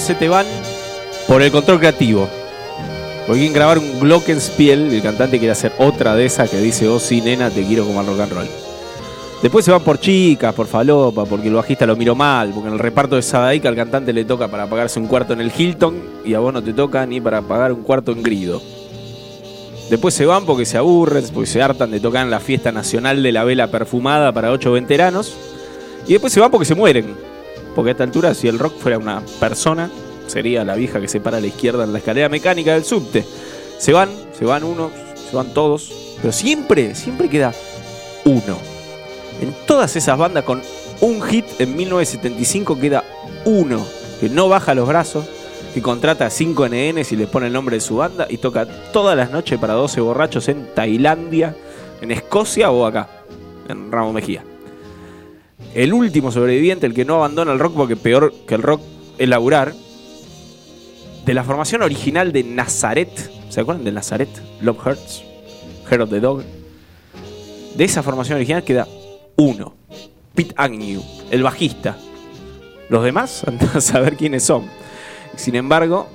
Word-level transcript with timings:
se 0.00 0.14
te 0.14 0.28
van 0.28 0.46
por 1.28 1.42
el 1.42 1.50
control 1.50 1.78
creativo. 1.78 2.28
Porque 3.26 3.40
quieren 3.40 3.54
grabar 3.54 3.78
un 3.78 4.00
Glockenspiel, 4.00 4.92
el 4.92 5.02
cantante 5.02 5.38
quiere 5.38 5.52
hacer 5.52 5.72
otra 5.78 6.14
de 6.14 6.26
esas 6.26 6.50
que 6.50 6.58
dice, 6.58 6.88
oh 6.88 6.98
sí, 6.98 7.20
nena, 7.20 7.50
te 7.50 7.64
quiero 7.64 7.86
como 7.86 8.00
al 8.00 8.06
rock 8.06 8.20
and 8.20 8.32
roll. 8.32 8.48
Después 9.42 9.64
se 9.64 9.70
van 9.70 9.82
por 9.82 9.98
chicas, 9.98 10.54
por 10.54 10.66
falopa, 10.66 11.24
porque 11.24 11.48
el 11.48 11.54
bajista 11.54 11.86
lo 11.86 11.96
miró 11.96 12.14
mal, 12.14 12.50
porque 12.50 12.68
en 12.68 12.74
el 12.74 12.78
reparto 12.78 13.16
de 13.16 13.22
Sadaika 13.22 13.68
al 13.68 13.76
cantante 13.76 14.12
le 14.12 14.24
toca 14.24 14.48
para 14.48 14.66
pagarse 14.66 14.98
un 14.98 15.06
cuarto 15.06 15.32
en 15.32 15.40
el 15.40 15.52
Hilton 15.56 15.94
y 16.24 16.34
a 16.34 16.38
vos 16.38 16.52
no 16.52 16.62
te 16.62 16.72
toca 16.72 17.04
ni 17.06 17.20
para 17.20 17.42
pagar 17.42 17.72
un 17.72 17.82
cuarto 17.82 18.12
en 18.12 18.22
Grido. 18.22 18.62
Después 19.90 20.14
se 20.14 20.24
van 20.24 20.46
porque 20.46 20.64
se 20.64 20.78
aburren, 20.78 21.24
porque 21.32 21.48
se 21.48 21.62
hartan 21.62 21.90
de 21.90 22.00
tocar 22.00 22.24
en 22.24 22.30
la 22.30 22.40
fiesta 22.40 22.72
nacional 22.72 23.22
de 23.22 23.32
la 23.32 23.44
vela 23.44 23.68
perfumada 23.68 24.32
para 24.32 24.50
ocho 24.50 24.72
veteranos. 24.72 25.34
Y 26.06 26.12
después 26.12 26.32
se 26.32 26.40
van 26.40 26.50
porque 26.50 26.64
se 26.64 26.74
mueren. 26.74 27.33
Porque 27.74 27.90
a 27.90 27.92
esta 27.92 28.04
altura, 28.04 28.34
si 28.34 28.48
el 28.48 28.58
rock 28.58 28.78
fuera 28.78 28.98
una 28.98 29.22
persona, 29.40 29.90
sería 30.26 30.64
la 30.64 30.74
vieja 30.74 31.00
que 31.00 31.08
se 31.08 31.20
para 31.20 31.38
a 31.38 31.40
la 31.40 31.46
izquierda 31.46 31.84
en 31.84 31.92
la 31.92 31.98
escalera 31.98 32.28
mecánica 32.28 32.74
del 32.74 32.84
subte. 32.84 33.24
Se 33.78 33.92
van, 33.92 34.10
se 34.38 34.44
van 34.44 34.64
unos, 34.64 34.92
se 35.30 35.36
van 35.36 35.52
todos, 35.52 35.92
pero 36.20 36.32
siempre, 36.32 36.94
siempre 36.94 37.28
queda 37.28 37.52
uno. 38.24 38.56
En 39.40 39.54
todas 39.66 39.96
esas 39.96 40.16
bandas 40.16 40.44
con 40.44 40.62
un 41.00 41.22
hit 41.22 41.44
en 41.58 41.76
1975 41.76 42.78
queda 42.78 43.04
uno 43.44 43.84
que 44.20 44.28
no 44.28 44.48
baja 44.48 44.74
los 44.74 44.88
brazos, 44.88 45.26
que 45.74 45.82
contrata 45.82 46.26
a 46.26 46.30
5 46.30 46.68
NNs 46.68 47.12
y 47.12 47.16
les 47.16 47.28
pone 47.28 47.48
el 47.48 47.52
nombre 47.52 47.76
de 47.76 47.80
su 47.80 47.96
banda 47.96 48.26
y 48.30 48.38
toca 48.38 48.66
todas 48.92 49.16
las 49.16 49.30
noches 49.30 49.58
para 49.58 49.74
12 49.74 50.00
borrachos 50.00 50.48
en 50.48 50.68
Tailandia, 50.72 51.56
en 52.00 52.12
Escocia 52.12 52.70
o 52.70 52.86
acá, 52.86 53.08
en 53.68 53.90
Ramo 53.90 54.12
Mejía. 54.12 54.44
El 55.74 55.92
último 55.92 56.30
sobreviviente, 56.30 56.86
el 56.86 56.94
que 56.94 57.04
no 57.04 57.16
abandona 57.16 57.52
el 57.52 57.58
rock 57.58 57.74
porque 57.74 57.96
peor 57.96 58.32
que 58.46 58.54
el 58.54 58.62
rock 58.62 58.80
es 59.18 59.28
laburar, 59.28 59.74
de 61.26 61.34
la 61.34 61.42
formación 61.42 61.82
original 61.82 62.32
de 62.32 62.44
Nazaret, 62.44 63.10
¿se 63.48 63.60
acuerdan 63.60 63.84
de 63.84 63.90
Nazaret? 63.90 64.28
Love 64.60 64.86
Hurts, 64.86 65.24
Heart 65.90 66.02
of 66.02 66.10
the 66.10 66.20
Dog. 66.20 66.44
De 67.74 67.82
esa 67.84 68.04
formación 68.04 68.36
original 68.36 68.62
queda 68.62 68.86
uno, 69.34 69.74
Pete 70.34 70.54
Agnew, 70.56 71.02
el 71.32 71.42
bajista. 71.42 71.96
Los 72.88 73.02
demás, 73.02 73.42
andan 73.48 73.70
a 73.74 73.80
saber 73.80 74.16
quiénes 74.16 74.44
son. 74.44 74.66
Sin 75.34 75.56
embargo, 75.56 76.06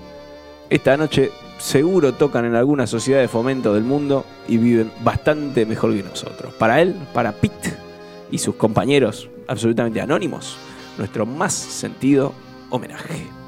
esta 0.69 0.95
noche 0.95 1.31
seguro 1.57 2.13
tocan 2.13 2.45
en 2.45 2.55
alguna 2.55 2.87
sociedad 2.87 3.19
de 3.19 3.27
fomento 3.27 3.73
del 3.73 3.83
mundo 3.83 4.25
y 4.47 4.55
viven 4.55 4.89
bastante 5.03 5.65
mejor 5.65 5.93
que 5.93 6.03
nosotros. 6.03 6.53
Para 6.53 6.81
él, 6.81 6.95
para 7.13 7.33
Pete 7.33 7.73
y 8.31 8.37
sus 8.37 8.55
compañeros 8.55 9.27
absolutamente 9.49 9.99
anónimos, 9.99 10.57
nuestro 10.97 11.25
más 11.25 11.53
sentido 11.53 12.33
homenaje. 12.69 13.38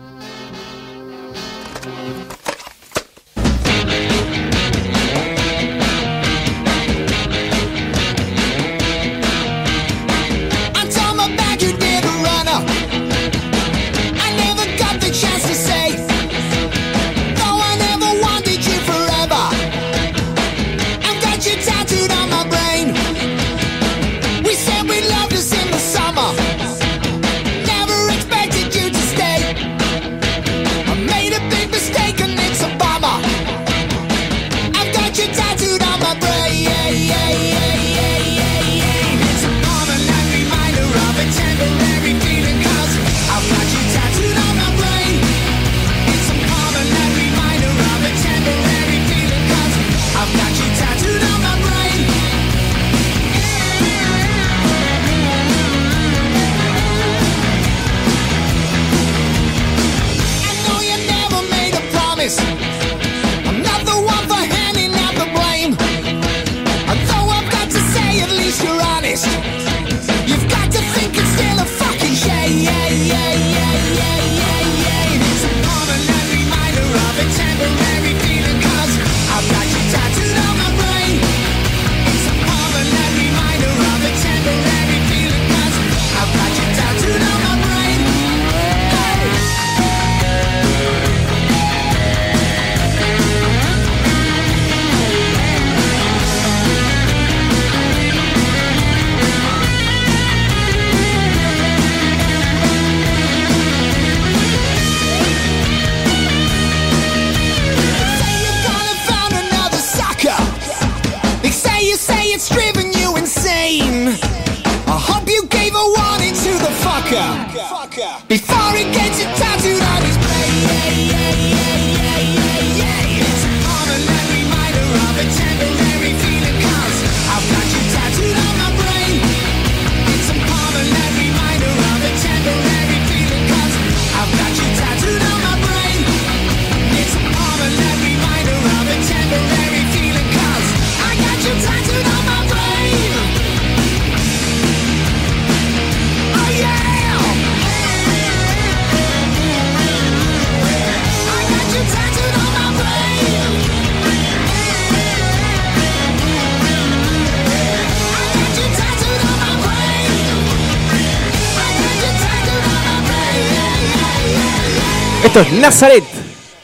Esto 165.33 165.39
es 165.39 165.53
Nazaret, 165.53 166.03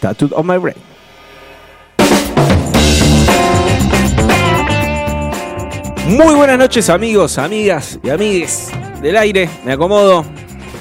Tattooed 0.02 0.34
on 0.34 0.46
My 0.46 0.58
Brain. 0.58 0.76
Muy 6.10 6.36
buenas 6.36 6.58
noches 6.58 6.90
amigos, 6.90 7.38
amigas 7.38 7.98
y 8.04 8.10
amigues 8.10 8.70
del 9.02 9.16
aire, 9.16 9.50
me 9.64 9.72
acomodo. 9.72 10.26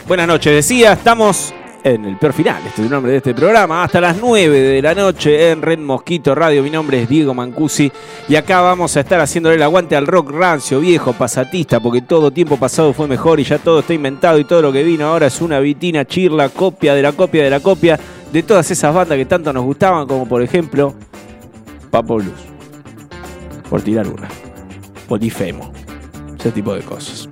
Buenas 0.08 0.26
noches, 0.26 0.52
decía, 0.52 0.94
estamos 0.94 1.54
en 1.86 2.04
el 2.04 2.16
peor 2.16 2.32
final, 2.32 2.60
este 2.66 2.80
es 2.80 2.86
el 2.86 2.90
nombre 2.90 3.12
de 3.12 3.18
este 3.18 3.32
programa, 3.32 3.84
hasta 3.84 4.00
las 4.00 4.16
9 4.16 4.58
de 4.58 4.82
la 4.82 4.92
noche 4.92 5.52
en 5.52 5.62
Red 5.62 5.78
Mosquito 5.78 6.34
Radio. 6.34 6.60
Mi 6.64 6.70
nombre 6.70 7.00
es 7.00 7.08
Diego 7.08 7.32
Mancusi 7.32 7.92
y 8.28 8.34
acá 8.34 8.60
vamos 8.60 8.96
a 8.96 9.00
estar 9.00 9.20
haciéndole 9.20 9.54
el 9.54 9.62
aguante 9.62 9.94
al 9.94 10.08
rock 10.08 10.32
rancio, 10.32 10.80
viejo, 10.80 11.12
pasatista, 11.12 11.78
porque 11.78 12.00
todo 12.00 12.32
tiempo 12.32 12.56
pasado 12.56 12.92
fue 12.92 13.06
mejor 13.06 13.38
y 13.38 13.44
ya 13.44 13.58
todo 13.58 13.78
está 13.78 13.94
inventado 13.94 14.40
y 14.40 14.44
todo 14.44 14.62
lo 14.62 14.72
que 14.72 14.82
vino 14.82 15.06
ahora 15.06 15.28
es 15.28 15.40
una 15.40 15.60
vitina 15.60 16.04
chirla, 16.04 16.48
copia 16.48 16.92
de 16.92 17.02
la 17.02 17.12
copia 17.12 17.44
de 17.44 17.50
la 17.50 17.60
copia 17.60 18.00
de 18.32 18.42
todas 18.42 18.68
esas 18.68 18.92
bandas 18.92 19.16
que 19.16 19.26
tanto 19.26 19.52
nos 19.52 19.62
gustaban, 19.62 20.08
como 20.08 20.26
por 20.26 20.42
ejemplo 20.42 20.92
Papo 21.92 22.16
Blues, 22.16 22.32
por 23.70 23.80
tirar 23.82 24.08
una, 24.08 24.26
Polifemo, 25.06 25.72
ese 26.36 26.50
tipo 26.50 26.74
de 26.74 26.82
cosas. 26.82 27.28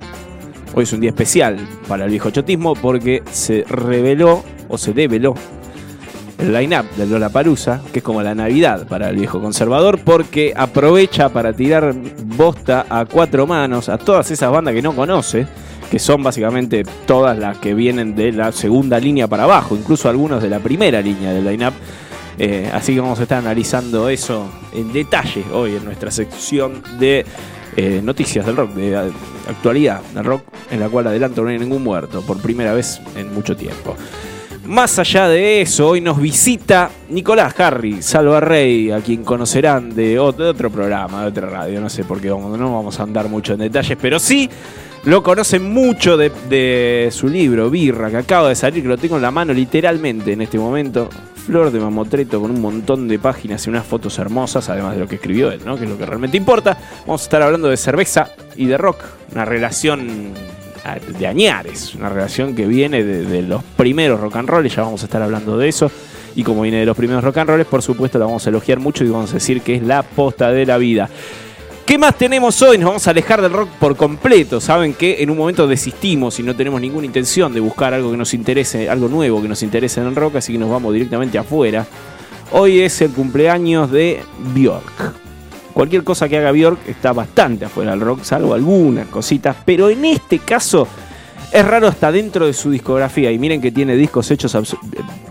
Hoy 0.73 0.83
es 0.83 0.93
un 0.93 0.99
día 0.99 1.11
especial 1.11 1.57
para 1.87 2.05
el 2.05 2.11
viejo 2.11 2.31
chotismo 2.31 2.75
porque 2.75 3.23
se 3.31 3.63
reveló 3.67 4.43
o 4.67 4.77
se 4.77 4.93
develó 4.93 5.35
el 6.37 6.53
line-up 6.53 6.85
de 6.97 7.05
Lollapalooza, 7.05 7.81
que 7.93 7.99
es 7.99 8.03
como 8.03 8.21
la 8.21 8.35
Navidad 8.35 8.87
para 8.87 9.09
el 9.09 9.15
viejo 9.15 9.41
conservador, 9.41 9.99
porque 10.03 10.53
aprovecha 10.55 11.29
para 11.29 11.53
tirar 11.53 11.93
bosta 12.25 12.85
a 12.89 13.05
cuatro 13.05 13.47
manos 13.47 13.89
a 13.89 13.97
todas 13.97 14.29
esas 14.31 14.51
bandas 14.51 14.73
que 14.73 14.81
no 14.81 14.93
conoce, 14.93 15.47
que 15.89 15.99
son 15.99 16.23
básicamente 16.23 16.83
todas 17.05 17.37
las 17.37 17.57
que 17.59 17.73
vienen 17.73 18.15
de 18.15 18.31
la 18.31 18.51
segunda 18.51 18.99
línea 18.99 19.27
para 19.27 19.43
abajo, 19.43 19.75
incluso 19.75 20.09
algunos 20.09 20.41
de 20.41 20.49
la 20.49 20.59
primera 20.59 21.01
línea 21.01 21.31
del 21.31 21.45
line-up. 21.45 21.73
Eh, 22.37 22.69
así 22.73 22.93
que 22.93 22.99
vamos 22.99 23.19
a 23.19 23.23
estar 23.23 23.37
analizando 23.37 24.09
eso 24.09 24.49
en 24.73 24.91
detalle 24.91 25.45
hoy 25.53 25.75
en 25.75 25.85
nuestra 25.85 26.11
sección 26.11 26.83
de 26.99 27.25
eh, 27.75 28.01
noticias 28.03 28.45
del 28.45 28.55
rock, 28.55 28.71
de 28.71 29.11
actualidad 29.49 30.01
del 30.13 30.23
rock, 30.23 30.43
en 30.71 30.79
la 30.79 30.89
cual 30.89 31.07
adelanto 31.07 31.43
no 31.43 31.49
hay 31.49 31.59
ningún 31.59 31.83
muerto 31.83 32.21
por 32.21 32.41
primera 32.41 32.73
vez 32.73 33.01
en 33.15 33.33
mucho 33.33 33.55
tiempo. 33.55 33.95
Más 34.65 34.97
allá 34.97 35.27
de 35.27 35.61
eso, 35.61 35.89
hoy 35.89 36.01
nos 36.01 36.19
visita 36.19 36.89
Nicolás 37.09 37.53
Harry, 37.59 38.01
Salva 38.01 38.39
Rey, 38.39 38.89
a 38.89 38.99
quien 38.99 39.23
conocerán 39.23 39.93
de 39.93 40.17
otro, 40.17 40.45
de 40.45 40.51
otro 40.51 40.71
programa, 40.71 41.21
de 41.21 41.27
otra 41.27 41.47
radio, 41.47 41.79
no 41.79 41.89
sé 41.89 42.03
por 42.03 42.19
qué 42.19 42.29
no 42.29 42.73
vamos 42.73 42.99
a 42.99 43.03
andar 43.03 43.29
mucho 43.29 43.53
en 43.53 43.59
detalles, 43.59 43.97
pero 44.01 44.17
sí 44.17 44.49
lo 45.05 45.21
conocen 45.21 45.71
mucho 45.71 46.17
de, 46.17 47.09
su 47.11 47.27
libro, 47.27 47.69
Birra, 47.69 48.09
que 48.09 48.17
acaba 48.17 48.49
de 48.49 48.55
salir, 48.55 48.81
que 48.81 48.89
lo 48.89 48.97
tengo 48.97 49.17
en 49.17 49.21
la 49.21 49.31
mano 49.31 49.53
literalmente 49.53 50.33
en 50.33 50.41
este 50.41 50.57
momento. 50.57 51.09
Flor 51.45 51.69
de 51.69 51.79
mamotreto 51.79 52.41
con 52.41 52.49
un 52.49 52.59
montón 52.59 53.07
de 53.07 53.19
páginas 53.19 53.67
y 53.67 53.69
unas 53.69 53.85
fotos 53.85 54.17
hermosas, 54.17 54.67
además 54.67 54.95
de 54.95 55.01
lo 55.01 55.07
que 55.07 55.15
escribió 55.15 55.51
él, 55.51 55.61
¿no? 55.63 55.77
que 55.77 55.83
es 55.83 55.89
lo 55.89 55.95
que 55.95 56.07
realmente 56.07 56.37
importa. 56.37 56.75
Vamos 57.01 57.21
a 57.21 57.23
estar 57.25 57.43
hablando 57.43 57.69
de 57.69 57.77
cerveza 57.77 58.31
y 58.55 58.65
de 58.65 58.79
rock, 58.79 59.03
una 59.31 59.45
relación 59.45 60.31
ah, 60.83 60.97
de 60.97 61.27
añares, 61.27 61.93
una 61.93 62.09
relación 62.09 62.55
que 62.55 62.65
viene 62.65 63.03
de, 63.03 63.25
de 63.25 63.43
los 63.43 63.63
primeros 63.63 64.19
rock 64.19 64.37
and 64.37 64.49
roll, 64.49 64.65
y 64.65 64.69
ya 64.69 64.81
vamos 64.81 65.03
a 65.03 65.05
estar 65.05 65.21
hablando 65.21 65.55
de 65.55 65.69
eso. 65.69 65.91
Y 66.35 66.43
como 66.43 66.63
viene 66.63 66.79
de 66.79 66.85
los 66.87 66.97
primeros 66.97 67.23
rock 67.23 67.37
and 67.37 67.49
rolls, 67.51 67.67
por 67.67 67.83
supuesto 67.83 68.17
la 68.17 68.25
vamos 68.25 68.47
a 68.47 68.49
elogiar 68.49 68.79
mucho 68.79 69.05
y 69.05 69.09
vamos 69.09 69.29
a 69.29 69.35
decir 69.35 69.61
que 69.61 69.75
es 69.75 69.83
la 69.83 70.01
posta 70.01 70.51
de 70.51 70.65
la 70.65 70.79
vida. 70.79 71.09
¿Qué 71.85 71.99
más 71.99 72.17
tenemos 72.17 72.59
hoy? 72.63 72.79
Nos 72.79 72.87
vamos 72.87 73.07
a 73.07 73.11
alejar 73.11 73.43
del 73.43 73.53
rock 73.53 73.69
por 73.79 73.95
completo. 73.95 74.59
Saben 74.59 74.95
que 74.95 75.21
en 75.21 75.29
un 75.29 75.37
momento 75.37 75.67
desistimos 75.67 76.39
y 76.39 76.43
no 76.43 76.55
tenemos 76.55 76.81
ninguna 76.81 77.05
intención 77.05 77.53
de 77.53 77.59
buscar 77.59 77.93
algo 77.93 78.09
que 78.09 78.17
nos 78.17 78.33
interese, 78.33 78.89
algo 78.89 79.07
nuevo 79.07 79.39
que 79.39 79.47
nos 79.47 79.61
interese 79.61 80.01
en 80.01 80.07
el 80.07 80.15
rock, 80.15 80.37
así 80.37 80.53
que 80.53 80.57
nos 80.57 80.71
vamos 80.71 80.91
directamente 80.93 81.37
afuera. 81.37 81.85
Hoy 82.53 82.79
es 82.79 82.99
el 83.01 83.11
cumpleaños 83.11 83.91
de 83.91 84.19
Bjork. 84.55 85.13
Cualquier 85.73 86.03
cosa 86.03 86.27
que 86.27 86.39
haga 86.39 86.51
Bjork 86.51 86.79
está 86.87 87.13
bastante 87.13 87.65
afuera 87.65 87.91
del 87.91 88.01
rock, 88.01 88.23
salvo 88.23 88.55
algunas 88.55 89.07
cositas, 89.09 89.55
pero 89.63 89.87
en 89.87 90.05
este 90.05 90.39
caso 90.39 90.87
es 91.51 91.67
raro 91.67 91.87
hasta 91.87 92.11
dentro 92.11 92.47
de 92.47 92.53
su 92.53 92.71
discografía. 92.71 93.31
Y 93.31 93.37
miren 93.37 93.61
que 93.61 93.71
tiene 93.71 93.95
discos 93.95 94.31
hechos 94.31 94.57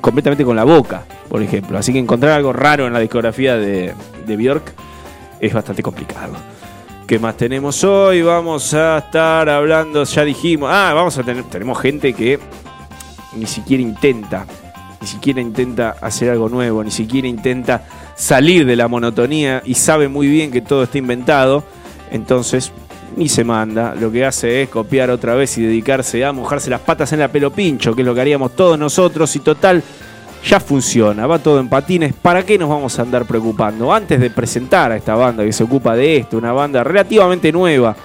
completamente 0.00 0.44
con 0.44 0.54
la 0.54 0.62
boca, 0.62 1.02
por 1.28 1.42
ejemplo. 1.42 1.76
Así 1.78 1.92
que 1.92 1.98
encontrar 1.98 2.30
algo 2.30 2.52
raro 2.52 2.86
en 2.86 2.92
la 2.92 3.00
discografía 3.00 3.56
de, 3.56 3.92
de 4.24 4.36
Bjork 4.36 4.72
es 5.40 5.52
bastante 5.52 5.82
complicado. 5.82 6.34
¿Qué 7.06 7.18
más 7.18 7.36
tenemos 7.36 7.84
hoy? 7.84 8.22
Vamos 8.22 8.72
a 8.72 8.98
estar 8.98 9.48
hablando, 9.48 10.04
ya 10.04 10.24
dijimos, 10.24 10.70
ah, 10.72 10.92
vamos 10.94 11.18
a 11.18 11.22
tener, 11.22 11.44
tenemos 11.44 11.78
gente 11.78 12.14
que 12.14 12.38
ni 13.36 13.46
siquiera 13.46 13.82
intenta, 13.82 14.46
ni 15.00 15.06
siquiera 15.06 15.40
intenta 15.40 15.96
hacer 16.00 16.30
algo 16.30 16.48
nuevo, 16.48 16.82
ni 16.82 16.90
siquiera 16.90 17.28
intenta 17.28 17.84
salir 18.14 18.64
de 18.64 18.76
la 18.76 18.88
monotonía 18.88 19.62
y 19.66 19.74
sabe 19.74 20.08
muy 20.08 20.28
bien 20.28 20.50
que 20.50 20.62
todo 20.62 20.84
está 20.84 20.96
inventado, 20.96 21.62
entonces 22.10 22.72
ni 23.16 23.28
se 23.28 23.44
manda, 23.44 23.94
lo 23.94 24.10
que 24.10 24.24
hace 24.24 24.62
es 24.62 24.68
copiar 24.68 25.10
otra 25.10 25.34
vez 25.34 25.56
y 25.58 25.62
dedicarse 25.62 26.24
a 26.24 26.32
mojarse 26.32 26.70
las 26.70 26.80
patas 26.80 27.12
en 27.12 27.20
la 27.20 27.28
pelo 27.28 27.52
pincho, 27.52 27.94
que 27.94 28.02
es 28.02 28.06
lo 28.06 28.14
que 28.14 28.22
haríamos 28.22 28.56
todos 28.56 28.78
nosotros 28.78 29.34
y 29.36 29.40
total, 29.40 29.82
ya 30.44 30.60
funciona, 30.60 31.26
va 31.26 31.38
todo 31.38 31.58
en 31.58 31.68
patines, 31.68 32.12
¿para 32.12 32.44
qué 32.44 32.58
nos 32.58 32.68
vamos 32.68 32.98
a 32.98 33.02
andar 33.02 33.24
preocupando? 33.24 33.92
Antes 33.92 34.20
de 34.20 34.30
presentar 34.30 34.92
a 34.92 34.96
esta 34.96 35.14
banda 35.14 35.44
que 35.44 35.52
se 35.52 35.64
ocupa 35.64 35.96
de 35.96 36.18
esto, 36.18 36.36
una 36.36 36.52
banda 36.52 36.84
relativamente 36.84 37.50
nueva, 37.50 37.96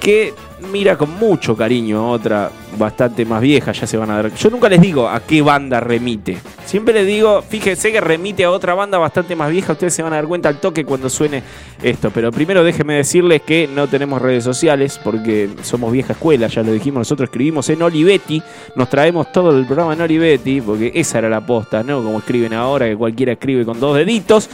que 0.00 0.34
mira 0.72 0.96
con 0.96 1.10
mucho 1.10 1.56
cariño 1.56 2.10
otra 2.10 2.50
bastante 2.78 3.24
más 3.24 3.40
vieja, 3.40 3.72
ya 3.72 3.86
se 3.86 3.96
van 3.96 4.10
a 4.10 4.22
dar. 4.22 4.34
Yo 4.34 4.50
nunca 4.50 4.68
les 4.68 4.80
digo 4.80 5.08
a 5.08 5.20
qué 5.20 5.42
banda 5.42 5.80
remite. 5.80 6.38
Siempre 6.64 6.94
les 6.94 7.06
digo, 7.06 7.42
fíjense 7.42 7.92
que 7.92 8.00
remite 8.00 8.44
a 8.44 8.50
otra 8.50 8.74
banda 8.74 8.98
bastante 8.98 9.36
más 9.36 9.50
vieja, 9.50 9.72
ustedes 9.72 9.94
se 9.94 10.02
van 10.02 10.12
a 10.12 10.16
dar 10.16 10.26
cuenta 10.26 10.48
al 10.48 10.60
toque 10.60 10.84
cuando 10.84 11.08
suene 11.08 11.42
esto. 11.82 12.10
Pero 12.10 12.30
primero 12.30 12.64
déjenme 12.64 12.94
decirles 12.94 13.42
que 13.42 13.68
no 13.68 13.86
tenemos 13.86 14.20
redes 14.20 14.44
sociales 14.44 15.00
porque 15.02 15.48
somos 15.62 15.92
vieja 15.92 16.12
escuela, 16.12 16.48
ya 16.48 16.62
lo 16.62 16.72
dijimos, 16.72 17.00
nosotros 17.00 17.28
escribimos 17.28 17.68
en 17.70 17.82
Olivetti, 17.82 18.42
nos 18.74 18.90
traemos 18.90 19.30
todo 19.32 19.56
el 19.56 19.64
programa 19.66 19.94
en 19.94 20.00
Olivetti, 20.00 20.60
porque 20.60 20.92
esa 20.94 21.18
era 21.18 21.28
la 21.28 21.44
posta, 21.44 21.82
¿no? 21.82 22.02
Como 22.02 22.18
escriben 22.18 22.52
ahora, 22.52 22.86
que 22.86 22.96
cualquiera 22.96 23.32
escribe 23.32 23.64
con 23.64 23.78
dos 23.78 23.96
deditos. 23.96 24.48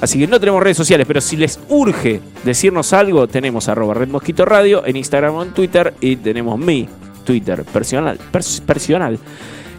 Así 0.00 0.18
que 0.18 0.26
no 0.26 0.38
tenemos 0.38 0.62
redes 0.62 0.76
sociales, 0.76 1.06
pero 1.06 1.20
si 1.20 1.36
les 1.36 1.58
urge 1.68 2.20
decirnos 2.44 2.92
algo, 2.92 3.26
tenemos 3.26 3.68
arroba 3.68 3.94
Red 3.94 4.08
Mosquito 4.08 4.44
Radio 4.44 4.84
en 4.86 4.96
Instagram 4.96 5.34
o 5.34 5.42
en 5.42 5.52
Twitter 5.54 5.94
y 6.00 6.16
tenemos 6.16 6.58
mi 6.58 6.86
Twitter 7.24 7.64
personal, 7.64 8.18
pers- 8.32 8.60
personal 8.60 9.18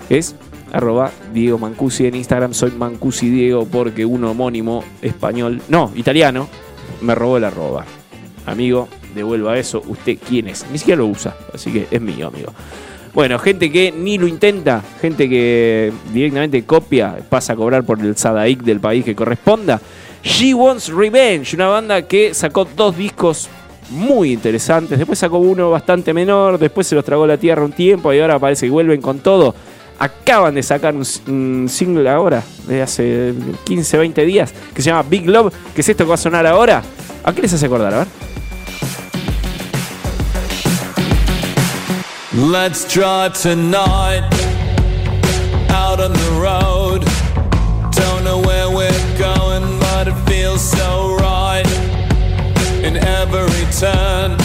es 0.09 0.35
arroba 0.73 1.11
Diego 1.33 1.57
Mancusi 1.59 2.07
en 2.07 2.15
Instagram. 2.15 2.53
Soy 2.53 2.71
Mancusi 2.71 3.29
Diego 3.29 3.65
porque 3.71 4.05
un 4.05 4.23
homónimo 4.23 4.83
español, 5.01 5.61
no, 5.69 5.91
italiano, 5.95 6.49
me 7.01 7.13
robó 7.13 7.37
el 7.37 7.43
arroba. 7.43 7.85
Amigo, 8.45 8.87
devuelva 9.13 9.57
eso. 9.57 9.83
¿Usted 9.87 10.17
quién 10.27 10.47
es? 10.47 10.65
Ni 10.71 10.77
siquiera 10.79 10.99
lo 10.99 11.07
usa, 11.07 11.35
así 11.53 11.71
que 11.71 11.87
es 11.91 12.01
mío, 12.01 12.27
amigo. 12.27 12.51
Bueno, 13.13 13.39
gente 13.39 13.71
que 13.71 13.91
ni 13.91 14.17
lo 14.17 14.27
intenta, 14.27 14.83
gente 15.01 15.27
que 15.29 15.91
directamente 16.13 16.63
copia, 16.65 17.17
pasa 17.29 17.53
a 17.53 17.55
cobrar 17.55 17.83
por 17.83 17.99
el 17.99 18.15
Sadaik 18.15 18.61
del 18.63 18.79
país 18.79 19.03
que 19.05 19.15
corresponda. 19.15 19.79
She 20.23 20.53
Wants 20.53 20.89
Revenge, 20.89 21.55
una 21.55 21.67
banda 21.67 22.01
que 22.01 22.33
sacó 22.33 22.65
dos 22.65 22.95
discos 22.97 23.49
muy 23.89 24.33
interesantes. 24.33 24.97
Después 24.97 25.19
sacó 25.19 25.37
uno 25.37 25.69
bastante 25.69 26.13
menor, 26.13 26.57
después 26.57 26.87
se 26.87 26.95
los 26.95 27.05
tragó 27.05 27.25
la 27.25 27.37
tierra 27.37 27.63
un 27.63 27.71
tiempo 27.71 28.11
y 28.13 28.19
ahora 28.19 28.39
parece 28.39 28.65
que 28.65 28.71
vuelven 28.71 29.01
con 29.01 29.19
todo. 29.19 29.55
Acaban 29.99 30.53
de 30.53 30.61
sacar 30.61 30.93
un, 30.93 31.67
single 31.69 32.07
ahora, 32.09 32.43
de 32.67 32.81
hace 32.81 33.33
15, 33.63 33.97
20 33.97 34.25
días, 34.25 34.53
que 34.73 34.81
se 34.81 34.89
llama 34.91 35.03
Big 35.09 35.27
Love, 35.27 35.51
que 35.73 35.81
es 35.81 35.89
esto 35.89 36.03
que 36.03 36.09
va 36.09 36.15
a 36.15 36.19
sonar 36.19 36.45
ahora. 36.45 36.83
¿A 37.23 37.33
qué 37.33 37.41
les 37.41 37.53
hace 37.53 37.65
acordar? 37.65 37.93
A 37.93 37.97
ver. 37.99 38.07
Let's 42.33 42.85
drive 42.85 43.33
tonight 43.33 44.21
out 45.71 45.99
on 45.99 46.13
the 46.13 46.36
In 52.87 52.95
every 52.95 53.65
turn, 53.77 54.37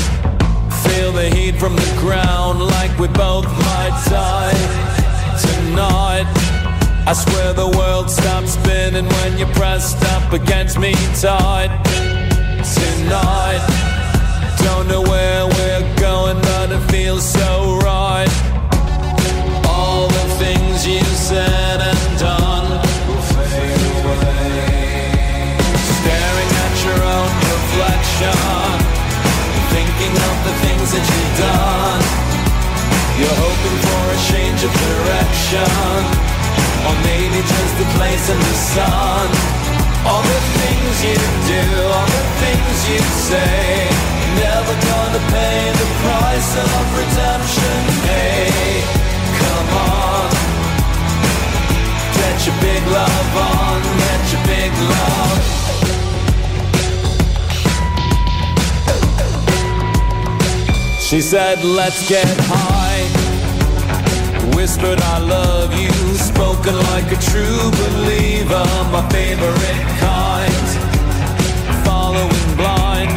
feel 0.82 1.12
the 1.12 1.30
heat 1.32 1.54
from 1.61 1.76
the 1.76 1.94
ground 2.00 2.58
like 2.58 2.90
we 2.99 3.06
both 3.06 3.46
might 3.46 3.96
die 4.11 4.58
tonight. 5.46 6.26
I 7.06 7.12
swear 7.12 7.52
the 7.52 7.68
world 7.78 8.11
stops 8.11 8.54
spinning 8.54 9.06
when 9.06 9.38
you're 9.38 9.54
pressed 9.54 10.02
up 10.06 10.32
against 10.32 10.76
me 10.80 10.92
tight 11.20 11.70
tonight. 12.75 13.62
Don't 14.64 14.88
know 14.88 15.02
where 15.02 15.46
we're 15.46 15.96
going, 16.00 16.40
but 16.42 16.72
it 16.72 16.80
feels 16.90 17.25
so 17.25 17.78
right. 17.84 18.32
All 19.68 20.08
the 20.08 20.26
things 20.42 20.84
you 20.84 21.04
said 21.04 21.91
reflection, 28.23 28.79
thinking 29.75 30.14
of 30.14 30.37
the 30.47 30.55
things 30.62 30.88
that 30.95 31.02
you've 31.02 31.35
done. 31.38 32.02
You're 33.19 33.38
hoping 33.38 33.79
for 33.83 34.02
a 34.14 34.19
change 34.31 34.61
of 34.64 34.73
direction, 34.73 36.02
or 36.87 36.95
maybe 37.02 37.38
just 37.43 37.75
a 37.83 37.88
place 37.99 38.26
in 38.31 38.38
the 38.38 38.57
sun. 38.75 39.26
All 40.07 40.23
the 40.23 40.41
things 40.59 40.95
you 41.07 41.19
do, 41.47 41.64
all 41.95 42.07
the 42.07 42.25
things 42.43 42.76
you 42.91 43.00
say, 43.31 43.88
never 44.38 44.75
gonna 44.75 45.23
pay 45.31 45.61
the 45.71 45.88
price 46.02 46.50
of 46.59 46.83
redemption. 46.99 47.72
She 61.12 61.21
said, 61.21 61.62
let's 61.62 62.09
get 62.09 62.26
high. 62.49 63.04
Whispered, 64.57 64.99
I 64.99 65.19
love 65.19 65.78
you. 65.78 65.92
Spoken 66.16 66.75
like 66.88 67.04
a 67.12 67.21
true 67.21 67.69
believer, 67.85 68.64
my 68.88 69.07
favorite 69.12 69.85
kind. 70.00 70.64
Following 71.85 72.57
blind. 72.57 73.12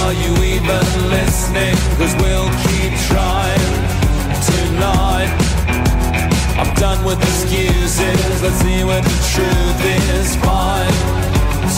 Are 0.00 0.14
you 0.16 0.32
even 0.56 0.80
listening? 1.12 1.76
Cause 2.00 2.16
we'll 2.24 2.48
keep 2.64 2.96
trying 3.04 3.68
tonight. 4.48 5.28
I'm 6.56 6.72
done 6.76 7.04
with 7.04 7.20
excuses. 7.20 8.40
Let's 8.40 8.64
see 8.64 8.82
what 8.88 9.04
the 9.04 9.18
truth 9.36 9.80
is. 10.08 10.36
Fine 10.40 10.96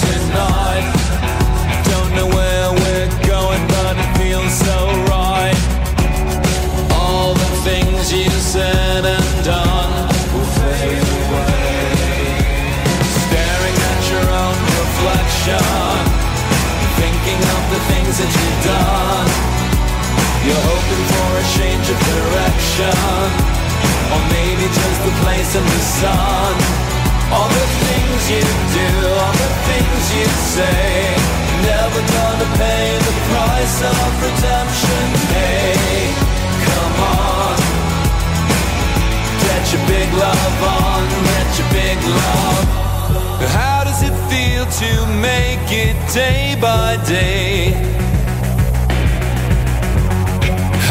tonight. 0.07 0.87
Don't 1.90 2.14
know 2.14 2.29
where 2.31 2.71
we're 2.79 3.11
going, 3.26 3.67
but 3.75 3.99
it 3.99 4.19
feels 4.23 4.55
so 4.55 5.00
You 8.11 8.29
said 8.29 9.07
and 9.07 9.45
done 9.45 10.09
will 10.35 10.50
fade 10.59 10.99
away. 10.99 11.95
Staring 13.23 13.76
at 13.87 14.02
your 14.11 14.26
own 14.35 14.59
reflection, 14.83 15.62
thinking 16.99 17.38
of 17.38 17.62
the 17.71 17.81
things 17.87 18.19
that 18.19 18.31
you've 18.35 18.61
done. 18.67 19.31
You're 20.43 20.59
hoping 20.59 21.05
for 21.07 21.29
a 21.38 21.45
change 21.55 21.87
of 21.87 21.99
direction, 22.02 22.99
or 24.11 24.21
maybe 24.35 24.67
just 24.67 25.00
the 25.07 25.14
place 25.23 25.55
the 25.71 25.83
sun. 26.02 26.55
All 27.31 27.47
the 27.47 27.67
things 27.79 28.21
you 28.26 28.43
do, 28.75 28.90
all 29.07 29.35
the 29.38 29.50
things 29.71 30.02
you 30.19 30.26
say, 30.59 31.14
never 31.62 32.02
gonna 32.02 32.49
pay 32.59 32.90
the 33.07 33.14
price 33.31 33.79
of 33.87 34.11
redemption. 34.19 35.07
Hey, 35.31 36.11
come 36.67 36.99
on. 37.07 37.79
Your 39.73 39.87
big 39.87 40.12
love 40.15 40.62
on, 40.65 41.09
get 41.31 41.59
your 41.59 41.69
big 41.71 41.99
love. 42.03 42.67
How 43.55 43.85
does 43.85 44.03
it 44.03 44.17
feel 44.29 44.67
to 44.67 45.07
make 45.21 45.71
it 45.71 45.95
day 46.12 46.57
by 46.61 46.97
day? 47.07 47.73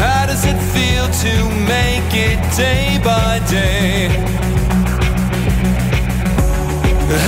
How 0.00 0.24
does 0.24 0.44
it 0.46 0.58
feel 0.72 1.06
to 1.24 1.32
make 1.68 2.14
it 2.14 2.40
day 2.56 2.98
by 3.04 3.40
day? 3.50 4.08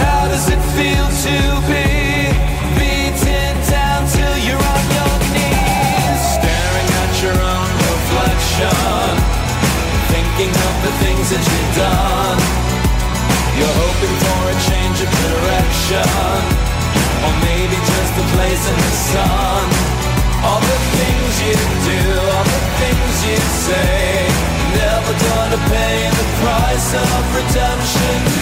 How 0.00 0.28
does 0.28 0.48
it 0.48 0.62
feel 0.76 1.06
to 1.26 1.36
be 1.68 2.32
beaten 2.78 3.54
down 3.68 4.06
till 4.08 4.36
you're 4.46 4.64
on 4.74 4.84
your 4.96 5.14
knees? 5.34 6.20
Staring 6.36 6.88
at 7.02 7.12
your 7.22 7.38
own 7.54 7.70
reflection, 7.92 9.01
thinking 10.42 10.62
of 10.66 10.76
the 10.82 10.92
things 11.04 11.30
that 11.30 11.38
you've 11.38 11.72
done. 11.78 12.38
You're 13.54 13.76
hoping 13.78 14.16
for 14.26 14.40
a 14.50 14.56
change 14.66 14.98
of 15.04 15.10
direction, 15.22 16.38
or 17.22 17.32
maybe 17.46 17.78
just 17.78 18.12
a 18.18 18.26
place 18.34 18.62
in 18.66 18.76
the 18.76 18.94
sun. 19.12 19.64
All 20.42 20.58
the 20.58 20.78
things 20.98 21.32
you 21.46 21.54
do, 21.86 22.00
all 22.34 22.46
the 22.46 22.62
things 22.82 23.14
you 23.22 23.38
say, 23.70 24.26
never 24.82 25.12
gonna 25.14 25.60
pay 25.70 26.10
the 26.10 26.26
price 26.42 26.90
of 26.90 27.22
redemption. 27.38 28.41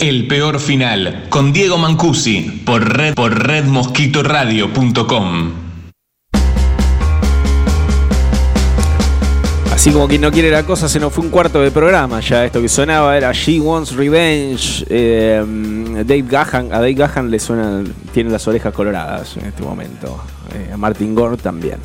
El 0.00 0.26
peor 0.26 0.58
final 0.60 1.26
con 1.28 1.52
Diego 1.52 1.76
Mancusi 1.76 2.62
por 2.64 2.96
red 2.96 3.12
por 3.12 3.46
redmosquitoradio.com. 3.46 5.50
Así 9.70 9.92
como 9.92 10.08
quien 10.08 10.22
no 10.22 10.32
quiere 10.32 10.50
la 10.50 10.62
cosa, 10.62 10.88
se 10.88 10.98
nos 10.98 11.12
fue 11.12 11.24
un 11.24 11.30
cuarto 11.30 11.60
de 11.60 11.70
programa 11.70 12.20
ya. 12.20 12.46
Esto 12.46 12.62
que 12.62 12.70
sonaba 12.70 13.14
era 13.14 13.30
She 13.32 13.60
Wants 13.60 13.94
Revenge. 13.94 14.86
eh, 14.88 15.44
Dave 16.06 16.24
Gahan, 16.26 16.72
a 16.72 16.76
Dave 16.76 16.94
Gahan 16.94 17.30
le 17.30 17.38
suena, 17.38 17.84
tiene 18.14 18.30
las 18.30 18.48
orejas 18.48 18.72
coloradas 18.72 19.36
en 19.36 19.44
este 19.44 19.62
momento. 19.62 20.18
Eh, 20.54 20.70
a 20.72 20.78
Martin 20.78 21.14
Gore 21.14 21.36
también. 21.36 21.76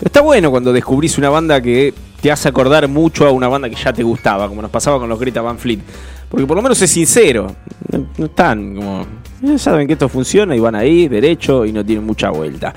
Está 0.00 0.20
bueno 0.20 0.52
cuando 0.52 0.72
descubrís 0.72 1.18
una 1.18 1.30
banda 1.30 1.60
que 1.60 1.92
te 2.20 2.32
hace 2.32 2.48
acordar 2.48 2.88
mucho 2.88 3.26
a 3.26 3.30
una 3.30 3.48
banda 3.48 3.68
que 3.68 3.76
ya 3.76 3.92
te 3.92 4.02
gustaba, 4.02 4.48
como 4.48 4.62
nos 4.62 4.70
pasaba 4.70 4.98
con 4.98 5.08
los 5.08 5.18
Greta 5.18 5.42
Van 5.42 5.58
Fleet. 5.58 5.80
Porque 6.28 6.46
por 6.46 6.56
lo 6.56 6.62
menos 6.62 6.80
es 6.82 6.90
sincero. 6.90 7.54
No, 7.92 8.06
no 8.16 8.26
están 8.26 8.74
como. 8.74 9.06
ya 9.42 9.58
saben 9.58 9.86
que 9.86 9.92
esto 9.92 10.08
funciona 10.08 10.56
y 10.56 10.60
van 10.60 10.74
ahí, 10.74 11.08
derecho, 11.08 11.64
y 11.64 11.72
no 11.72 11.84
tienen 11.84 12.04
mucha 12.04 12.30
vuelta. 12.30 12.74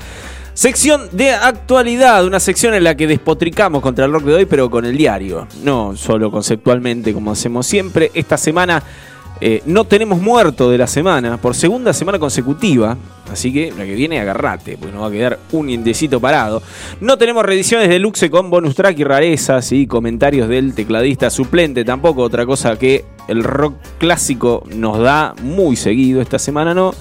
Sección 0.54 1.08
de 1.14 1.32
actualidad, 1.32 2.26
una 2.26 2.40
sección 2.40 2.74
en 2.74 2.84
la 2.84 2.96
que 2.96 3.08
despotricamos 3.08 3.82
contra 3.82 4.04
el 4.06 4.12
rock 4.12 4.24
de 4.24 4.34
hoy, 4.34 4.46
pero 4.46 4.70
con 4.70 4.84
el 4.84 4.98
diario. 4.98 5.48
No 5.64 5.96
solo 5.96 6.30
conceptualmente 6.30 7.14
como 7.14 7.32
hacemos 7.32 7.66
siempre. 7.66 8.12
Esta 8.14 8.38
semana 8.38 8.84
eh, 9.42 9.62
no 9.66 9.86
tenemos 9.86 10.22
muerto 10.22 10.70
de 10.70 10.78
la 10.78 10.88
semana, 10.88 11.38
por 11.38 11.56
segunda 11.56 11.94
semana 11.94 12.20
consecutiva. 12.20 12.98
Así 13.32 13.54
que 13.54 13.72
la 13.78 13.86
que 13.86 13.94
viene, 13.94 14.20
agarrate, 14.20 14.78
porque 14.78 14.94
no 14.94 15.02
va 15.02 15.08
a 15.08 15.12
quedar 15.12 15.40
un 15.52 15.70
indecito 15.70 16.20
parado. 16.20 16.62
No 17.00 17.18
tenemos 17.18 17.46
reediciones 17.46 17.88
de 17.88 18.00
Luxe 18.00 18.30
con 18.30 18.50
bonus 18.50 18.76
track 18.76 18.98
y 19.00 19.04
rarezas 19.04 19.72
y 19.72 19.86
comentarios 19.88 20.50
del 20.50 20.74
tecladista 20.74 21.30
suplente. 21.30 21.86
Tampoco 21.86 22.24
otra 22.24 22.46
cosa 22.46 22.78
que 22.78 23.06
el 23.28 23.44
rock 23.44 23.76
clásico 24.00 24.64
nos 24.74 25.00
da 25.00 25.36
muy 25.44 25.76
seguido. 25.76 26.22
Esta 26.22 26.40
semana 26.40 26.74
no. 26.74 26.94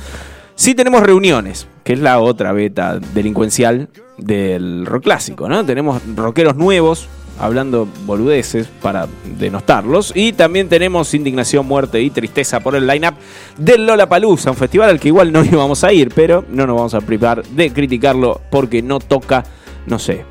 Sí 0.55 0.75
tenemos 0.75 1.03
reuniones, 1.03 1.67
que 1.83 1.95
es 1.95 2.01
la 2.01 2.21
otra 2.21 2.53
beta 2.53 2.99
delincuencial 3.15 3.89
del 4.19 4.85
rock 4.87 5.05
clásico, 5.05 5.49
¿no? 5.49 5.65
Tenemos 5.65 6.03
rockeros 6.15 6.57
nuevos 6.57 7.09
hablando 7.39 7.89
boludeces 8.05 8.69
para 8.83 9.09
denostarlos 9.39 10.13
y 10.15 10.33
también 10.33 10.69
tenemos 10.69 11.15
indignación, 11.15 11.67
muerte 11.67 12.01
y 12.01 12.11
tristeza 12.11 12.61
por 12.61 12.75
el 12.75 12.87
lineup 12.87 13.15
del 13.57 13.87
Lollapalooza, 13.87 14.51
un 14.51 14.57
festival 14.57 14.91
al 14.91 15.01
que 15.01 15.09
igual 15.09 15.33
no 15.33 15.45
íbamos 15.45 15.85
a 15.85 15.93
ir, 15.93 16.11
pero 16.15 16.45
no 16.49 16.67
nos 16.67 16.77
vamos 16.77 16.95
a 16.95 17.01
privar 17.01 17.43
de 17.45 17.73
criticarlo 17.73 18.41
porque 18.51 18.83
no 18.83 18.99
toca, 18.99 19.45
no 19.87 19.99
sé, 19.99 20.25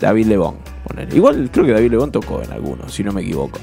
David 0.00 0.26
Lebón. 0.26 0.56
Igual 1.12 1.50
creo 1.52 1.66
que 1.66 1.72
David 1.72 1.90
Lebón 1.90 2.10
tocó 2.10 2.42
en 2.42 2.50
algunos, 2.52 2.92
si 2.92 3.04
no 3.04 3.12
me 3.12 3.20
equivoco. 3.20 3.58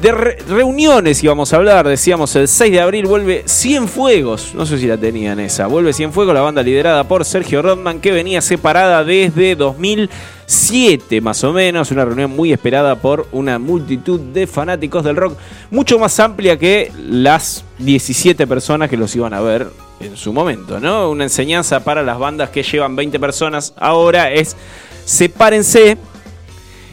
De 0.00 0.10
re- 0.10 0.38
reuniones 0.48 1.22
íbamos 1.22 1.52
a 1.52 1.56
hablar, 1.56 1.86
decíamos 1.86 2.34
el 2.34 2.48
6 2.48 2.72
de 2.72 2.80
abril 2.80 3.06
vuelve 3.06 3.44
Cienfuegos, 3.46 4.52
no 4.54 4.66
sé 4.66 4.78
si 4.78 4.88
la 4.88 4.96
tenían 4.96 5.38
esa, 5.38 5.68
vuelve 5.68 5.92
Cienfuegos, 5.92 6.34
la 6.34 6.40
banda 6.40 6.60
liderada 6.62 7.04
por 7.04 7.24
Sergio 7.24 7.62
Rodman 7.62 8.00
que 8.00 8.10
venía 8.10 8.40
separada 8.40 9.04
desde 9.04 9.54
2007 9.54 11.20
más 11.20 11.44
o 11.44 11.52
menos, 11.52 11.92
una 11.92 12.04
reunión 12.04 12.34
muy 12.34 12.52
esperada 12.52 12.96
por 12.96 13.28
una 13.30 13.60
multitud 13.60 14.18
de 14.18 14.48
fanáticos 14.48 15.04
del 15.04 15.14
rock, 15.14 15.38
mucho 15.70 16.00
más 16.00 16.18
amplia 16.18 16.58
que 16.58 16.90
las 16.98 17.64
17 17.78 18.46
personas 18.48 18.90
que 18.90 18.96
los 18.96 19.14
iban 19.14 19.34
a 19.34 19.40
ver 19.40 19.68
en 20.00 20.16
su 20.16 20.32
momento, 20.32 20.80
¿no? 20.80 21.10
Una 21.10 21.24
enseñanza 21.24 21.84
para 21.84 22.02
las 22.02 22.18
bandas 22.18 22.50
que 22.50 22.64
llevan 22.64 22.96
20 22.96 23.20
personas. 23.20 23.72
Ahora 23.76 24.32
es 24.32 24.56
sepárense 25.04 25.96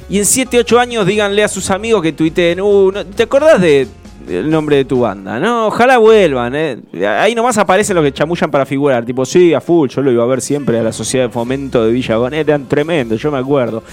y 0.09 0.17
en 0.17 0.25
7, 0.25 0.59
8 0.59 0.79
años 0.79 1.05
díganle 1.05 1.43
a 1.43 1.47
sus 1.47 1.69
amigos 1.69 2.01
que 2.01 2.13
tuiteen, 2.13 2.59
uh, 2.61 2.91
¿te 3.15 3.23
acordás 3.23 3.61
de 3.61 3.87
el 4.27 4.49
nombre 4.49 4.77
de 4.77 4.85
tu 4.85 5.01
banda? 5.01 5.39
No, 5.39 5.67
ojalá 5.67 5.97
vuelvan, 5.97 6.55
eh. 6.55 6.77
Ahí 7.07 7.35
nomás 7.35 7.57
aparecen 7.57 7.95
los 7.95 8.03
que 8.03 8.11
chamullan 8.11 8.49
para 8.49 8.65
figurar, 8.65 9.05
tipo, 9.05 9.25
sí, 9.25 9.53
a 9.53 9.61
full, 9.61 9.89
yo 9.89 10.01
lo 10.01 10.11
iba 10.11 10.23
a 10.23 10.27
ver 10.27 10.41
siempre 10.41 10.79
a 10.79 10.83
la 10.83 10.91
Sociedad 10.91 11.27
de 11.27 11.31
Fomento 11.31 11.85
de 11.85 11.91
Villagón, 11.91 12.33
eran 12.33 12.67
tremendos, 12.67 13.21
yo 13.21 13.31
me 13.31 13.37
acuerdo. 13.37 13.83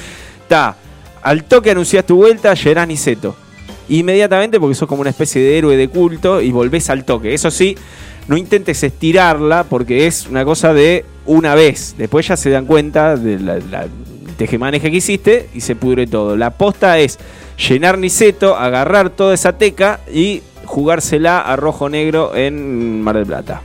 Ta, 0.48 0.76
al 1.22 1.44
toque 1.44 1.70
anunciás 1.70 2.04
tu 2.06 2.16
vuelta, 2.16 2.54
Gerán 2.56 2.90
y 2.90 2.96
Seto. 2.96 3.36
Inmediatamente, 3.88 4.58
porque 4.58 4.74
sos 4.74 4.88
como 4.88 5.00
una 5.00 5.10
especie 5.10 5.40
de 5.40 5.58
héroe 5.58 5.76
de 5.76 5.88
culto 5.88 6.40
y 6.40 6.50
volvés 6.50 6.90
al 6.90 7.04
toque. 7.04 7.34
Eso 7.34 7.50
sí, 7.50 7.76
no 8.28 8.36
intentes 8.36 8.82
estirarla 8.82 9.64
porque 9.64 10.06
es 10.06 10.26
una 10.26 10.44
cosa 10.44 10.74
de 10.74 11.04
una 11.24 11.54
vez. 11.54 11.94
Después 11.96 12.26
ya 12.26 12.36
se 12.36 12.50
dan 12.50 12.66
cuenta 12.66 13.16
de 13.16 13.38
la, 13.38 13.58
la 13.58 13.86
tejemaneje 14.36 14.90
que 14.90 14.96
hiciste 14.96 15.48
y 15.54 15.60
se 15.60 15.76
pudre 15.76 16.06
todo. 16.06 16.36
La 16.36 16.50
posta 16.50 16.98
es 16.98 17.18
llenar 17.68 17.98
Niceto, 17.98 18.56
agarrar 18.56 19.10
toda 19.10 19.34
esa 19.34 19.56
teca 19.56 20.00
y 20.12 20.42
jugársela 20.64 21.40
a 21.40 21.56
rojo 21.56 21.88
negro 21.88 22.34
en 22.34 23.02
Mar 23.02 23.16
del 23.16 23.26
Plata. 23.26 23.62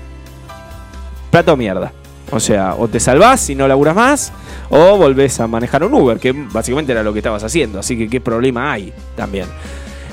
Plata 1.29 1.53
o 1.53 1.57
mierda. 1.57 1.91
O 2.31 2.39
sea, 2.39 2.75
o 2.75 2.87
te 2.87 2.99
salvás 2.99 3.49
y 3.49 3.55
no 3.55 3.67
laburas 3.67 3.93
más, 3.93 4.31
o 4.69 4.97
volvés 4.97 5.39
a 5.41 5.47
manejar 5.47 5.83
un 5.83 5.93
Uber, 5.93 6.17
que 6.17 6.31
básicamente 6.31 6.93
era 6.93 7.03
lo 7.03 7.11
que 7.11 7.19
estabas 7.19 7.43
haciendo. 7.43 7.79
Así 7.79 7.97
que 7.97 8.07
qué 8.07 8.21
problema 8.21 8.71
hay 8.71 8.93
también. 9.17 9.47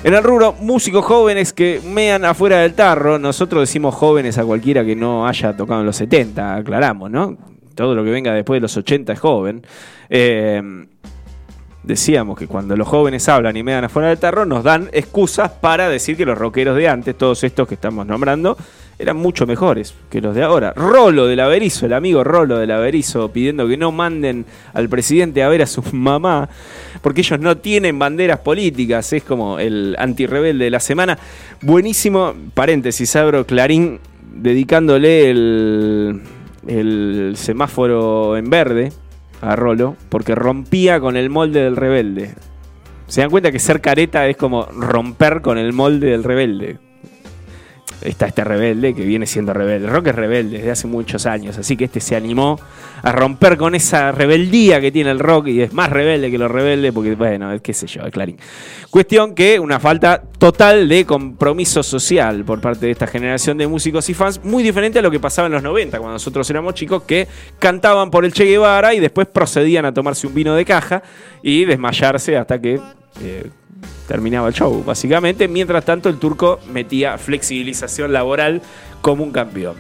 En 0.05 0.15
el 0.15 0.23
rubro, 0.23 0.55
músicos 0.61 1.05
jóvenes 1.05 1.53
que 1.53 1.81
mean 1.85 2.25
afuera 2.25 2.59
del 2.59 2.75
tarro. 2.75 3.19
Nosotros 3.19 3.63
decimos 3.63 3.97
jóvenes 3.97 4.39
a 4.39 4.45
cualquiera 4.45 4.85
que 4.85 4.95
no 4.95 5.27
haya 5.27 5.57
tocado 5.57 5.81
en 5.81 5.87
los 5.87 5.97
70, 5.97 6.55
aclaramos, 6.55 7.11
¿no? 7.11 7.37
Todo 7.75 7.97
lo 7.97 8.05
que 8.05 8.11
venga 8.11 8.33
después 8.33 8.59
de 8.59 8.63
los 8.63 8.77
80 8.77 9.13
es 9.13 9.19
joven. 9.19 9.67
Eh, 10.09 10.87
decíamos 11.83 12.39
que 12.39 12.47
cuando 12.47 12.77
los 12.77 12.87
jóvenes 12.87 13.29
hablan 13.29 13.57
y 13.57 13.65
mean 13.65 13.85
afuera 13.85 14.09
del 14.09 14.19
tarro, 14.19 14.47
nos 14.47 14.63
dan 14.63 14.89
excusas 14.93 15.51
para 15.51 15.89
decir 15.89 16.17
que 16.17 16.25
los 16.25 16.39
rockeros 16.39 16.77
de 16.77 16.89
antes, 16.89 17.19
todos 17.19 17.43
estos 17.43 17.67
que 17.67 17.75
estamos 17.75 18.07
nombrando, 18.07 18.57
eran 18.99 19.17
mucho 19.17 19.47
mejores 19.47 19.95
que 20.11 20.21
los 20.21 20.35
de 20.35 20.43
ahora. 20.43 20.73
Rolo 20.75 21.27
del 21.27 21.41
Averizo, 21.41 21.87
el 21.87 21.93
amigo 21.93 22.25
Rolo 22.25 22.59
del 22.59 22.71
Averizo, 22.71 23.31
pidiendo 23.31 23.69
que 23.69 23.77
no 23.77 23.93
manden 23.93 24.45
al 24.75 24.89
presidente 24.89 25.43
a 25.43 25.49
ver 25.49 25.63
a 25.63 25.67
su 25.67 25.83
mamá, 25.93 26.49
porque 27.01 27.21
ellos 27.21 27.39
no 27.39 27.57
tienen 27.59 27.99
banderas 27.99 28.41
políticas, 28.41 29.13
es 29.13 29.23
como 29.23 29.59
el 29.59 29.95
antirrebelde 29.99 30.65
de 30.65 30.71
la 30.71 30.81
semana. 30.81 31.19
Buenísimo, 31.63 32.35
paréntesis, 32.55 33.15
abro 33.17 33.47
Clarín 33.47 34.01
dedicándole 34.35 35.31
el, 35.31 36.23
el 36.67 37.33
semáforo 37.37 38.37
en 38.37 38.51
verde 38.51 38.93
a 39.41 39.55
Rolo, 39.55 39.97
porque 40.09 40.35
rompía 40.35 40.99
con 40.99 41.17
el 41.17 41.31
molde 41.31 41.63
del 41.63 41.77
rebelde. 41.77 42.35
Se 43.07 43.21
dan 43.21 43.31
cuenta 43.31 43.53
que 43.53 43.59
ser 43.59 43.81
careta 43.81 44.27
es 44.27 44.37
como 44.37 44.65
romper 44.65 45.41
con 45.41 45.57
el 45.57 45.73
molde 45.73 46.11
del 46.11 46.25
rebelde. 46.25 46.88
Está 48.03 48.27
este 48.27 48.45
rebelde 48.45 48.95
que 48.95 49.05
viene 49.05 49.27
siendo 49.27 49.53
rebelde. 49.53 49.87
El 49.87 49.93
rock 49.93 50.09
es 50.09 50.15
rebelde 50.15 50.59
desde 50.59 50.71
hace 50.71 50.87
muchos 50.87 51.27
años, 51.27 51.59
así 51.59 51.77
que 51.77 51.85
este 51.85 52.01
se 52.01 52.17
animó 52.17 52.59
a 53.03 53.13
romper 53.13 53.57
con 53.57 53.75
esa 53.75 54.13
rebeldía 54.13 54.81
que 54.81 54.91
tiene 54.91 55.11
el 55.11 55.19
rock 55.19 55.49
y 55.49 55.63
es 55.63 55.73
más 55.73 55.91
rebelde 55.91 56.31
que 56.31 56.39
lo 56.39 56.49
rebelde 56.49 56.93
porque, 56.93 57.15
bueno, 57.15 57.53
es 57.53 57.61
qué 57.61 57.73
sé 57.73 57.87
yo, 57.87 58.03
es 58.03 58.13
clarín. 58.13 58.39
Cuestión 58.91 59.35
que 59.35 59.59
una 59.59 59.81
falta 59.81 60.23
total 60.39 60.89
de 60.89 61.05
compromiso 61.05 61.83
social 61.83 62.45
por 62.45 62.61
parte 62.61 62.87
de 62.87 62.93
esta 62.93 63.07
generación 63.07 63.59
de 63.59 63.67
músicos 63.67 64.09
y 64.09 64.15
fans, 64.15 64.43
muy 64.45 64.63
diferente 64.63 64.99
a 64.99 65.03
lo 65.03 65.11
que 65.11 65.21
pasaba 65.21 65.47
en 65.47 65.53
los 65.53 65.63
90, 65.63 65.99
cuando 65.99 66.15
nosotros 66.15 66.49
éramos 66.51 66.75
chicos 66.75 67.03
que 67.03 67.27
cantaban 67.59 68.11
por 68.11 68.25
el 68.25 68.33
Che 68.33 68.45
Guevara 68.45 68.95
y 68.95 69.01
después 69.01 69.27
procedían 69.27 69.85
a 69.85 69.93
tomarse 69.93 70.27
un 70.27 70.35
vino 70.35 70.55
de 70.55 70.65
caja 70.65 71.03
y 71.43 71.65
desmayarse 71.65 72.37
hasta 72.37 72.61
que 72.61 72.81
eh, 73.23 73.51
terminaba 74.07 74.49
el 74.49 74.55
show, 74.55 74.83
básicamente. 74.85 75.49
Mientras 75.49 75.85
tanto, 75.85 76.09
el 76.09 76.19
turco 76.19 76.61
metía 76.73 77.19
flexibilización 77.19 78.13
laboral 78.13 78.63
como 79.01 79.25
un 79.25 79.31
campeón. 79.31 79.77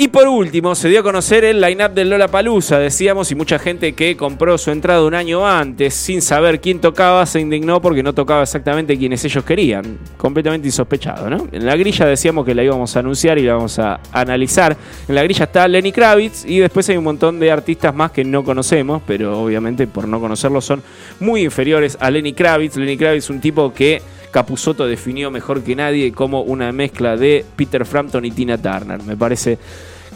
Y 0.00 0.06
por 0.06 0.28
último, 0.28 0.76
se 0.76 0.88
dio 0.88 1.00
a 1.00 1.02
conocer 1.02 1.42
el 1.42 1.60
line-up 1.60 1.90
del 1.90 2.08
Lola 2.08 2.28
Palusa, 2.28 2.78
decíamos, 2.78 3.32
y 3.32 3.34
mucha 3.34 3.58
gente 3.58 3.94
que 3.94 4.16
compró 4.16 4.56
su 4.56 4.70
entrada 4.70 5.02
un 5.02 5.12
año 5.12 5.44
antes 5.44 5.92
sin 5.92 6.22
saber 6.22 6.60
quién 6.60 6.78
tocaba 6.78 7.26
se 7.26 7.40
indignó 7.40 7.82
porque 7.82 8.04
no 8.04 8.12
tocaba 8.12 8.44
exactamente 8.44 8.96
quienes 8.96 9.24
ellos 9.24 9.42
querían. 9.42 9.98
Completamente 10.16 10.68
insospechado, 10.68 11.28
¿no? 11.28 11.48
En 11.50 11.66
la 11.66 11.74
grilla 11.74 12.06
decíamos 12.06 12.46
que 12.46 12.54
la 12.54 12.62
íbamos 12.62 12.94
a 12.94 13.00
anunciar 13.00 13.38
y 13.38 13.42
la 13.42 13.54
vamos 13.54 13.76
a 13.80 13.98
analizar. 14.12 14.76
En 15.08 15.16
la 15.16 15.24
grilla 15.24 15.46
está 15.46 15.66
Lenny 15.66 15.90
Kravitz 15.90 16.44
y 16.44 16.60
después 16.60 16.88
hay 16.88 16.96
un 16.96 17.02
montón 17.02 17.40
de 17.40 17.50
artistas 17.50 17.92
más 17.92 18.12
que 18.12 18.22
no 18.22 18.44
conocemos, 18.44 19.02
pero 19.04 19.42
obviamente 19.42 19.88
por 19.88 20.06
no 20.06 20.20
conocerlos 20.20 20.64
son 20.64 20.80
muy 21.18 21.42
inferiores 21.42 21.98
a 21.98 22.08
Lenny 22.08 22.34
Kravitz. 22.34 22.76
Lenny 22.76 22.96
Kravitz, 22.96 23.30
un 23.30 23.40
tipo 23.40 23.74
que 23.74 24.00
Capusotto 24.30 24.86
definió 24.86 25.30
mejor 25.30 25.62
que 25.62 25.74
nadie 25.74 26.12
como 26.12 26.42
una 26.42 26.70
mezcla 26.72 27.16
de 27.16 27.44
Peter 27.56 27.84
Frampton 27.86 28.24
y 28.24 28.30
Tina 28.30 28.58
Turner. 28.58 29.02
Me 29.02 29.16
parece 29.16 29.58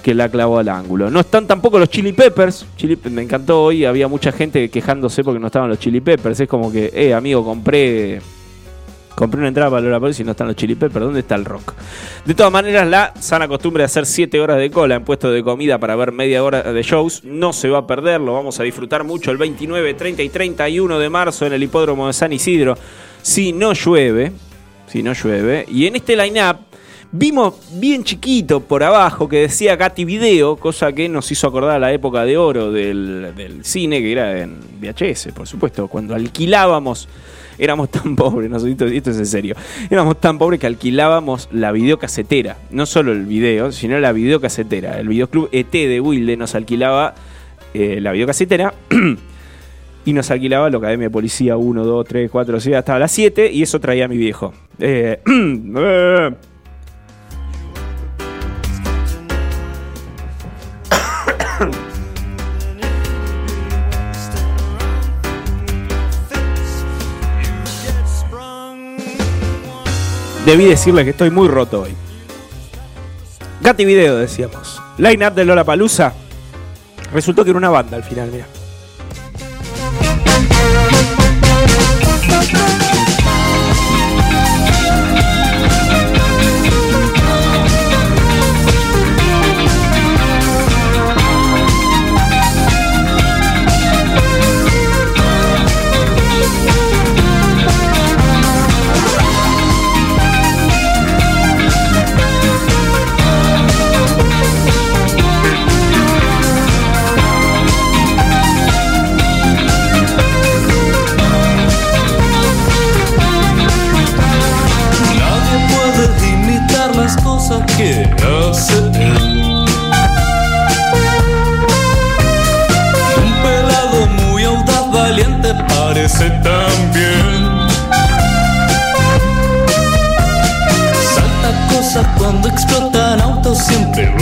que 0.02 0.14
la 0.14 0.28
clavó 0.28 0.58
al 0.58 0.68
ángulo. 0.68 1.10
No 1.10 1.20
están 1.20 1.46
tampoco 1.46 1.78
los 1.78 1.88
Chili 1.88 2.12
Peppers. 2.12 2.66
Chili- 2.76 2.98
me 3.10 3.22
encantó 3.22 3.62
hoy, 3.64 3.84
había 3.84 4.08
mucha 4.08 4.32
gente 4.32 4.68
quejándose 4.68 5.22
porque 5.22 5.38
no 5.40 5.46
estaban 5.46 5.68
los 5.68 5.78
Chili 5.78 6.00
Peppers. 6.00 6.40
Es 6.40 6.48
como 6.48 6.70
que, 6.72 6.90
eh, 6.92 7.14
amigo, 7.14 7.44
compré 7.44 8.20
compré 9.14 9.38
una 9.38 9.48
entrada 9.48 9.70
para 9.70 9.82
Lola 9.82 10.10
y 10.18 10.24
no 10.24 10.32
están 10.32 10.48
los 10.48 10.56
Chili 10.56 10.74
Peppers. 10.74 11.04
¿Dónde 11.04 11.20
está 11.20 11.36
el 11.36 11.44
rock? 11.44 11.74
De 12.24 12.34
todas 12.34 12.50
maneras, 12.50 12.88
la 12.88 13.12
sana 13.20 13.46
costumbre 13.46 13.82
de 13.82 13.84
hacer 13.84 14.06
7 14.06 14.40
horas 14.40 14.58
de 14.58 14.70
cola 14.70 14.96
en 14.96 15.04
puesto 15.04 15.30
de 15.30 15.42
comida 15.44 15.78
para 15.78 15.94
ver 15.96 16.10
media 16.12 16.42
hora 16.42 16.62
de 16.62 16.82
shows 16.82 17.22
no 17.22 17.52
se 17.52 17.68
va 17.68 17.78
a 17.78 17.86
perder. 17.86 18.20
Lo 18.20 18.32
vamos 18.34 18.58
a 18.58 18.64
disfrutar 18.64 19.04
mucho 19.04 19.30
el 19.30 19.36
29, 19.36 19.94
30 19.94 20.22
y 20.22 20.28
31 20.30 20.98
de 20.98 21.08
marzo 21.10 21.46
en 21.46 21.52
el 21.52 21.62
hipódromo 21.62 22.06
de 22.08 22.12
San 22.14 22.32
Isidro. 22.32 22.76
Si 23.22 23.52
no 23.52 23.72
llueve, 23.72 24.32
si 24.88 25.02
no 25.02 25.12
llueve. 25.12 25.64
Y 25.68 25.86
en 25.86 25.96
este 25.96 26.16
line-up 26.16 26.58
vimos 27.12 27.54
bien 27.74 28.02
chiquito 28.02 28.60
por 28.60 28.82
abajo 28.82 29.28
que 29.28 29.42
decía 29.42 29.76
Gatti 29.76 30.04
Video, 30.04 30.56
cosa 30.56 30.92
que 30.92 31.08
nos 31.08 31.30
hizo 31.30 31.46
acordar 31.46 31.76
a 31.76 31.78
la 31.78 31.92
época 31.92 32.24
de 32.24 32.36
oro 32.36 32.72
del, 32.72 33.32
del 33.36 33.64
cine, 33.64 34.00
que 34.00 34.10
era 34.10 34.40
en 34.40 34.58
VHS, 34.80 35.28
por 35.34 35.46
supuesto, 35.46 35.86
cuando 35.88 36.14
alquilábamos. 36.14 37.08
Éramos 37.58 37.90
tan 37.90 38.16
pobres, 38.16 38.50
no, 38.50 38.56
esto, 38.56 38.86
esto 38.86 39.10
es 39.10 39.18
en 39.18 39.26
serio. 39.26 39.54
Éramos 39.88 40.20
tan 40.20 40.38
pobres 40.38 40.58
que 40.58 40.66
alquilábamos 40.66 41.48
la 41.52 41.70
videocasetera. 41.70 42.56
No 42.70 42.86
solo 42.86 43.12
el 43.12 43.26
video, 43.26 43.70
sino 43.70 44.00
la 44.00 44.12
videocasetera. 44.12 44.98
El 44.98 45.08
videoclub 45.08 45.48
ET 45.52 45.70
de 45.70 46.00
Wilde 46.00 46.36
nos 46.36 46.54
alquilaba 46.54 47.14
eh, 47.74 48.00
la 48.00 48.12
videocasetera 48.12 48.74
y 50.04 50.12
nos 50.12 50.30
alquilaba 50.30 50.70
la 50.70 50.78
Academia 50.78 51.06
de 51.06 51.10
Policía 51.10 51.56
1, 51.56 51.84
2, 51.84 52.06
3, 52.06 52.30
4, 52.30 52.60
6, 52.60 52.76
hasta 52.76 52.98
las 52.98 53.12
7 53.12 53.50
y 53.52 53.62
eso 53.62 53.80
traía 53.80 54.06
a 54.06 54.08
mi 54.08 54.16
viejo. 54.16 54.52
Eh, 54.78 55.20
Debí 70.44 70.64
decirle 70.64 71.04
que 71.04 71.10
estoy 71.10 71.30
muy 71.30 71.46
roto 71.46 71.82
hoy. 71.82 71.94
Gatti 73.60 73.84
Video, 73.84 74.16
decíamos. 74.16 74.82
Line 74.98 75.28
up 75.28 75.34
de 75.34 75.44
Lola 75.44 75.62
Palusa. 75.62 76.12
Resultó 77.12 77.44
que 77.44 77.50
era 77.50 77.58
una 77.58 77.70
banda 77.70 77.96
al 77.96 78.02
final, 78.02 78.28
mira. 78.32 78.46
like 82.42 82.50
that. 82.54 82.81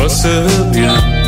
Basıp 0.01 0.77
yan 0.77 1.20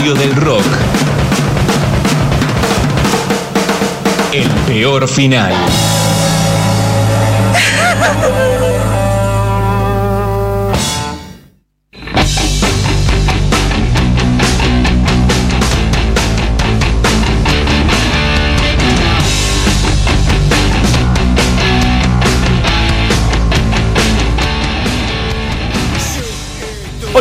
El 0.00 0.06
velorio 0.06 0.14
del 0.14 0.36
rock. 0.36 0.64
El 4.32 4.48
peor 4.66 5.06
final. 5.06 5.52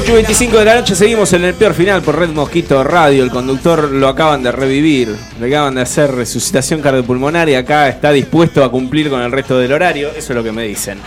Ocho 0.09 0.17
y 0.17 0.23
25 0.23 0.57
de 0.57 0.65
la 0.65 0.73
noche 0.73 0.95
seguimos 0.95 1.31
en 1.33 1.43
el 1.43 1.53
peor 1.53 1.75
final 1.75 2.01
por 2.01 2.17
Red 2.17 2.29
Mosquito 2.29 2.83
Radio. 2.83 3.23
El 3.23 3.29
conductor 3.29 3.91
lo 3.91 4.07
acaban 4.07 4.41
de 4.41 4.51
revivir, 4.51 5.15
le 5.39 5.45
acaban 5.45 5.75
de 5.75 5.81
hacer 5.81 6.11
resucitación 6.11 6.81
cardiopulmonar 6.81 7.47
y 7.47 7.53
acá 7.53 7.87
está 7.87 8.11
dispuesto 8.11 8.63
a 8.63 8.71
cumplir 8.71 9.11
con 9.11 9.21
el 9.21 9.31
resto 9.31 9.59
del 9.59 9.71
horario. 9.71 10.09
Eso 10.09 10.33
es 10.33 10.35
lo 10.35 10.43
que 10.43 10.51
me 10.51 10.63
dicen. 10.63 10.97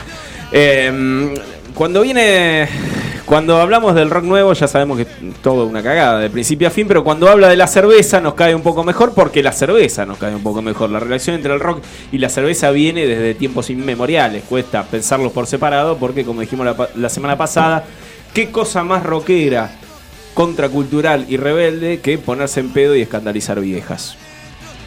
Eh, 0.52 1.34
cuando 1.74 2.02
viene, 2.02 2.68
cuando 3.26 3.60
hablamos 3.60 3.96
del 3.96 4.08
rock 4.08 4.22
nuevo 4.22 4.52
ya 4.52 4.68
sabemos 4.68 4.98
que 4.98 5.02
es 5.02 5.08
todo 5.42 5.66
una 5.66 5.82
cagada 5.82 6.20
de 6.20 6.30
principio 6.30 6.68
a 6.68 6.70
fin, 6.70 6.86
pero 6.86 7.02
cuando 7.02 7.28
habla 7.28 7.48
de 7.48 7.56
la 7.56 7.66
cerveza 7.66 8.20
nos 8.20 8.34
cae 8.34 8.54
un 8.54 8.62
poco 8.62 8.84
mejor 8.84 9.14
porque 9.14 9.42
la 9.42 9.50
cerveza 9.50 10.06
nos 10.06 10.18
cae 10.18 10.32
un 10.32 10.44
poco 10.44 10.62
mejor. 10.62 10.90
La 10.90 11.00
relación 11.00 11.34
entre 11.34 11.52
el 11.52 11.58
rock 11.58 11.82
y 12.12 12.18
la 12.18 12.28
cerveza 12.28 12.70
viene 12.70 13.04
desde 13.04 13.34
tiempos 13.34 13.68
inmemoriales. 13.68 14.44
Cuesta 14.48 14.84
pensarlos 14.84 15.32
por 15.32 15.48
separado 15.48 15.96
porque 15.96 16.24
como 16.24 16.40
dijimos 16.40 16.68
la 16.94 17.08
semana 17.08 17.36
pasada, 17.36 17.84
qué 18.32 18.50
cosa 18.50 18.84
más 18.84 19.02
rockera, 19.02 19.70
contracultural 20.34 21.26
y 21.28 21.36
rebelde 21.36 22.00
que 22.00 22.18
ponerse 22.18 22.60
en 22.60 22.72
pedo 22.72 22.96
y 22.96 23.02
escandalizar 23.02 23.60
viejas. 23.60 24.16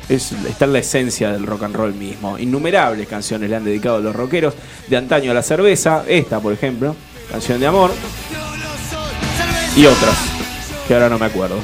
Es, 0.09 0.31
está 0.47 0.65
en 0.65 0.73
la 0.73 0.79
esencia 0.79 1.31
del 1.31 1.47
rock 1.47 1.63
and 1.63 1.75
roll 1.75 1.93
mismo. 1.93 2.37
Innumerables 2.37 3.07
canciones 3.07 3.49
le 3.49 3.55
han 3.55 3.65
dedicado 3.65 3.99
los 3.99 4.15
rockeros 4.15 4.53
de 4.87 4.97
antaño 4.97 5.31
a 5.31 5.33
la 5.33 5.41
cerveza. 5.41 6.03
Esta, 6.07 6.39
por 6.39 6.53
ejemplo, 6.53 6.95
canción 7.31 7.59
de 7.59 7.67
amor. 7.67 7.91
Y 9.75 9.85
otras, 9.85 10.15
que 10.87 10.93
ahora 10.93 11.09
no 11.09 11.17
me 11.17 11.25
acuerdo. 11.25 11.57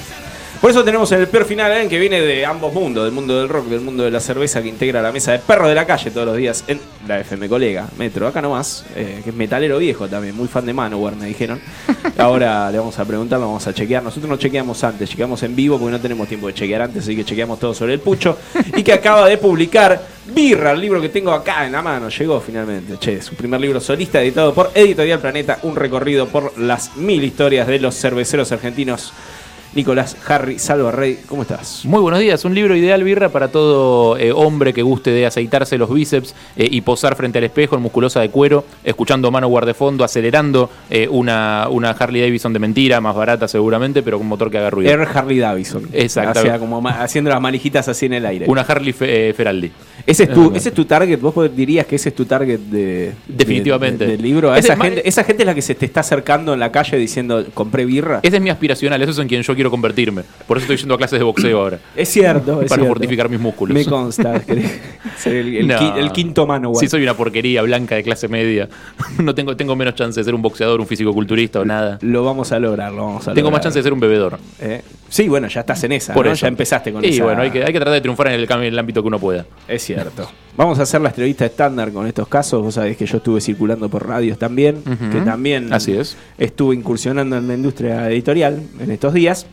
Por 0.62 0.70
eso 0.70 0.84
tenemos 0.84 1.12
en 1.12 1.22
el 1.22 1.28
peor 1.28 1.46
final 1.46 1.72
¿eh? 1.72 1.88
que 1.88 1.98
viene 1.98 2.22
de 2.22 2.46
ambos 2.46 2.72
mundos, 2.72 3.06
del 3.06 3.12
mundo 3.12 3.40
del 3.40 3.50
rock, 3.50 3.66
del 3.66 3.82
mundo 3.82 4.04
de 4.04 4.12
la 4.12 4.20
cerveza, 4.20 4.62
que 4.62 4.68
integra 4.68 5.02
la 5.02 5.12
mesa 5.12 5.32
de 5.32 5.40
perro 5.40 5.68
de 5.68 5.74
la 5.74 5.88
calle 5.88 6.12
todos 6.12 6.28
los 6.28 6.38
días 6.38 6.64
en 6.68 6.80
la 7.08 7.20
FM 7.20 7.50
Colega, 7.50 7.88
Metro, 7.98 8.28
acá 8.28 8.44
nomás, 8.44 8.86
eh, 8.96 9.22
que 9.24 9.32
es 9.32 9.36
metalero 9.36 9.80
viejo 9.80 10.08
también, 10.08 10.36
muy 10.36 10.48
fan 10.48 10.64
de 10.68 10.74
Manowar, 10.74 11.16
me 11.16 11.26
dijeron. 11.26 11.60
Ahora 12.20 12.70
le 12.70 12.78
vamos 12.78 13.00
a 13.00 13.06
preguntar, 13.06 13.40
lo 13.40 13.48
vamos 13.48 13.66
a 13.66 13.74
chequear. 13.74 14.04
Nosotros 14.04 14.30
no 14.30 14.38
chequeamos 14.38 14.84
antes, 14.84 15.10
chequeamos 15.10 15.42
en 15.42 15.56
vivo 15.56 15.80
porque 15.80 15.94
no 15.94 16.00
tenemos 16.00 16.28
tiempo 16.28 16.46
de 16.46 16.54
chequear 16.54 16.84
antes, 16.84 17.06
así 17.06 17.16
que 17.16 17.26
chequeamos 17.26 17.60
todo 17.60 17.74
sobre 17.74 17.96
el 17.96 18.00
pucho. 18.00 18.38
Y 18.78 18.84
que 18.84 18.94
acaba 18.94 19.28
de 19.28 19.40
publicar 19.40 20.00
Birra, 20.28 20.74
el 20.74 20.80
libro 20.80 21.02
que 21.02 21.10
tengo 21.10 21.32
acá 21.32 21.66
en 21.66 21.72
la 21.72 21.82
mano, 21.82 22.10
llegó 22.10 22.40
finalmente. 22.40 23.00
Che, 23.00 23.20
su 23.24 23.34
primer 23.34 23.60
libro 23.60 23.80
solista 23.80 24.22
editado 24.22 24.54
por 24.54 24.70
Editorial 24.76 25.20
Planeta, 25.20 25.58
un 25.64 25.76
recorrido 25.76 26.28
por 26.28 26.56
las 26.60 26.96
mil 26.98 27.24
historias 27.24 27.66
de 27.66 27.80
los 27.80 27.96
cerveceros 27.96 28.52
argentinos. 28.52 29.12
Nicolás 29.74 30.18
Harry 30.28 30.60
Salva 30.60 30.92
Rey, 30.92 31.20
¿cómo 31.28 31.44
estás? 31.44 31.86
Muy 31.86 32.02
buenos 32.02 32.20
días, 32.20 32.44
un 32.44 32.54
libro 32.54 32.76
ideal, 32.76 33.04
Birra, 33.06 33.30
para 33.30 33.48
todo 33.48 34.18
eh, 34.18 34.34
hombre 34.34 34.74
que 34.74 34.82
guste 34.82 35.12
de 35.12 35.26
aceitarse 35.26 35.78
los 35.78 35.94
bíceps 35.94 36.36
eh, 36.58 36.68
y 36.70 36.82
posar 36.82 37.16
frente 37.16 37.38
al 37.38 37.46
espejo 37.46 37.78
en 37.78 37.82
musculosa 37.82 38.20
de 38.20 38.30
cuero, 38.30 38.66
escuchando 38.84 39.32
Manowar 39.32 39.66
de 39.66 39.74
fondo, 39.74 40.04
acelerando 40.04 40.70
eh, 40.90 41.08
una, 41.10 41.68
una 41.70 41.92
Harley 41.92 42.22
Davidson 42.22 42.52
de 42.52 42.60
mentira, 42.60 43.00
más 43.00 43.16
barata 43.16 43.48
seguramente, 43.48 44.04
pero 44.04 44.18
con 44.18 44.28
motor 44.28 44.52
que 44.52 44.58
haga 44.58 44.70
ruido. 44.72 44.92
Air 44.92 45.08
Harley 45.14 45.40
Davidson. 45.40 45.88
Exacto. 45.94 46.40
O 46.40 46.44
sea, 46.44 46.60
como 46.60 46.86
haciendo 46.90 47.30
las 47.30 47.40
manijitas 47.40 47.88
así 47.88 48.08
en 48.08 48.14
el 48.14 48.26
aire. 48.26 48.46
Una 48.50 48.62
Harley 48.62 48.92
Fe- 48.92 49.34
Feraldi. 49.34 49.72
Ese 50.06 50.24
es, 50.24 50.34
tu, 50.34 50.52
ese 50.56 50.70
es 50.70 50.76
tu 50.76 50.84
target, 50.86 51.20
vos 51.20 51.34
dirías 51.56 51.86
que 51.86 51.96
ese 51.96 52.10
es 52.10 52.16
tu 52.16 52.26
target 52.26 52.60
de, 52.60 53.14
Definitivamente. 53.28 54.04
de- 54.04 54.12
de- 54.12 54.18
del 54.18 54.26
libro. 54.26 54.52
A 54.52 54.58
esa, 54.58 54.74
es 54.74 54.80
gente, 54.82 55.08
esa 55.08 55.24
gente 55.24 55.44
es 55.44 55.48
la 55.48 55.54
que 55.56 55.62
se 55.62 55.76
te 55.76 55.86
está 55.86 56.00
acercando 56.02 56.54
en 56.54 56.60
la 56.60 56.72
calle 56.72 56.98
diciendo, 56.98 57.46
compré 57.54 57.86
birra. 57.86 58.20
Ese 58.24 58.36
es 58.38 58.42
mi 58.42 58.50
aspiracional, 58.50 59.00
eso 59.02 59.12
es 59.12 59.20
en 59.20 59.28
quien 59.28 59.44
yo 59.44 59.54
quiero 59.54 59.61
convertirme. 59.70 60.24
Por 60.48 60.58
eso 60.58 60.64
estoy 60.64 60.78
yendo 60.78 60.96
a 60.96 60.98
clases 60.98 61.20
de 61.20 61.24
boxeo 61.26 61.60
ahora. 61.62 61.80
Es 61.96 62.10
cierto, 62.10 62.62
es 62.62 62.70
Para 62.70 62.82
cierto. 62.82 62.88
fortificar 62.88 63.30
mis 63.30 63.40
músculos. 63.40 63.76
Me 63.76 63.86
consta. 63.86 64.42
ser 65.18 65.36
el, 65.36 65.56
el 65.58 65.68
No. 65.68 65.76
qui- 65.78 65.98
el 65.98 66.12
quinto 66.12 66.48
mano, 66.48 66.74
Sí, 66.76 66.88
soy 66.88 67.04
una 67.04 67.14
porquería 67.16 67.62
blanca 67.62 67.96
de 67.96 68.04
clase 68.04 68.28
media. 68.28 68.68
No 69.22 69.36
tengo, 69.36 69.56
tengo 69.56 69.76
menos 69.76 69.94
chance 69.96 70.20
de 70.20 70.24
ser 70.24 70.34
un 70.34 70.42
boxeador, 70.42 70.80
un 70.80 70.88
físico-culturista 70.88 71.60
o 71.60 71.66
nada. 71.66 72.00
Lo 72.02 72.24
vamos 72.24 72.52
a 72.52 72.60
lograr, 72.60 72.92
lo 72.92 73.06
vamos 73.06 73.28
a 73.28 73.34
Tengo 73.34 73.50
más 73.52 73.58
lograr. 73.60 73.64
chance 73.64 73.80
de 73.80 73.84
ser 73.84 73.94
un 73.94 74.00
bebedor. 74.00 74.40
¿Eh? 74.60 74.82
Sí, 75.10 75.28
bueno, 75.28 75.48
ya 75.48 75.60
estás 75.62 75.84
en 75.84 75.92
esa, 75.92 76.14
Por 76.14 76.26
¿no? 76.26 76.32
eso. 76.32 76.42
Ya 76.44 76.48
empezaste 76.48 76.92
con 76.94 77.04
y 77.04 77.10
esa. 77.10 77.24
bueno, 77.26 77.42
hay 77.42 77.52
que, 77.52 77.60
hay 77.64 77.72
que 77.74 77.80
tratar 77.80 77.94
de 77.94 78.02
triunfar 78.02 78.28
en 78.28 78.34
el, 78.34 78.50
en 78.50 78.64
el 78.64 78.80
ámbito 78.80 79.02
que 79.02 79.08
uno 79.08 79.20
pueda. 79.20 79.46
Es 79.68 79.84
cierto. 79.84 80.30
Vamos 80.58 80.80
a 80.80 80.84
hacer 80.84 81.02
la 81.02 81.10
entrevista 81.10 81.46
estándar 81.46 81.92
con 81.92 82.08
estos 82.08 82.28
casos. 82.28 82.62
Vos 82.64 82.76
sabés 82.76 82.98
que 82.98 83.06
yo 83.06 83.18
estuve 83.18 83.42
circulando 83.42 83.90
por 83.90 84.08
radios 84.08 84.38
también, 84.38 84.82
que 85.12 85.22
también 85.22 85.72
Así 85.74 85.94
es. 85.94 86.18
estuve 86.38 86.76
incursionando 86.76 87.38
en 87.38 87.48
la 87.48 87.54
industria 87.54 88.10
editorial 88.10 88.62
en 88.80 88.92
estos 88.92 89.14
días. 89.14 89.46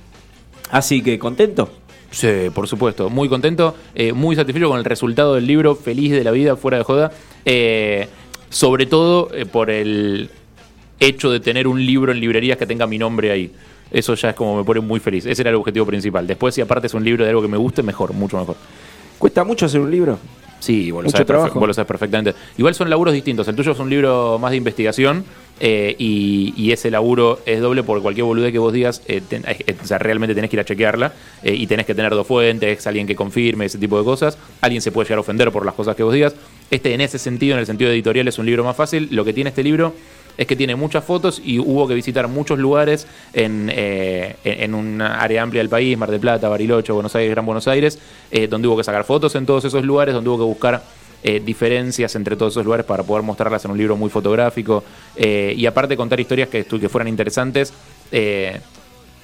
Así 0.70 1.02
que 1.02 1.18
contento. 1.18 1.70
Sí, 2.10 2.50
por 2.54 2.66
supuesto. 2.66 3.10
Muy 3.10 3.28
contento, 3.28 3.74
eh, 3.94 4.12
muy 4.12 4.34
satisfecho 4.34 4.68
con 4.68 4.78
el 4.78 4.84
resultado 4.84 5.34
del 5.34 5.46
libro, 5.46 5.74
feliz 5.74 6.12
de 6.12 6.24
la 6.24 6.30
vida, 6.30 6.56
fuera 6.56 6.78
de 6.78 6.84
joda. 6.84 7.12
Eh, 7.44 8.08
sobre 8.50 8.86
todo 8.86 9.28
eh, 9.34 9.44
por 9.46 9.70
el 9.70 10.30
hecho 11.00 11.30
de 11.30 11.40
tener 11.40 11.68
un 11.68 11.84
libro 11.84 12.12
en 12.12 12.20
librerías 12.20 12.56
que 12.56 12.66
tenga 12.66 12.86
mi 12.86 12.98
nombre 12.98 13.30
ahí. 13.30 13.52
Eso 13.90 14.14
ya 14.14 14.30
es 14.30 14.36
como 14.36 14.56
me 14.56 14.64
pone 14.64 14.80
muy 14.80 15.00
feliz. 15.00 15.26
Ese 15.26 15.42
era 15.42 15.50
el 15.50 15.56
objetivo 15.56 15.86
principal. 15.86 16.26
Después, 16.26 16.54
si 16.54 16.60
aparte 16.60 16.86
es 16.86 16.94
un 16.94 17.04
libro 17.04 17.24
de 17.24 17.30
algo 17.30 17.42
que 17.42 17.48
me 17.48 17.56
guste, 17.56 17.82
mejor, 17.82 18.12
mucho 18.12 18.38
mejor. 18.38 18.56
¿Cuesta 19.18 19.44
mucho 19.44 19.66
hacer 19.66 19.80
un 19.80 19.90
libro? 19.90 20.18
Sí, 20.60 20.90
vos 20.90 21.02
lo, 21.02 21.06
Mucho 21.06 21.12
sabes, 21.18 21.26
trabajo. 21.26 21.58
vos 21.58 21.68
lo 21.68 21.74
sabes 21.74 21.86
perfectamente. 21.86 22.34
Igual 22.56 22.74
son 22.74 22.90
laburos 22.90 23.14
distintos. 23.14 23.46
El 23.48 23.56
tuyo 23.56 23.72
es 23.72 23.78
un 23.78 23.88
libro 23.88 24.38
más 24.40 24.50
de 24.50 24.56
investigación 24.56 25.24
eh, 25.60 25.94
y, 25.98 26.54
y 26.56 26.72
ese 26.72 26.90
laburo 26.90 27.40
es 27.46 27.60
doble 27.60 27.82
por 27.82 28.00
cualquier 28.02 28.24
boludez 28.24 28.52
que 28.52 28.58
vos 28.58 28.72
digas. 28.72 29.02
eh, 29.06 29.22
eh, 29.30 29.76
o 29.82 29.86
sea, 29.86 29.98
realmente 29.98 30.34
tenés 30.34 30.50
que 30.50 30.56
ir 30.56 30.60
a 30.60 30.64
chequearla 30.64 31.12
y 31.42 31.66
tenés 31.66 31.86
que 31.86 31.94
tener 31.94 32.14
dos 32.14 32.26
fuentes, 32.26 32.86
alguien 32.86 33.06
que 33.06 33.16
confirme, 33.16 33.64
ese 33.64 33.78
tipo 33.78 33.98
de 33.98 34.04
cosas. 34.04 34.38
Alguien 34.60 34.82
se 34.82 34.92
puede 34.92 35.06
llegar 35.06 35.18
a 35.18 35.20
ofender 35.20 35.50
por 35.50 35.64
las 35.64 35.74
cosas 35.74 35.96
que 35.96 36.02
vos 36.02 36.14
digas. 36.14 36.34
Este, 36.70 36.94
en 36.94 37.00
ese 37.00 37.18
sentido, 37.18 37.54
en 37.54 37.60
el 37.60 37.66
sentido 37.66 37.90
editorial, 37.90 38.28
es 38.28 38.38
un 38.38 38.46
libro 38.46 38.64
más 38.64 38.76
fácil. 38.76 39.08
Lo 39.10 39.24
que 39.24 39.32
tiene 39.32 39.50
este 39.50 39.62
libro 39.62 39.94
es 40.36 40.46
que 40.46 40.54
tiene 40.54 40.76
muchas 40.76 41.04
fotos 41.04 41.42
y 41.44 41.58
hubo 41.58 41.88
que 41.88 41.94
visitar 41.94 42.28
muchos 42.28 42.58
lugares 42.58 43.06
en, 43.32 43.70
en 43.74 44.74
una 44.74 45.20
área 45.20 45.42
amplia 45.42 45.60
del 45.60 45.68
país, 45.68 45.98
Mar 45.98 46.10
del 46.10 46.20
Plata, 46.20 46.48
Bariloche, 46.48 46.92
Buenos 46.92 47.14
Aires, 47.16 47.32
Gran 47.32 47.44
Buenos 47.44 47.66
Aires, 47.66 47.98
donde 48.48 48.68
hubo 48.68 48.76
que 48.76 48.84
sacar 48.84 49.04
fotos 49.04 49.34
en 49.34 49.46
todos 49.46 49.64
esos 49.64 49.84
lugares, 49.84 50.14
donde 50.14 50.30
hubo 50.30 50.38
que 50.38 50.44
buscar 50.44 50.82
eh, 51.22 51.40
diferencias 51.44 52.14
entre 52.14 52.36
todos 52.36 52.52
esos 52.52 52.64
lugares 52.64 52.86
para 52.86 53.02
poder 53.02 53.22
mostrarlas 53.22 53.64
en 53.64 53.72
un 53.72 53.78
libro 53.78 53.96
muy 53.96 54.10
fotográfico 54.10 54.84
eh, 55.16 55.54
y 55.56 55.66
aparte 55.66 55.96
contar 55.96 56.20
historias 56.20 56.48
que, 56.48 56.64
que 56.64 56.88
fueran 56.88 57.08
interesantes. 57.08 57.72
eh, 58.12 58.60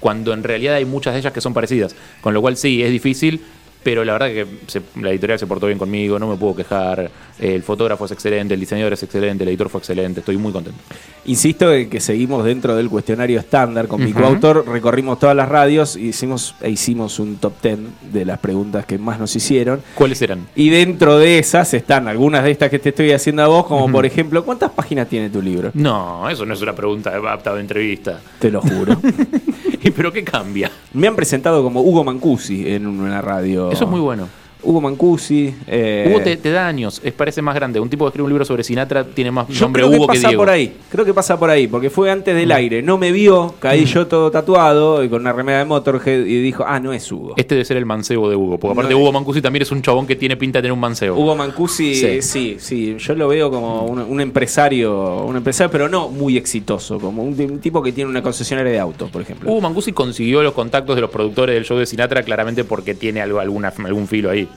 cuando 0.04 0.34
en 0.34 0.42
realidad 0.42 0.74
hay 0.74 0.84
muchas 0.84 1.14
de 1.14 1.20
ellas 1.20 1.32
que 1.32 1.40
son 1.40 1.54
parecidas. 1.54 1.96
Con 2.20 2.34
lo 2.34 2.42
cual 2.42 2.58
sí, 2.58 2.82
es 2.82 2.90
difícil, 2.90 3.40
pero 3.84 4.04
la 4.04 4.14
verdad 4.14 4.28
que 4.28 4.46
se- 4.66 4.82
la 5.00 5.10
editorial 5.10 5.38
se 5.38 5.46
portó 5.46 5.66
bien 5.66 5.78
conmigo, 5.78 6.18
no 6.18 6.26
me 6.28 6.36
puedo 6.36 6.56
quejar. 6.56 7.10
el 7.40 7.64
fotógrafo 7.64 8.04
es 8.04 8.12
excelente, 8.12 8.54
el 8.54 8.60
diseñador 8.60 8.92
es 8.92 9.02
excelente, 9.02 9.42
el 9.42 9.48
editor 9.50 9.68
fue 9.68 9.80
excelente, 9.80 10.20
estoy 10.20 10.36
muy 10.36 10.52
contento. 10.52 10.78
Insisto 11.26 11.72
en 11.74 11.90
que 11.90 11.98
seguimos 12.00 12.44
dentro 12.44 12.76
del 12.76 12.88
cuestionario 12.88 13.40
estándar. 13.40 13.88
Con 13.88 14.04
mi 14.04 14.12
Ujú. 14.12 14.20
coautor 14.20 14.64
recorrimos 14.68 15.18
todas 15.18 15.34
las 15.34 15.48
radios 15.48 15.96
hicimos, 15.96 16.54
e 16.62 16.70
hicimos 16.70 17.18
un 17.18 17.36
top 17.36 17.54
10 17.60 17.78
de 18.12 18.24
las 18.24 18.38
preguntas 18.38 18.86
que 18.86 18.98
más 18.98 19.18
nos 19.18 19.34
hicieron. 19.34 19.82
¿Cuáles 19.96 20.22
eran? 20.22 20.46
Y 20.54 20.68
dentro 20.70 21.18
de 21.18 21.38
esas 21.40 21.74
están 21.74 22.06
algunas 22.06 22.44
de 22.44 22.52
estas 22.52 22.70
que 22.70 22.78
te 22.78 22.90
estoy 22.90 23.10
haciendo 23.10 23.42
a 23.42 23.48
vos, 23.48 23.66
como 23.66 23.90
por 23.90 24.06
ejemplo, 24.06 24.44
¿cuántas 24.44 24.70
páginas 24.70 25.08
tiene 25.08 25.28
tu 25.28 25.42
libro? 25.42 25.72
No, 25.74 26.30
eso 26.30 26.46
no 26.46 26.54
es 26.54 26.62
una 26.62 26.74
pregunta 26.74 27.12
apta 27.32 27.52
de 27.52 27.60
entrevista. 27.62 28.20
Te 28.38 28.48
lo 28.50 28.60
juro. 28.60 28.96
¿Y 29.82 29.90
pero 29.90 30.10
qué 30.12 30.24
cambia? 30.24 30.70
Me 30.94 31.06
han 31.08 31.14
presentado 31.16 31.62
como 31.62 31.82
Hugo 31.82 32.04
Mancusi 32.04 32.70
en 32.72 32.86
una 32.86 33.20
radio. 33.20 33.70
Eso 33.74 33.84
es 33.84 33.90
muy 33.90 34.00
bueno. 34.00 34.28
Hugo 34.64 34.80
Mancusi. 34.80 35.54
eh, 35.66 36.06
Hugo 36.08 36.20
te, 36.22 36.36
te 36.36 36.50
da 36.50 36.66
años, 36.66 37.00
es, 37.04 37.12
parece 37.12 37.42
más 37.42 37.54
grande. 37.54 37.80
Un 37.80 37.88
tipo 37.90 38.04
que 38.04 38.08
escribe 38.08 38.24
un 38.24 38.30
libro 38.30 38.44
sobre 38.44 38.64
Sinatra 38.64 39.04
tiene 39.04 39.30
más 39.30 39.48
Yo 39.48 39.62
nombre 39.66 39.82
creo 39.82 39.90
que 39.90 39.96
Hugo 39.96 40.06
que, 40.06 40.14
pasa 40.14 40.28
Diego. 40.28 40.42
Mm. 40.42 40.44
por 40.44 40.50
ahí, 40.50 40.76
creo 40.90 41.04
que 41.04 41.14
pasa 41.14 41.38
por 41.38 41.50
ahí, 41.50 41.66
porque 41.66 41.90
fue 41.90 42.10
antes 42.10 42.34
del 42.34 42.50
aire, 42.52 42.82
no 42.82 42.98
me 42.98 43.12
vio, 43.12 43.54
caí 43.58 43.84
yo 43.84 44.06
todo 44.06 44.30
tatuado 44.30 45.04
y 45.04 45.08
con 45.08 45.20
una 45.20 45.32
remera 45.32 45.58
de 45.58 45.64
Motorhead 45.64 46.24
y 46.26 46.40
dijo, 46.42 46.64
ah, 46.66 46.80
no 46.80 46.92
es 46.92 47.10
Hugo. 47.10 47.34
Este 47.36 47.54
debe 47.54 47.64
ser 47.64 47.76
el 47.76 47.86
mancebo 47.86 48.28
de 48.30 48.36
Hugo, 48.36 48.58
porque 48.58 48.72
aparte 48.72 48.94
No, 48.94 49.00
Hugo 49.00 49.12
Mancusi 49.12 49.40
también 49.42 49.62
es 49.62 49.72
un 49.72 49.82
chabón 49.82 50.06
que 50.06 50.16
tiene 50.16 50.36
pinta 50.36 50.58
de 50.58 50.62
tener 50.62 50.72
un 50.72 50.80
mancebo. 50.80 51.18
Hugo 51.18 51.36
Mancusi, 51.36 51.94
Sí. 51.94 52.22
sí. 52.22 52.56
sí, 52.58 52.96
yo 52.98 53.14
lo 53.14 53.28
veo 53.28 53.50
como 53.50 53.84
un, 53.84 53.98
un 54.00 54.20
empresario, 54.20 55.24
un 55.24 55.36
empresario, 55.36 55.70
pero 55.70 55.88
no 55.88 56.08
muy 56.08 56.36
exitoso, 56.36 56.98
como 56.98 57.22
un, 57.22 57.38
un 57.40 57.58
tipo 57.60 57.82
que 57.82 57.92
tiene 57.92 58.08
una 58.10 58.22
concesionaria 58.22 58.72
de 58.72 58.78
autos, 58.78 59.10
por 59.10 59.22
ejemplo. 59.22 59.50
Hugo 59.50 59.60
Mancusi 59.60 59.92
consiguió 59.92 60.42
los 60.42 60.52
contactos 60.52 60.94
de 60.96 61.00
los 61.02 61.10
productores 61.10 61.54
del 61.54 61.64
show 61.64 61.76
de 61.78 61.86
Sinatra 61.86 62.22
claramente 62.22 62.64
porque 62.64 62.94
tiene 62.94 63.20
algo, 63.20 63.40
alguna, 63.40 63.72
algún 63.84 64.06
filo 64.06 64.30
ahí. 64.30 64.48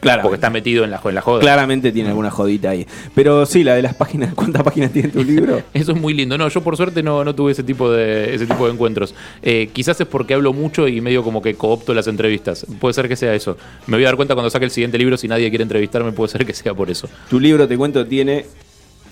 Claramente. 0.00 0.22
Porque 0.22 0.34
está 0.36 0.50
metido 0.50 0.84
en 0.84 0.90
la, 0.90 1.00
en 1.04 1.14
la 1.14 1.20
joda. 1.20 1.40
Claramente 1.40 1.92
tiene 1.92 2.10
alguna 2.10 2.30
jodita 2.30 2.70
ahí. 2.70 2.86
Pero 3.14 3.46
sí, 3.46 3.64
la 3.64 3.74
de 3.74 3.82
las 3.82 3.94
páginas, 3.94 4.34
¿cuántas 4.36 4.62
páginas 4.62 4.92
tiene 4.92 5.08
tu 5.08 5.22
libro? 5.22 5.62
Eso 5.74 5.92
es 5.92 6.00
muy 6.00 6.14
lindo. 6.14 6.36
No, 6.38 6.48
yo 6.48 6.62
por 6.62 6.76
suerte 6.76 7.02
no, 7.02 7.24
no 7.24 7.34
tuve 7.34 7.52
ese 7.52 7.62
tipo 7.62 7.90
de, 7.90 8.34
ese 8.34 8.46
tipo 8.46 8.66
de 8.66 8.72
encuentros. 8.72 9.14
Eh, 9.42 9.70
quizás 9.72 10.00
es 10.00 10.06
porque 10.06 10.34
hablo 10.34 10.52
mucho 10.52 10.88
y 10.88 11.00
medio 11.00 11.22
como 11.22 11.42
que 11.42 11.54
coopto 11.54 11.94
las 11.94 12.06
entrevistas. 12.06 12.66
Puede 12.80 12.94
ser 12.94 13.08
que 13.08 13.16
sea 13.16 13.34
eso. 13.34 13.56
Me 13.86 13.96
voy 13.96 14.04
a 14.04 14.08
dar 14.08 14.16
cuenta 14.16 14.34
cuando 14.34 14.50
saque 14.50 14.64
el 14.64 14.70
siguiente 14.70 14.98
libro, 14.98 15.16
si 15.16 15.28
nadie 15.28 15.48
quiere 15.48 15.62
entrevistarme, 15.62 16.12
puede 16.12 16.30
ser 16.30 16.46
que 16.46 16.52
sea 16.52 16.74
por 16.74 16.90
eso. 16.90 17.08
Tu 17.28 17.40
libro, 17.40 17.66
te 17.66 17.76
cuento, 17.76 18.06
tiene 18.06 18.46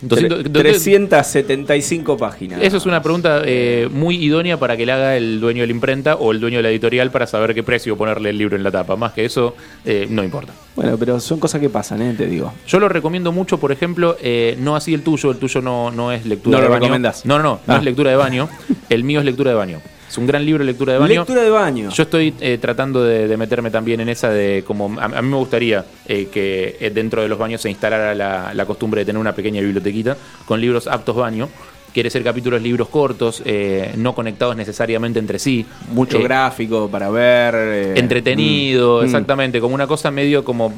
200 0.01 0.45
tre- 0.45 0.53
375 0.53 2.17
páginas. 2.17 2.61
Eso 2.63 2.77
es 2.77 2.87
una 2.87 3.03
pregunta 3.03 3.43
eh, 3.45 3.89
muy 3.93 4.17
idónea 4.17 4.59
para 4.59 4.77
que 4.77 4.85
le 4.87 4.93
haga 4.93 5.17
el 5.17 5.41
dueño 5.41 5.63
de 5.63 5.67
la 5.69 5.73
imprenta 5.73 6.17
o 6.17 6.33
el 6.33 6.41
dueño 6.41 6.59
de 6.59 6.63
la 6.65 6.71
editorial 6.71 7.11
para 7.11 7.27
saber 7.27 7.55
qué 7.55 7.63
precio 7.63 7.97
ponerle 7.97 8.31
el 8.31 8.39
libro 8.39 8.57
en 8.57 8.63
la 8.63 8.71
tapa. 8.71 8.97
Más 8.97 9.13
que 9.13 9.25
eso, 9.25 9.55
eh, 9.85 10.07
no 10.11 10.23
importa. 10.23 10.53
Bueno, 10.77 10.97
pero 10.99 11.21
son 11.21 11.39
cosas 11.41 11.61
que 11.61 11.69
pasan, 11.71 12.03
¿eh? 12.03 12.15
Te 12.17 12.27
digo. 12.27 12.53
Yo 12.67 12.79
lo 12.81 12.89
recomiendo 12.89 13.33
mucho, 13.33 13.59
por 13.59 13.73
ejemplo, 13.73 14.17
eh, 14.23 14.57
no 14.61 14.77
así 14.77 14.93
el 14.95 15.03
tuyo, 15.03 15.31
el 15.31 15.39
tuyo 15.39 15.61
no, 15.63 15.91
no 15.91 16.13
es 16.13 16.27
lectura 16.27 16.59
No 16.59 16.63
de 16.63 16.69
lo 16.69 16.71
baño. 16.73 16.83
recomendás. 16.83 17.25
No, 17.25 17.37
no, 17.39 17.43
no, 17.45 17.61
no 17.67 17.75
Ah. 17.75 17.79
es 17.79 17.85
lectura 17.85 18.11
de 18.11 18.17
baño. 18.17 18.49
El 18.89 19.05
mío 19.05 19.21
es 19.21 19.25
lectura 19.27 19.51
de 19.51 19.57
baño. 19.57 19.81
Es 20.15 20.19
un 20.19 20.29
gran 20.29 20.47
libro 20.47 20.61
de 20.65 20.67
lectura 20.71 20.93
de 20.93 21.01
baño. 21.01 21.13
Lectura 21.13 21.43
de 21.43 21.51
baño. 21.51 21.91
Yo 21.91 22.05
estoy 22.05 22.33
eh, 22.41 22.57
tratando 22.61 23.03
de, 23.03 23.27
de 23.27 23.37
meterme 23.37 23.73
también 23.73 23.99
en 24.01 24.09
esa 24.09 24.31
de 24.31 24.63
como 24.65 24.97
a, 25.01 25.07
a 25.07 25.23
mí 25.23 25.29
me 25.29 25.37
gustaría 25.37 25.85
eh, 26.07 26.29
que 26.33 26.77
eh, 26.79 26.91
dentro 26.91 27.21
de 27.21 27.27
los 27.27 27.37
baños 27.37 27.61
se 27.63 27.69
instalara 27.69 28.15
la, 28.15 28.55
la 28.55 28.65
costumbre 28.65 29.01
de 29.01 29.07
tener 29.07 29.19
una 29.19 29.35
pequeña 29.35 29.61
bibliotequita 29.61 30.17
con 30.47 30.61
libros 30.61 30.87
aptos 30.87 31.17
baño. 31.17 31.49
Quiere 31.93 32.11
ser 32.11 32.23
capítulos, 32.23 32.63
libros 32.63 32.89
cortos, 32.91 33.43
eh, 33.45 33.93
no 33.97 34.15
conectados 34.15 34.55
necesariamente 34.57 35.19
entre 35.19 35.41
sí. 35.41 35.67
Mucho 35.91 36.19
Eh, 36.21 36.23
gráfico 36.23 36.89
para 36.89 37.11
ver. 37.11 37.55
eh, 37.57 37.95
entretenido, 37.97 38.99
mm, 38.99 39.03
mm. 39.03 39.05
exactamente, 39.07 39.61
como 39.61 39.75
una 39.75 39.89
cosa 39.89 40.13
medio 40.13 40.45
como 40.45 40.73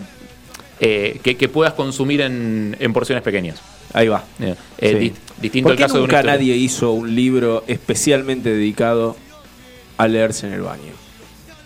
que, 0.79 1.37
que 1.39 1.49
puedas 1.51 1.75
consumir 1.75 2.23
en, 2.23 2.75
en 2.81 2.93
porciones 2.95 3.23
pequeñas. 3.23 3.61
Ahí 3.93 4.09
va. 4.09 4.25
Sí. 4.39 4.47
di- 4.95 5.13
distinto 5.43 5.65
¿Por 5.69 5.73
al 5.73 5.77
qué 5.77 5.83
caso 5.85 5.99
de 5.99 6.05
una 6.05 6.19
nunca 6.21 6.23
nadie 6.33 6.57
hizo 6.57 6.93
un 6.93 7.15
libro 7.15 7.65
especialmente 7.67 8.51
dedicado 8.51 9.17
a 9.97 10.09
leerse 10.09 10.47
en 10.47 10.53
el 10.55 10.63
baño? 10.63 10.93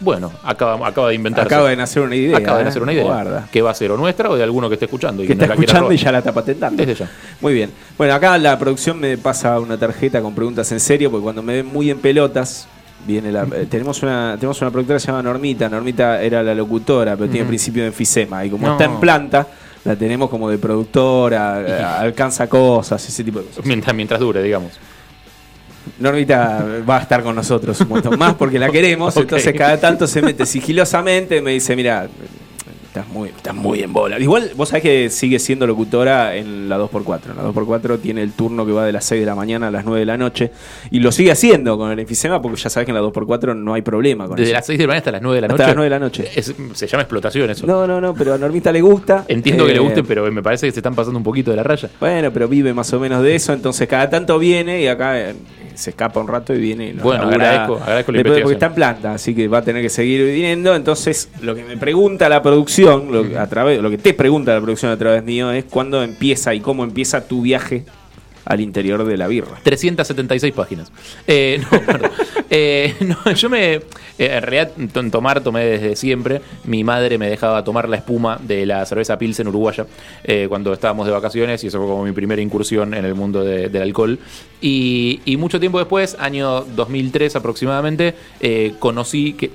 Bueno, 0.02 0.32
acaba, 0.44 0.86
acaba 0.88 1.08
de 1.10 1.14
inventarse. 1.14 1.46
Acaba 1.54 1.68
de 1.68 1.76
nacer 1.76 2.02
una 2.02 2.16
idea. 2.16 2.38
Acaba 2.38 2.56
de 2.58 2.62
¿eh? 2.62 2.64
nacer 2.66 2.82
una 2.82 2.92
idea. 2.94 3.04
Guarda. 3.04 3.48
Que 3.52 3.60
va 3.60 3.70
a 3.70 3.74
ser 3.74 3.90
o 3.90 3.98
nuestra 3.98 4.30
o 4.30 4.36
de 4.36 4.42
alguno 4.42 4.68
que 4.68 4.74
esté 4.76 4.86
escuchando 4.86 5.22
y 5.22 5.26
Que 5.26 5.34
está 5.34 5.46
la 5.46 5.54
escuchando 5.54 5.92
y 5.92 5.96
ya 5.98 6.10
la 6.10 6.18
está 6.18 6.32
patentando. 6.32 6.82
Desde 6.84 7.04
ya. 7.04 7.10
Muy 7.42 7.52
bien. 7.52 7.70
Bueno, 7.98 8.14
acá 8.14 8.38
la 8.38 8.58
producción 8.58 8.98
me 8.98 9.18
pasa 9.18 9.60
una 9.60 9.76
tarjeta 9.76 10.22
con 10.22 10.34
preguntas 10.34 10.72
en 10.72 10.80
serio, 10.80 11.10
porque 11.10 11.22
cuando 11.24 11.42
me 11.42 11.52
ven 11.56 11.66
muy 11.66 11.90
en 11.90 11.98
pelotas, 11.98 12.66
viene 13.06 13.30
la. 13.30 13.42
eh, 13.42 13.66
tenemos 13.68 14.02
una 14.02 14.36
tenemos 14.40 14.58
una 14.62 14.70
productora 14.70 14.96
que 14.96 15.00
se 15.00 15.06
llama 15.08 15.22
Normita. 15.22 15.68
Normita 15.68 16.22
era 16.22 16.42
la 16.42 16.54
locutora, 16.54 17.14
pero 17.14 17.30
tiene 17.30 17.46
principio 17.46 17.82
de 17.82 17.88
enfisema. 17.88 18.42
Y 18.42 18.48
como 18.48 18.68
No. 18.68 18.72
está 18.72 18.86
en 18.86 18.98
planta, 19.00 19.46
la 19.84 19.96
tenemos 19.96 20.30
como 20.30 20.48
de 20.48 20.56
productora, 20.56 21.62
eh, 21.66 21.82
alcanza 21.82 22.48
cosas, 22.48 23.06
ese 23.06 23.22
tipo 23.22 23.40
de 23.40 23.44
cosas. 23.48 23.66
Mientras, 23.66 23.94
mientras 23.94 24.18
dure, 24.18 24.42
digamos. 24.42 24.72
Normita 25.98 26.64
va 26.88 26.98
a 26.98 27.02
estar 27.02 27.22
con 27.22 27.34
nosotros 27.36 27.80
un 27.80 27.88
montón 27.88 28.18
más 28.18 28.34
porque 28.34 28.58
la 28.58 28.70
queremos, 28.70 29.16
entonces 29.16 29.54
cada 29.56 29.78
tanto 29.78 30.06
se 30.06 30.22
mete 30.22 30.46
sigilosamente, 30.46 31.40
me 31.42 31.52
dice, 31.52 31.74
mira, 31.76 32.08
estás 32.86 33.06
muy, 33.08 33.28
estás 33.28 33.54
muy 33.54 33.80
en 33.82 33.92
bola. 33.92 34.18
Igual 34.18 34.50
vos 34.56 34.68
sabés 34.70 34.82
que 34.82 35.10
sigue 35.10 35.38
siendo 35.38 35.64
locutora 35.64 36.34
en 36.34 36.68
la 36.68 36.76
2x4. 36.76 37.20
En 37.30 37.36
la 37.36 37.44
2x4 37.44 38.00
tiene 38.00 38.20
el 38.22 38.32
turno 38.32 38.66
que 38.66 38.72
va 38.72 38.84
de 38.84 38.90
las 38.90 39.04
6 39.04 39.20
de 39.20 39.26
la 39.26 39.36
mañana 39.36 39.68
a 39.68 39.70
las 39.70 39.84
9 39.84 40.00
de 40.00 40.06
la 40.06 40.16
noche 40.18 40.50
y 40.90 40.98
lo 40.98 41.12
sigue 41.12 41.30
haciendo 41.30 41.78
con 41.78 41.92
el 41.92 42.00
enfisema 42.00 42.42
porque 42.42 42.60
ya 42.60 42.68
sabés 42.68 42.86
que 42.86 42.90
en 42.90 42.96
la 42.96 43.02
2x4 43.02 43.54
no 43.56 43.74
hay 43.74 43.82
problema 43.82 44.26
con 44.26 44.34
Desde 44.34 44.50
eso. 44.50 44.56
las 44.56 44.66
6 44.66 44.76
de 44.78 44.84
la 44.84 44.88
mañana 44.88 44.98
hasta 44.98 45.12
las 45.12 45.22
9 45.22 45.34
de 45.36 45.40
la 45.40 45.46
Hasta 45.46 45.56
noche. 45.56 45.66
las 45.68 45.76
9 45.76 45.84
de 45.84 45.90
la 45.90 45.98
noche. 46.00 46.28
Es- 46.34 46.54
se 46.72 46.86
llama 46.88 47.02
explotación 47.02 47.48
eso. 47.50 47.64
No, 47.64 47.86
no, 47.86 48.00
no, 48.00 48.12
pero 48.12 48.34
a 48.34 48.38
Normita 48.38 48.72
le 48.72 48.80
gusta. 48.80 49.24
Entiendo 49.28 49.66
que 49.66 49.72
le 49.72 49.76
Eh, 49.78 49.82
guste, 49.82 50.02
pero 50.02 50.28
me 50.32 50.42
parece 50.42 50.66
que 50.66 50.72
se 50.72 50.80
están 50.80 50.96
pasando 50.96 51.16
un 51.18 51.24
poquito 51.24 51.52
de 51.52 51.58
la 51.58 51.62
raya. 51.62 51.88
Bueno, 52.00 52.32
pero 52.32 52.48
vive 52.48 52.74
más 52.74 52.92
o 52.92 52.98
menos 52.98 53.22
de 53.22 53.36
eso, 53.36 53.52
entonces 53.52 53.86
cada 53.86 54.10
tanto 54.10 54.36
viene 54.36 54.82
y 54.82 54.88
acá 54.88 55.16
eh, 55.30 55.34
se 55.74 55.90
escapa 55.90 56.20
un 56.20 56.28
rato 56.28 56.54
y 56.54 56.58
viene 56.58 56.92
nos 56.92 57.02
Bueno, 57.02 57.24
agradezco- 57.30 57.80
agradezco 57.80 58.12
la 58.12 58.18
después, 58.18 58.40
Porque 58.42 58.52
está 58.54 58.66
en 58.66 58.74
planta, 58.74 59.14
así 59.14 59.34
que 59.34 59.48
va 59.48 59.58
a 59.58 59.62
tener 59.62 59.82
que 59.82 59.88
seguir 59.90 60.24
viniendo. 60.24 60.74
Entonces, 60.74 61.28
lo 61.42 61.54
que 61.54 61.64
me 61.64 61.76
pregunta 61.76 62.28
la 62.28 62.42
producción, 62.42 63.10
lo, 63.10 63.38
a 63.40 63.46
través, 63.46 63.80
lo 63.80 63.90
que 63.90 63.98
te 63.98 64.14
pregunta 64.14 64.52
la 64.54 64.60
producción 64.60 64.90
a 64.92 64.96
través 64.96 65.24
mío 65.24 65.50
es 65.52 65.64
cuándo 65.64 66.02
empieza 66.02 66.54
y 66.54 66.60
cómo 66.60 66.84
empieza 66.84 67.26
tu 67.26 67.42
viaje 67.42 67.84
al 68.44 68.60
interior 68.60 69.04
de 69.04 69.16
la 69.16 69.26
birra. 69.28 69.58
376 69.62 70.52
páginas. 70.54 70.92
Eh, 71.26 71.60
no, 71.70 71.80
perdón. 71.86 72.10
Eh, 72.50 72.94
no, 73.00 73.32
yo 73.32 73.48
me. 73.50 73.74
eh, 73.74 73.82
en 74.18 74.42
realidad, 74.42 74.70
to- 74.92 75.10
tomar 75.10 75.40
tomé 75.42 75.64
desde 75.64 75.96
siempre. 75.96 76.40
Mi 76.64 76.82
madre 76.84 77.16
me 77.18 77.28
dejaba 77.28 77.62
tomar 77.64 77.88
la 77.88 77.96
espuma 77.96 78.38
de 78.42 78.66
la 78.66 78.84
cerveza 78.86 79.18
Pilsen 79.18 79.48
uruguaya 79.48 79.86
eh, 80.24 80.46
cuando 80.48 80.72
estábamos 80.72 81.06
de 81.06 81.12
vacaciones 81.12 81.62
y 81.64 81.68
eso 81.68 81.78
fue 81.78 81.86
como 81.86 82.04
mi 82.04 82.12
primera 82.12 82.40
incursión 82.42 82.94
en 82.94 83.04
el 83.04 83.14
mundo 83.14 83.44
de- 83.44 83.68
del 83.68 83.82
alcohol. 83.82 84.18
Y, 84.62 85.20
y 85.24 85.36
mucho 85.38 85.58
tiempo 85.58 85.78
después, 85.78 86.16
año 86.18 86.62
2003 86.62 87.34
aproximadamente, 87.36 88.14
conocí 88.78 89.32
que 89.32 89.50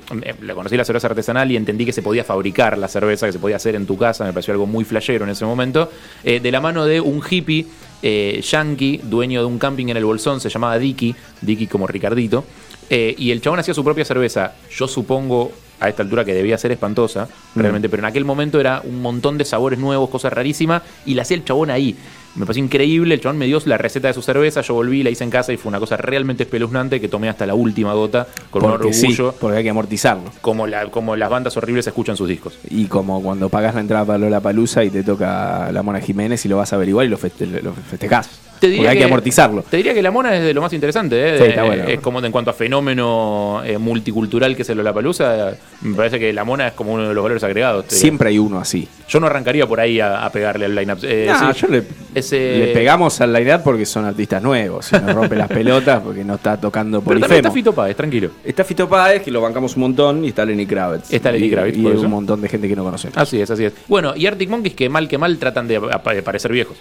conocí 0.55 0.77
la 0.77 0.85
cerveza 0.85 1.07
artesanal 1.07 1.51
y 1.51 1.57
entendí 1.57 1.85
que 1.85 1.91
se 1.91 2.01
podía 2.01 2.23
fabricar 2.23 2.77
la 2.77 2.87
cerveza, 2.87 3.25
que 3.27 3.33
se 3.33 3.39
podía 3.39 3.57
hacer 3.57 3.75
en 3.75 3.85
tu 3.85 3.97
casa. 3.97 4.23
Me 4.25 4.33
pareció 4.33 4.53
algo 4.53 4.65
muy 4.65 4.83
flashero 4.83 5.25
en 5.25 5.31
ese 5.31 5.45
momento. 5.45 5.91
de 6.23 6.51
la 6.51 6.59
mano 6.61 6.85
de 6.85 7.01
un 7.01 7.21
hippie 7.29 7.67
eh, 8.07 8.39
yankee, 8.39 8.99
dueño 9.01 9.39
de 9.39 9.47
un 9.47 9.57
camping 9.57 9.87
en 9.87 9.97
el 9.97 10.05
Bolsón, 10.05 10.39
se 10.39 10.47
llamaba 10.47 10.77
Dicky, 10.77 11.15
Dicky 11.41 11.65
como 11.65 11.87
Ricardito, 11.87 12.45
eh, 12.87 13.15
y 13.17 13.31
el 13.31 13.41
chabón 13.41 13.57
hacía 13.57 13.73
su 13.73 13.83
propia 13.83 14.05
cerveza. 14.05 14.53
Yo 14.69 14.87
supongo 14.87 15.51
a 15.79 15.89
esta 15.89 16.03
altura 16.03 16.23
que 16.23 16.35
debía 16.35 16.55
ser 16.59 16.71
espantosa, 16.71 17.27
realmente, 17.55 17.89
pero 17.89 18.01
en 18.01 18.05
aquel 18.05 18.23
momento 18.23 18.59
era 18.59 18.81
un 18.83 19.01
montón 19.01 19.39
de 19.39 19.45
sabores 19.45 19.79
nuevos, 19.79 20.11
cosas 20.11 20.31
rarísimas, 20.33 20.83
y 21.07 21.15
la 21.15 21.23
hacía 21.23 21.37
el 21.37 21.45
chabón 21.45 21.71
ahí. 21.71 21.95
Me 22.35 22.45
pareció 22.45 22.63
increíble, 22.63 23.15
el 23.15 23.21
chabón 23.21 23.37
me 23.37 23.45
dio 23.45 23.61
la 23.65 23.77
receta 23.77 24.09
de 24.09 24.13
su 24.13 24.21
cerveza, 24.21 24.61
yo 24.61 24.73
volví, 24.73 25.03
la 25.03 25.09
hice 25.09 25.23
en 25.23 25.29
casa 25.29 25.53
y 25.53 25.57
fue 25.57 25.69
una 25.69 25.79
cosa 25.79 25.95
realmente 25.95 26.43
espeluznante 26.43 26.99
que 26.99 27.07
tomé 27.07 27.29
hasta 27.29 27.45
la 27.45 27.55
última 27.55 27.93
gota 27.93 28.27
con 28.49 28.63
un 28.65 28.71
Porque 28.71 28.93
sí, 28.93 29.07
orgullo, 29.07 29.33
porque 29.39 29.57
hay 29.57 29.63
que 29.63 29.69
amortizarlo. 29.69 30.31
como, 30.41 30.67
la, 30.67 30.89
como 30.91 31.15
las 31.15 31.29
bandas 31.29 31.55
horribles 31.55 31.87
escuchan 31.87 32.17
sus 32.17 32.27
discos. 32.27 32.59
Y 32.69 32.85
como 32.85 33.21
cuando 33.21 33.49
pagas 33.49 33.73
la 33.75 33.81
entrada 33.81 34.05
para 34.05 34.19
Lola 34.19 34.41
Palusa 34.41 34.83
y 34.83 34.89
te 34.89 35.03
toca 35.03 35.71
la 35.71 35.81
Mona 35.81 36.01
Jiménez 36.01 36.45
y 36.45 36.49
lo 36.49 36.57
vas 36.57 36.73
a 36.73 36.75
averiguar 36.75 37.05
y 37.05 37.09
lo, 37.09 37.17
feste 37.17 37.45
lo 37.47 37.73
festejás. 37.73 38.29
Te 38.69 38.75
Porque 38.77 38.89
hay 38.89 38.97
que 38.97 39.03
amortizarlo. 39.03 39.63
Te 39.69 39.77
diría 39.77 39.93
que 39.93 40.01
la 40.01 40.11
mona 40.11 40.35
es 40.35 40.43
de 40.43 40.53
lo 40.53 40.61
más 40.61 40.73
interesante, 40.73 41.35
¿eh? 41.35 41.37
Sí, 41.37 41.43
está 41.45 41.63
bueno. 41.63 41.83
Es 41.83 41.99
como 41.99 42.23
en 42.23 42.31
cuanto 42.31 42.51
a 42.51 42.53
fenómeno 42.53 43.61
eh, 43.65 43.77
multicultural 43.77 44.55
que 44.55 44.61
es 44.63 44.69
el 44.69 44.77
Lollapalooza, 44.77 45.53
me 45.81 45.95
parece 45.95 46.19
que 46.19 46.31
la 46.33 46.43
mona 46.43 46.67
es 46.67 46.73
como 46.73 46.93
uno 46.93 47.07
de 47.07 47.13
los 47.13 47.23
valores 47.23 47.43
agregados. 47.43 47.85
diría. 47.85 47.99
Siempre 47.99 48.29
hay 48.29 48.39
uno 48.39 48.59
así. 48.59 48.87
Yo 49.07 49.19
no 49.19 49.27
arrancaría 49.27 49.67
por 49.67 49.79
ahí 49.79 49.99
a, 49.99 50.25
a 50.25 50.31
pegarle 50.31 50.65
al 50.65 50.75
line-up. 50.75 50.99
Eh, 51.03 51.31
sí, 51.37 51.61
yo 51.61 51.67
le, 51.67 51.83
ese- 52.15 52.57
le 52.59 52.67
pegamos 52.73 53.19
al 53.21 53.31
line 53.33 53.59
porque 53.59 53.85
son 53.85 54.05
artistas 54.05 54.41
nuevos. 54.41 54.85
Se 54.85 54.99
nos 54.99 55.13
rompe 55.13 55.35
las 55.35 55.47
pelotas 55.47 56.01
porque 56.01 56.23
no 56.23 56.35
está 56.35 56.57
tocando 56.59 57.01
Pero 57.01 57.19
también 57.19 57.41
Polifemo. 57.43 57.47
está 57.47 57.51
Fito 57.51 57.73
Páez, 57.73 57.95
tranquilo. 57.95 58.29
Está 58.43 58.63
Fito 58.63 58.89
Páez, 58.89 59.21
que 59.21 59.31
lo 59.31 59.41
bancamos 59.41 59.75
un 59.75 59.81
montón, 59.81 60.25
y 60.25 60.29
está 60.29 60.43
Lenny 60.45 60.65
Kravitz. 60.65 61.13
Está 61.13 61.31
Lenny 61.31 61.45
Y- 61.47 61.51
Kravitz, 61.51 61.77
Y, 61.77 61.81
por 61.83 61.91
hay 61.91 61.97
un 61.99 62.09
montón 62.11 62.41
de 62.41 62.49
gente 62.49 62.67
que 62.67 62.75
no 62.75 62.83
conocemos. 62.83 63.17
Así 63.17 63.39
es, 63.39 63.49
así 63.51 63.65
es. 63.65 63.73
Bueno, 63.87 64.13
y 64.15 64.25
Arctic 64.25 64.49
Monkeys 64.49 64.73
que 64.75 64.89
mal 64.89 65.07
que 65.07 65.17
mal 65.17 65.37
tratan 65.37 65.67
de 65.67 65.79
parecer 66.23 66.51
viejos. 66.51 66.77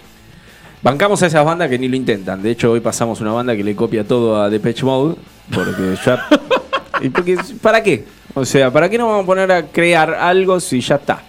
Bancamos 0.81 1.21
a 1.23 1.27
esas 1.27 1.43
bandas 1.43 1.69
que 1.69 1.79
ni 1.79 1.87
lo 1.87 1.95
intentan. 1.95 2.41
De 2.43 2.51
hecho, 2.51 2.71
hoy 2.71 2.79
pasamos 2.79 3.19
una 3.21 3.31
banda 3.31 3.55
que 3.55 3.63
le 3.63 3.75
copia 3.75 4.03
todo 4.03 4.41
a 4.41 4.49
Depeche 4.49 4.85
Mode. 4.85 5.15
Porque 5.53 5.95
ya. 6.05 6.27
¿Y 7.01 7.09
porque, 7.09 7.37
¿Para 7.61 7.81
qué? 7.81 8.05
O 8.33 8.45
sea, 8.45 8.71
¿para 8.71 8.89
qué 8.89 8.97
nos 8.97 9.07
vamos 9.07 9.23
a 9.23 9.25
poner 9.25 9.51
a 9.51 9.65
crear 9.67 10.13
algo 10.13 10.59
si 10.59 10.81
ya 10.81 10.95
está? 10.95 11.23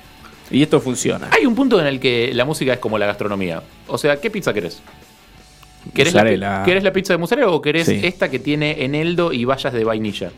Y 0.51 0.63
esto 0.63 0.81
funciona. 0.81 1.29
Hay 1.33 1.47
un 1.47 1.55
punto 1.55 1.81
en 1.81 1.87
el 1.87 1.99
que 1.99 2.33
la 2.35 2.45
música 2.45 2.73
es 2.73 2.79
como 2.79 2.99
la 2.99 3.07
gastronomía. 3.07 3.63
O 3.89 3.99
sea, 3.99 4.21
¿qué 4.21 4.31
pizza 4.31 4.53
querés? 4.53 4.81
¿Querés 5.95 6.15
la. 6.15 6.63
¿Querés 6.65 6.83
la 6.85 6.93
pizza 6.93 7.13
de 7.15 7.19
mozzarella 7.19 7.49
o 7.49 7.61
querés 7.63 7.87
Sí. 7.87 8.01
esta 8.03 8.29
que 8.29 8.39
tiene 8.39 8.85
eneldo 8.85 9.33
y 9.33 9.45
bayas 9.45 9.73
de 9.73 9.85
vainilla? 9.85 10.31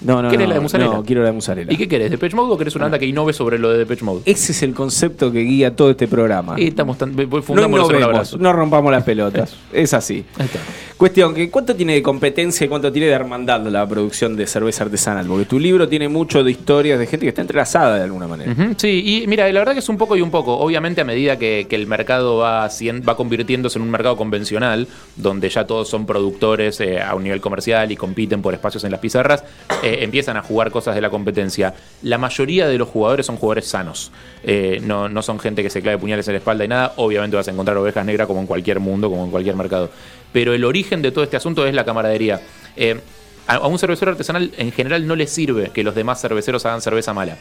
No, 0.00 0.22
no, 0.22 0.30
¿Querés 0.30 0.46
no. 0.46 0.48
la 0.48 0.54
de 0.54 0.60
mozzarella? 0.60 0.90
No, 0.90 1.04
quiero 1.04 1.22
la 1.22 1.28
de 1.28 1.34
mozzarella. 1.34 1.72
¿Y 1.72 1.76
qué 1.76 1.88
querés? 1.88 2.10
¿Depeche 2.10 2.36
Mode 2.36 2.52
o 2.52 2.58
querés 2.58 2.74
una 2.76 2.84
banda 2.84 2.98
que 2.98 3.06
innove 3.06 3.32
sobre 3.32 3.58
lo 3.58 3.70
de 3.70 3.78
Depeche 3.78 4.04
Mode? 4.04 4.22
Ese 4.24 4.52
es 4.52 4.62
el 4.62 4.74
concepto 4.74 5.32
que 5.32 5.40
guía 5.40 5.74
todo 5.74 5.90
este 5.90 6.06
programa. 6.08 6.54
Y 6.58 6.68
estamos 6.68 6.98
tan, 6.98 7.14
no 7.14 8.38
no 8.38 8.52
rompamos 8.52 8.92
las 8.92 9.04
pelotas. 9.04 9.56
es 9.72 9.94
así. 9.94 10.24
Ahí 10.38 10.46
está. 10.46 10.60
Cuestión, 10.98 11.32
que 11.32 11.48
¿cuánto 11.48 11.76
tiene 11.76 11.94
de 11.94 12.02
competencia 12.02 12.64
y 12.64 12.68
cuánto 12.68 12.90
tiene 12.90 13.06
de 13.06 13.12
hermandad 13.12 13.64
la 13.68 13.86
producción 13.86 14.34
de 14.36 14.48
cerveza 14.48 14.82
artesanal? 14.82 15.26
Porque 15.26 15.44
tu 15.44 15.60
libro 15.60 15.88
tiene 15.88 16.08
mucho 16.08 16.42
de 16.42 16.50
historias 16.50 16.98
de 16.98 17.06
gente 17.06 17.24
que 17.24 17.28
está 17.28 17.40
entrelazada 17.40 17.96
de 17.96 18.02
alguna 18.02 18.26
manera. 18.26 18.52
Sí, 18.76 19.02
y 19.04 19.26
mira, 19.28 19.50
la 19.52 19.60
verdad 19.60 19.74
que 19.74 19.78
es 19.78 19.88
un 19.88 19.96
poco 19.96 20.16
y 20.16 20.22
un 20.22 20.32
poco. 20.32 20.58
Obviamente, 20.58 21.00
a 21.00 21.04
medida 21.04 21.38
que, 21.38 21.66
que 21.70 21.76
el 21.76 21.86
mercado 21.86 22.38
va, 22.38 22.68
va 22.68 23.16
convirtiéndose 23.16 23.78
en 23.78 23.82
un 23.82 23.90
mercado 23.92 24.16
convencional, 24.16 24.88
donde 25.14 25.48
ya 25.48 25.68
todos 25.68 25.88
son 25.88 26.04
productores 26.04 26.80
eh, 26.80 27.00
a 27.00 27.14
un 27.14 27.22
nivel 27.22 27.40
comercial 27.40 27.92
y 27.92 27.96
compiten 27.96 28.42
por 28.42 28.52
espacios 28.54 28.82
en 28.82 28.90
las 28.90 28.98
pizarras, 28.98 29.44
eh, 29.84 29.87
empiezan 30.04 30.36
a 30.36 30.42
jugar 30.42 30.70
cosas 30.70 30.94
de 30.94 31.00
la 31.00 31.10
competencia. 31.10 31.74
La 32.02 32.18
mayoría 32.18 32.68
de 32.68 32.78
los 32.78 32.88
jugadores 32.88 33.26
son 33.26 33.36
jugadores 33.36 33.66
sanos. 33.66 34.10
Eh, 34.42 34.80
no, 34.82 35.08
no 35.08 35.22
son 35.22 35.38
gente 35.38 35.62
que 35.62 35.70
se 35.70 35.82
clave 35.82 35.98
puñales 35.98 36.26
en 36.28 36.34
la 36.34 36.38
espalda 36.38 36.64
y 36.64 36.68
nada. 36.68 36.94
Obviamente 36.96 37.36
vas 37.36 37.48
a 37.48 37.50
encontrar 37.50 37.76
ovejas 37.76 38.04
negras 38.04 38.26
como 38.26 38.40
en 38.40 38.46
cualquier 38.46 38.80
mundo, 38.80 39.10
como 39.10 39.24
en 39.24 39.30
cualquier 39.30 39.56
mercado. 39.56 39.90
Pero 40.32 40.52
el 40.54 40.64
origen 40.64 41.02
de 41.02 41.10
todo 41.10 41.24
este 41.24 41.36
asunto 41.36 41.66
es 41.66 41.74
la 41.74 41.84
camaradería. 41.84 42.40
Eh, 42.76 43.00
a, 43.46 43.54
a 43.56 43.66
un 43.66 43.78
cervecero 43.78 44.10
artesanal 44.10 44.52
en 44.56 44.72
general 44.72 45.06
no 45.06 45.16
le 45.16 45.26
sirve 45.26 45.70
que 45.70 45.82
los 45.82 45.94
demás 45.94 46.20
cerveceros 46.20 46.64
hagan 46.66 46.82
cerveza 46.82 47.12
mala. 47.12 47.36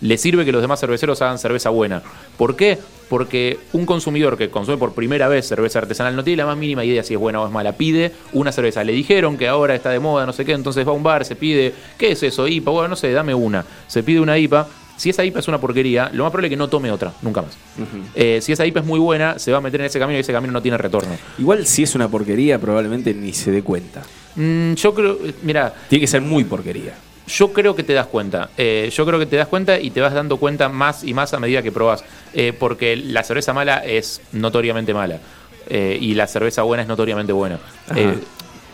Le 0.00 0.18
sirve 0.18 0.44
que 0.44 0.52
los 0.52 0.62
demás 0.62 0.80
cerveceros 0.80 1.20
hagan 1.22 1.38
cerveza 1.38 1.70
buena. 1.70 2.02
¿Por 2.36 2.56
qué? 2.56 2.78
Porque 3.08 3.58
un 3.72 3.86
consumidor 3.86 4.38
que 4.38 4.50
consume 4.50 4.78
por 4.78 4.94
primera 4.94 5.28
vez 5.28 5.46
cerveza 5.46 5.80
artesanal 5.80 6.14
no 6.16 6.24
tiene 6.24 6.38
la 6.38 6.46
más 6.46 6.56
mínima 6.56 6.84
idea 6.84 7.02
si 7.02 7.14
es 7.14 7.20
buena 7.20 7.40
o 7.40 7.46
es 7.46 7.52
mala. 7.52 7.72
Pide 7.72 8.12
una 8.32 8.52
cerveza. 8.52 8.84
Le 8.84 8.92
dijeron 8.92 9.36
que 9.36 9.48
ahora 9.48 9.74
está 9.74 9.90
de 9.90 9.98
moda, 9.98 10.26
no 10.26 10.32
sé 10.32 10.44
qué, 10.44 10.52
entonces 10.52 10.86
va 10.86 10.92
a 10.92 10.94
un 10.94 11.02
bar, 11.02 11.24
se 11.24 11.36
pide, 11.36 11.74
¿qué 11.98 12.12
es 12.12 12.22
eso? 12.22 12.46
IPA, 12.46 12.70
bueno, 12.70 12.88
no 12.88 12.96
sé, 12.96 13.10
dame 13.12 13.34
una. 13.34 13.64
Se 13.86 14.02
pide 14.02 14.20
una 14.20 14.38
IPA. 14.38 14.68
Si 14.96 15.08
esa 15.08 15.24
IPA 15.24 15.40
es 15.40 15.48
una 15.48 15.58
porquería, 15.58 16.10
lo 16.12 16.24
más 16.24 16.30
probable 16.30 16.48
es 16.48 16.50
que 16.50 16.56
no 16.58 16.68
tome 16.68 16.92
otra, 16.92 17.14
nunca 17.22 17.40
más. 17.40 17.56
Eh, 18.14 18.40
si 18.42 18.52
esa 18.52 18.66
IPA 18.66 18.80
es 18.80 18.86
muy 18.86 19.00
buena, 19.00 19.38
se 19.38 19.50
va 19.50 19.56
a 19.56 19.60
meter 19.62 19.80
en 19.80 19.86
ese 19.86 19.98
camino 19.98 20.18
y 20.18 20.20
ese 20.20 20.32
camino 20.32 20.52
no 20.52 20.60
tiene 20.60 20.76
retorno. 20.76 21.16
Igual 21.38 21.66
si 21.66 21.84
es 21.84 21.94
una 21.94 22.06
porquería, 22.08 22.58
probablemente 22.58 23.14
ni 23.14 23.32
se 23.32 23.50
dé 23.50 23.62
cuenta. 23.62 24.02
Mm, 24.36 24.74
yo 24.74 24.94
creo, 24.94 25.18
mira, 25.42 25.74
Tiene 25.88 26.00
que 26.00 26.06
ser 26.06 26.20
muy 26.20 26.44
porquería. 26.44 26.94
Yo 27.30 27.52
creo 27.52 27.74
que 27.76 27.82
te 27.82 27.92
das 27.92 28.06
cuenta. 28.06 28.50
Eh, 28.56 28.90
yo 28.92 29.06
creo 29.06 29.18
que 29.18 29.26
te 29.26 29.36
das 29.36 29.48
cuenta 29.48 29.78
y 29.78 29.90
te 29.90 30.00
vas 30.00 30.12
dando 30.14 30.36
cuenta 30.38 30.68
más 30.68 31.04
y 31.04 31.14
más 31.14 31.32
a 31.34 31.38
medida 31.40 31.62
que 31.62 31.70
probás. 31.72 32.04
Eh, 32.34 32.52
porque 32.58 32.96
la 32.96 33.22
cerveza 33.22 33.52
mala 33.52 33.84
es 33.84 34.20
notoriamente 34.32 34.92
mala. 34.94 35.18
Eh, 35.68 35.96
y 36.00 36.14
la 36.14 36.26
cerveza 36.26 36.62
buena 36.62 36.82
es 36.82 36.88
notoriamente 36.88 37.32
buena. 37.32 37.58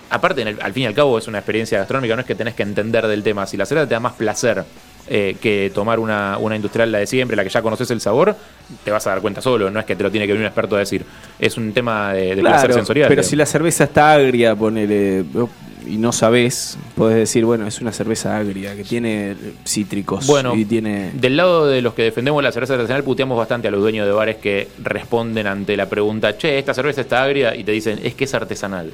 Aparte, 0.08 0.42
en 0.42 0.48
el- 0.48 0.58
al 0.62 0.72
fin 0.72 0.84
y 0.84 0.86
al 0.86 0.94
cabo, 0.94 1.18
es 1.18 1.26
una 1.26 1.38
experiencia 1.38 1.78
gastronómica. 1.78 2.14
No 2.14 2.20
es 2.20 2.26
que 2.26 2.36
tenés 2.36 2.54
que 2.54 2.62
entender 2.62 3.06
del 3.08 3.22
tema. 3.24 3.44
Si 3.46 3.56
la 3.56 3.66
cerveza 3.66 3.88
te 3.88 3.94
da 3.94 4.00
más 4.00 4.12
placer 4.14 4.64
eh, 5.08 5.36
que 5.40 5.70
tomar 5.74 5.98
una, 6.00 6.36
una 6.38 6.56
industrial, 6.56 6.90
la 6.90 6.98
de 6.98 7.06
siempre, 7.06 7.36
la 7.36 7.44
que 7.44 7.48
ya 7.50 7.62
conoces 7.62 7.88
el 7.92 8.00
sabor, 8.00 8.34
te 8.84 8.90
vas 8.90 9.06
a 9.06 9.10
dar 9.10 9.20
cuenta 9.20 9.40
solo. 9.40 9.70
No 9.70 9.78
es 9.78 9.86
que 9.86 9.94
te 9.94 10.02
lo 10.02 10.10
tiene 10.10 10.26
que 10.26 10.32
venir 10.32 10.42
un 10.44 10.46
experto 10.48 10.74
a 10.76 10.80
decir. 10.80 11.04
Es 11.38 11.56
un 11.56 11.72
tema 11.72 12.12
de, 12.12 12.34
de 12.34 12.42
placer 12.42 12.66
Claro, 12.70 12.74
sensorial. 12.74 13.08
pero 13.08 13.22
si 13.22 13.36
la 13.36 13.46
cerveza 13.46 13.84
está 13.84 14.12
agria, 14.14 14.54
ponele, 14.56 15.24
y 15.86 15.98
no 15.98 16.12
sabés, 16.12 16.78
podés 16.94 17.16
decir, 17.16 17.44
bueno, 17.44 17.66
es 17.66 17.80
una 17.80 17.92
cerveza 17.92 18.36
agria, 18.36 18.74
que 18.74 18.84
tiene 18.84 19.36
cítricos 19.64 20.26
Bueno, 20.26 20.54
y 20.54 20.64
tiene... 20.64 21.12
del 21.14 21.36
lado 21.36 21.66
de 21.66 21.82
los 21.82 21.94
que 21.94 22.02
defendemos 22.02 22.42
la 22.42 22.52
cerveza 22.52 22.74
artesanal, 22.74 23.04
puteamos 23.04 23.38
bastante 23.38 23.68
a 23.68 23.70
los 23.70 23.80
dueños 23.80 24.06
de 24.06 24.12
bares 24.12 24.36
que 24.36 24.68
responden 24.82 25.46
ante 25.46 25.76
la 25.76 25.88
pregunta, 25.88 26.36
che, 26.36 26.58
esta 26.58 26.74
cerveza 26.74 27.02
está 27.02 27.22
agria, 27.22 27.54
y 27.54 27.64
te 27.64 27.72
dicen, 27.72 28.00
es 28.02 28.14
que 28.14 28.24
es 28.24 28.34
artesanal. 28.34 28.92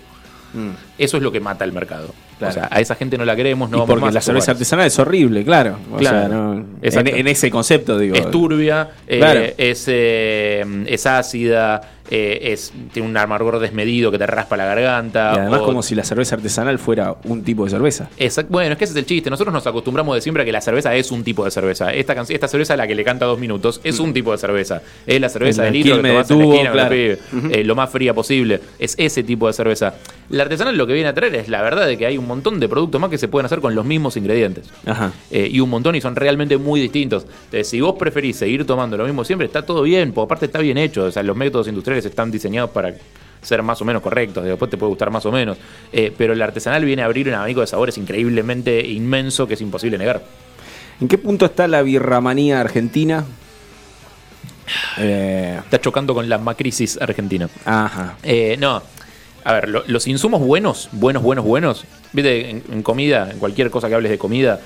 Mm. 0.54 0.70
Eso 0.98 1.16
es 1.16 1.22
lo 1.22 1.32
que 1.32 1.40
mata 1.40 1.64
el 1.64 1.72
mercado. 1.72 2.14
Claro. 2.50 2.66
O 2.66 2.68
sea, 2.68 2.76
a 2.76 2.80
esa 2.80 2.94
gente 2.94 3.16
no 3.18 3.24
la 3.24 3.34
queremos, 3.36 3.70
no 3.70 3.76
y 3.76 3.80
vamos 3.80 3.88
porque 3.90 4.04
más 4.06 4.14
la 4.14 4.20
cerveza 4.20 4.52
artesanal 4.52 4.86
es 4.86 4.98
horrible, 4.98 5.44
claro. 5.44 5.76
O 5.92 5.96
Claro, 5.96 6.18
sea, 6.28 6.28
no- 6.28 6.64
en, 6.82 7.26
ese 7.28 7.50
concepto, 7.50 7.98
digo. 7.98 8.14
Es 8.16 8.30
turbia, 8.30 8.90
eh, 9.06 9.54
es, 9.58 9.84
eh, 9.88 10.64
es 10.86 11.06
ácida, 11.06 11.80
eh, 12.10 12.52
es, 12.52 12.72
tiene 12.92 13.08
un 13.08 13.16
amargor 13.16 13.58
desmedido 13.58 14.10
que 14.10 14.18
te 14.18 14.26
raspa 14.26 14.56
la 14.56 14.66
garganta. 14.66 15.32
Y 15.34 15.38
además 15.40 15.60
o- 15.60 15.64
como 15.64 15.82
si 15.82 15.94
la 15.94 16.04
cerveza 16.04 16.34
artesanal 16.34 16.78
fuera 16.78 17.14
un 17.24 17.42
tipo 17.42 17.64
de 17.64 17.70
cerveza. 17.70 18.08
Bueno, 18.48 18.72
es 18.72 18.78
que 18.78 18.84
ese 18.84 18.92
es 18.92 18.98
el 18.98 19.06
chiste. 19.06 19.30
Nosotros 19.30 19.52
nos 19.54 19.66
acostumbramos 19.66 20.14
de 20.14 20.20
siempre 20.20 20.42
a 20.42 20.46
que 20.46 20.52
la 20.52 20.60
cerveza 20.60 20.94
es 20.94 21.10
un 21.10 21.24
tipo 21.24 21.44
de 21.44 21.50
cerveza. 21.50 21.92
Esta, 21.92 22.12
esta 22.28 22.48
cerveza, 22.48 22.76
la 22.76 22.86
que 22.86 22.94
le 22.94 23.04
canta 23.04 23.24
dos 23.24 23.38
minutos, 23.38 23.80
es 23.84 23.98
un 24.00 24.12
tipo 24.12 24.32
de 24.32 24.38
cerveza. 24.38 24.82
Es 25.06 25.20
la 25.20 25.28
cerveza 25.28 25.62
Mm. 25.62 25.66
El 25.66 25.72
de 25.72 25.78
litro 25.78 26.02
que 26.02 26.08
de 26.08 26.24
tubo, 26.24 26.52
esquina 26.54 26.72
claro. 26.72 26.94
eh, 26.94 27.18
lo 27.64 27.74
más 27.74 27.90
fría 27.90 28.12
posible. 28.14 28.60
Es 28.78 28.94
ese 28.98 29.22
tipo 29.22 29.46
de 29.46 29.52
cerveza. 29.52 29.94
La 30.28 30.42
artesanal 30.44 30.76
lo 30.76 30.86
que 30.86 30.92
viene 30.94 31.08
a 31.08 31.14
traer 31.14 31.34
es 31.36 31.48
la 31.48 31.62
verdad 31.62 31.86
de 31.86 31.96
que 31.96 32.06
hay 32.06 32.18
un 32.18 32.26
montón 32.36 32.60
de 32.60 32.68
productos 32.68 33.00
más 33.00 33.10
que 33.10 33.18
se 33.18 33.28
pueden 33.28 33.46
hacer 33.46 33.60
con 33.60 33.74
los 33.74 33.84
mismos 33.84 34.16
ingredientes. 34.16 34.68
Ajá. 34.86 35.12
Eh, 35.30 35.48
y 35.50 35.60
un 35.60 35.70
montón 35.70 35.94
y 35.94 36.00
son 36.00 36.16
realmente 36.16 36.56
muy 36.56 36.80
distintos. 36.80 37.24
Entonces, 37.44 37.68
si 37.68 37.80
vos 37.80 37.94
preferís 37.98 38.36
seguir 38.36 38.66
tomando 38.66 38.96
lo 38.96 39.04
mismo 39.04 39.24
siempre, 39.24 39.46
está 39.46 39.64
todo 39.64 39.82
bien, 39.82 40.12
porque 40.12 40.26
aparte 40.26 40.46
está 40.46 40.58
bien 40.58 40.78
hecho. 40.78 41.04
O 41.04 41.10
sea, 41.10 41.22
los 41.22 41.36
métodos 41.36 41.68
industriales 41.68 42.04
están 42.04 42.30
diseñados 42.30 42.70
para 42.70 42.94
ser 43.40 43.62
más 43.62 43.80
o 43.80 43.84
menos 43.84 44.02
correctos. 44.02 44.44
Después 44.44 44.70
te 44.70 44.76
puede 44.76 44.90
gustar 44.90 45.10
más 45.10 45.26
o 45.26 45.32
menos. 45.32 45.58
Eh, 45.92 46.12
pero 46.16 46.32
el 46.32 46.40
artesanal 46.42 46.84
viene 46.84 47.02
a 47.02 47.06
abrir 47.06 47.28
un 47.28 47.34
abanico 47.34 47.60
de 47.60 47.66
sabores 47.66 47.98
increíblemente 47.98 48.86
inmenso 48.86 49.46
que 49.46 49.54
es 49.54 49.60
imposible 49.60 49.98
negar. 49.98 50.22
¿En 51.00 51.08
qué 51.08 51.18
punto 51.18 51.46
está 51.46 51.66
la 51.66 51.82
birramanía 51.82 52.60
argentina? 52.60 53.24
Eh, 54.98 55.58
Está 55.64 55.80
chocando 55.80 56.14
con 56.14 56.28
la 56.28 56.38
macrisis 56.38 57.00
argentina. 57.00 57.48
ajá. 57.64 58.16
Eh, 58.22 58.56
no. 58.58 58.82
A 59.44 59.52
ver, 59.54 59.68
lo- 59.68 59.82
los 59.86 60.06
insumos 60.06 60.40
buenos, 60.40 60.88
buenos, 60.92 61.22
buenos, 61.22 61.44
buenos. 61.44 61.84
Viste, 62.12 62.50
en, 62.50 62.62
en 62.72 62.82
comida, 62.82 63.30
en 63.30 63.38
cualquier 63.38 63.70
cosa 63.70 63.88
que 63.88 63.94
hables 63.94 64.10
de 64.10 64.18
comida, 64.18 64.60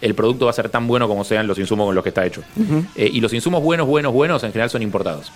el 0.00 0.14
producto 0.14 0.44
va 0.44 0.50
a 0.50 0.54
ser 0.54 0.68
tan 0.68 0.86
bueno 0.86 1.08
como 1.08 1.24
sean 1.24 1.46
los 1.46 1.58
insumos 1.58 1.86
con 1.86 1.94
los 1.94 2.02
que 2.04 2.10
está 2.10 2.24
hecho. 2.26 2.42
Eh, 2.94 3.10
y 3.12 3.20
los 3.20 3.32
insumos 3.32 3.62
buenos, 3.62 3.86
buenos, 3.86 4.12
buenos, 4.12 4.42
en 4.44 4.52
general 4.52 4.70
son 4.70 4.82
importados. 4.82 5.32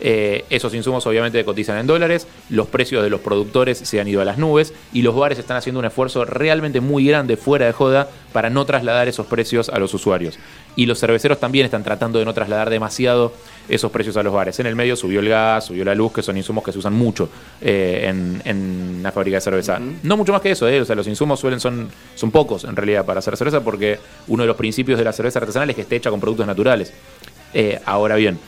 Eh, 0.00 0.44
esos 0.50 0.74
insumos 0.74 1.06
obviamente 1.06 1.44
cotizan 1.44 1.78
en 1.78 1.86
dólares, 1.86 2.26
los 2.50 2.66
precios 2.66 3.02
de 3.02 3.10
los 3.10 3.20
productores 3.20 3.78
se 3.78 4.00
han 4.00 4.08
ido 4.08 4.20
a 4.20 4.24
las 4.24 4.36
nubes 4.36 4.74
y 4.92 5.02
los 5.02 5.14
bares 5.14 5.38
están 5.38 5.56
haciendo 5.56 5.78
un 5.78 5.86
esfuerzo 5.86 6.24
realmente 6.24 6.80
muy 6.80 7.06
grande 7.06 7.36
fuera 7.36 7.66
de 7.66 7.72
joda 7.72 8.08
para 8.32 8.50
no 8.50 8.64
trasladar 8.66 9.08
esos 9.08 9.26
precios 9.26 9.68
a 9.70 9.78
los 9.78 9.94
usuarios. 9.94 10.38
Y 10.76 10.84
los 10.84 11.00
cerveceros 11.00 11.40
también 11.40 11.64
están 11.64 11.82
tratando 11.82 12.18
de 12.18 12.26
no 12.26 12.34
trasladar 12.34 12.68
demasiado 12.68 13.32
esos 13.68 13.90
precios 13.90 14.16
a 14.18 14.22
los 14.22 14.32
bares. 14.32 14.60
En 14.60 14.66
el 14.66 14.76
medio 14.76 14.94
subió 14.94 15.20
el 15.20 15.28
gas, 15.30 15.64
subió 15.64 15.84
la 15.84 15.94
luz, 15.94 16.12
que 16.12 16.22
son 16.22 16.36
insumos 16.36 16.62
que 16.62 16.72
se 16.72 16.78
usan 16.78 16.92
mucho 16.92 17.30
eh, 17.62 18.04
en, 18.08 18.42
en 18.44 19.02
la 19.02 19.10
fábrica 19.10 19.38
de 19.38 19.40
cerveza. 19.40 19.80
No 20.02 20.16
mucho 20.18 20.32
más 20.32 20.42
que 20.42 20.50
eso, 20.50 20.68
eh, 20.68 20.82
o 20.82 20.84
sea, 20.84 20.94
los 20.94 21.06
insumos 21.06 21.40
suelen 21.40 21.60
son, 21.60 21.88
son 22.14 22.30
pocos 22.30 22.64
en 22.64 22.76
realidad 22.76 23.06
para 23.06 23.20
hacer 23.20 23.36
cerveza 23.36 23.62
porque 23.62 23.98
uno 24.28 24.42
de 24.42 24.46
los 24.46 24.56
principios 24.56 24.98
de 24.98 25.04
la 25.04 25.12
cerveza 25.12 25.38
artesanal 25.38 25.70
es 25.70 25.76
que 25.76 25.82
esté 25.82 25.96
hecha 25.96 26.10
con 26.10 26.20
productos 26.20 26.46
naturales. 26.46 26.92
Eh, 27.54 27.80
ahora 27.86 28.16
bien, 28.16 28.38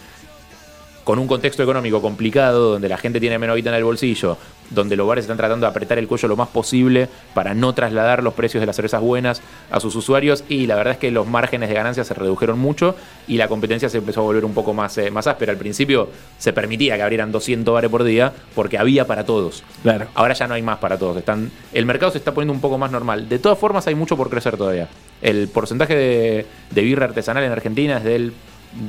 con 1.09 1.19
un 1.19 1.27
contexto 1.27 1.63
económico 1.63 2.03
complicado, 2.03 2.73
donde 2.73 2.87
la 2.87 2.99
gente 2.99 3.19
tiene 3.19 3.39
menos 3.39 3.57
guita 3.57 3.71
en 3.71 3.77
el 3.77 3.85
bolsillo, 3.85 4.37
donde 4.69 4.95
los 4.95 5.09
bares 5.09 5.25
están 5.25 5.39
tratando 5.39 5.65
de 5.65 5.71
apretar 5.71 5.97
el 5.97 6.07
cuello 6.07 6.29
lo 6.29 6.37
más 6.37 6.49
posible 6.49 7.09
para 7.33 7.55
no 7.55 7.73
trasladar 7.73 8.23
los 8.23 8.35
precios 8.35 8.61
de 8.61 8.67
las 8.67 8.77
cervezas 8.77 9.01
buenas 9.01 9.41
a 9.71 9.81
sus 9.81 9.97
usuarios, 9.97 10.45
y 10.51 10.67
la 10.67 10.77
verdad 10.77 10.93
es 10.93 10.99
que 10.99 11.11
los 11.11 11.27
márgenes 11.27 11.71
de 11.71 11.75
ganancia 11.75 12.05
se 12.05 12.13
redujeron 12.13 12.59
mucho 12.59 12.95
y 13.27 13.39
la 13.39 13.49
competencia 13.49 13.89
se 13.89 13.97
empezó 13.97 14.21
a 14.21 14.25
volver 14.25 14.45
un 14.45 14.53
poco 14.53 14.75
más, 14.75 14.99
eh, 14.99 15.11
más 15.11 15.27
áspera. 15.27 15.53
Al 15.53 15.57
principio 15.57 16.11
se 16.37 16.53
permitía 16.53 16.97
que 16.97 17.03
abrieran 17.03 17.33
200 17.33 17.73
bares 17.73 17.91
por 17.91 18.05
día 18.05 18.31
porque 18.55 18.77
había 18.77 19.07
para 19.07 19.25
todos. 19.25 19.63
Claro. 19.83 20.09
Ahora 20.15 20.35
ya 20.35 20.47
no 20.47 20.53
hay 20.53 20.63
más 20.63 20.77
para 20.77 20.99
todos. 20.99 21.17
Están, 21.17 21.51
el 21.73 21.87
mercado 21.87 22.13
se 22.13 22.19
está 22.19 22.35
poniendo 22.35 22.53
un 22.53 22.61
poco 22.61 22.77
más 22.77 22.91
normal. 22.91 23.31
De 23.31 23.39
todas 23.39 23.59
formas, 23.59 23.87
hay 23.87 23.95
mucho 23.95 24.15
por 24.15 24.29
crecer 24.29 24.59
todavía. 24.59 24.89
El 25.23 25.49
porcentaje 25.49 25.97
de, 25.97 26.47
de 26.71 26.83
birra 26.83 27.07
artesanal 27.07 27.45
en 27.45 27.53
Argentina 27.53 27.97
es 27.97 28.05
del 28.05 28.35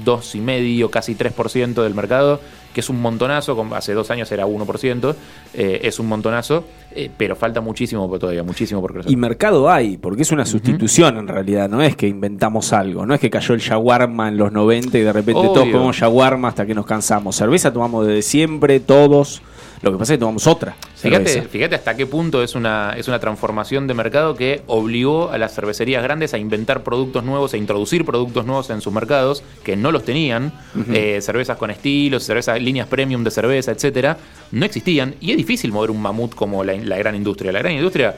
2,5, 0.05 0.89
casi 0.89 1.15
3% 1.15 1.83
del 1.83 1.93
mercado, 1.93 2.39
que 2.73 2.81
es 2.81 2.89
un 2.89 3.01
montonazo. 3.01 3.65
Hace 3.73 3.93
dos 3.93 4.11
años 4.11 4.31
era 4.31 4.45
1%. 4.45 5.15
eh, 5.53 5.79
es 5.83 5.99
un 5.99 6.07
montonazo, 6.07 6.65
eh, 6.91 7.09
pero 7.17 7.35
falta 7.35 7.61
muchísimo 7.61 8.07
todavía, 8.19 8.43
muchísimo 8.43 8.81
por 8.81 8.93
crecer. 8.93 9.11
Y 9.11 9.15
mercado 9.15 9.69
hay, 9.69 9.97
porque 9.97 10.21
es 10.21 10.31
una 10.31 10.45
sustitución 10.45 11.17
en 11.17 11.27
realidad, 11.27 11.67
no 11.69 11.81
es 11.81 11.95
que 11.95 12.07
inventamos 12.07 12.71
algo, 12.73 13.05
no 13.05 13.13
es 13.13 13.19
que 13.19 13.29
cayó 13.29 13.55
el 13.55 13.61
shawarma 13.61 14.27
en 14.27 14.37
los 14.37 14.51
90 14.51 14.97
y 14.97 15.01
de 15.01 15.13
repente 15.13 15.39
Obvio. 15.39 15.53
todos 15.53 15.67
comemos 15.69 15.95
shawarma 15.95 16.49
hasta 16.49 16.65
que 16.65 16.75
nos 16.75 16.85
cansamos. 16.85 17.35
Cerveza 17.35 17.73
tomamos 17.73 18.05
desde 18.05 18.21
siempre, 18.21 18.79
todos. 18.79 19.41
Lo 19.81 19.91
que 19.91 19.97
pasa 19.97 20.13
es 20.13 20.17
que 20.17 20.19
tomamos 20.19 20.45
otra. 20.45 20.75
Fíjate, 20.95 21.29
cerveza. 21.29 21.49
fíjate 21.49 21.75
hasta 21.75 21.95
qué 21.95 22.05
punto 22.05 22.43
es 22.43 22.55
una, 22.55 22.93
es 22.97 23.07
una 23.07 23.19
transformación 23.19 23.87
de 23.87 23.93
mercado 23.93 24.35
que 24.35 24.61
obligó 24.67 25.29
a 25.31 25.37
las 25.37 25.55
cervecerías 25.55 26.03
grandes 26.03 26.33
a 26.33 26.37
inventar 26.37 26.83
productos 26.83 27.23
nuevos, 27.23 27.53
a 27.53 27.57
introducir 27.57 28.03
productos 28.03 28.45
nuevos 28.45 28.69
en 28.69 28.81
sus 28.81 28.91
mercados 28.91 29.43
que 29.63 29.77
no 29.77 29.91
los 29.91 30.03
tenían. 30.03 30.51
Eh, 30.91 31.19
cervezas 31.21 31.57
con 31.57 31.71
estilos, 31.71 32.23
cervezas, 32.23 32.61
líneas 32.61 32.87
premium 32.87 33.23
de 33.23 33.31
cerveza, 33.31 33.71
etcétera, 33.71 34.17
no 34.51 34.65
existían. 34.65 35.15
Y 35.21 35.31
es 35.31 35.37
difícil 35.37 35.71
mover 35.71 35.91
un 35.91 36.01
mamut 36.01 36.35
como 36.35 36.63
la, 36.63 36.73
la 36.73 36.97
gran 36.97 37.15
industria. 37.15 37.51
La 37.51 37.59
gran 37.59 37.73
industria, 37.73 38.15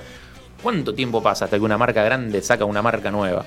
¿cuánto 0.64 0.94
tiempo 0.96 1.22
pasa 1.22 1.46
hasta 1.46 1.58
que 1.58 1.64
una 1.64 1.78
marca 1.78 2.04
grande 2.04 2.42
saca 2.42 2.66
una 2.66 2.82
marca 2.82 3.12
nueva? 3.12 3.46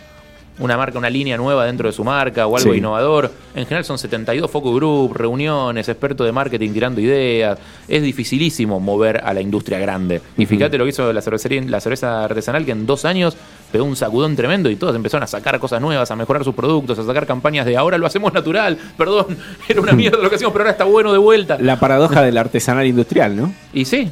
Una 0.58 0.76
marca, 0.76 0.96
una 0.98 1.10
línea 1.10 1.36
nueva 1.36 1.66
dentro 1.66 1.88
de 1.88 1.92
su 1.92 2.04
marca 2.04 2.46
o 2.46 2.56
algo 2.56 2.70
Sí. 2.72 2.78
innovador. 2.78 3.30
En 3.56 3.64
general 3.64 3.84
son 3.84 3.98
72 3.98 4.48
focus 4.48 4.72
group, 4.76 5.12
reuniones, 5.14 5.88
expertos 5.88 6.24
de 6.26 6.32
marketing 6.32 6.70
tirando 6.72 7.00
ideas. 7.00 7.58
Es 7.88 8.02
dificilísimo 8.02 8.78
mover 8.78 9.20
a 9.24 9.34
la 9.34 9.40
industria 9.40 9.80
grande. 9.80 10.20
Y 10.38 10.46
fíjate 10.46 10.78
lo 10.78 10.84
que 10.84 10.90
hizo 10.90 11.12
la 11.12 11.20
cervecería, 11.22 11.60
la 11.62 11.80
cerveza 11.80 12.24
artesanal, 12.24 12.64
que 12.64 12.70
en 12.70 12.86
dos 12.86 13.04
años 13.04 13.36
pegó 13.72 13.84
un 13.84 13.96
sacudón 13.96 14.36
tremendo 14.36 14.70
y 14.70 14.76
todos 14.76 14.94
empezaron 14.94 15.24
a 15.24 15.26
sacar 15.26 15.58
cosas 15.58 15.80
nuevas, 15.80 16.08
a 16.12 16.14
mejorar 16.14 16.44
sus 16.44 16.54
productos, 16.54 16.96
a 17.00 17.04
sacar 17.04 17.26
campañas 17.26 17.66
de 17.66 17.76
ahora 17.76 17.98
lo 17.98 18.06
hacemos 18.06 18.32
natural, 18.32 18.78
perdón, 18.96 19.36
era 19.68 19.80
una 19.80 19.92
mierda 19.94 20.18
lo 20.22 20.28
que 20.30 20.36
hacíamos, 20.36 20.52
pero 20.52 20.62
ahora 20.62 20.70
está 20.70 20.84
bueno 20.84 21.12
de 21.12 21.18
vuelta. 21.18 21.58
La 21.60 21.80
paradoja 21.80 22.22
del 22.22 22.38
artesanal 22.38 22.86
industrial, 22.86 23.34
¿no? 23.36 23.52
Y 23.72 23.86
sí, 23.86 24.08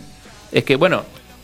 es 0.51 0.64
que 0.64 0.74
bueno, 0.74 1.03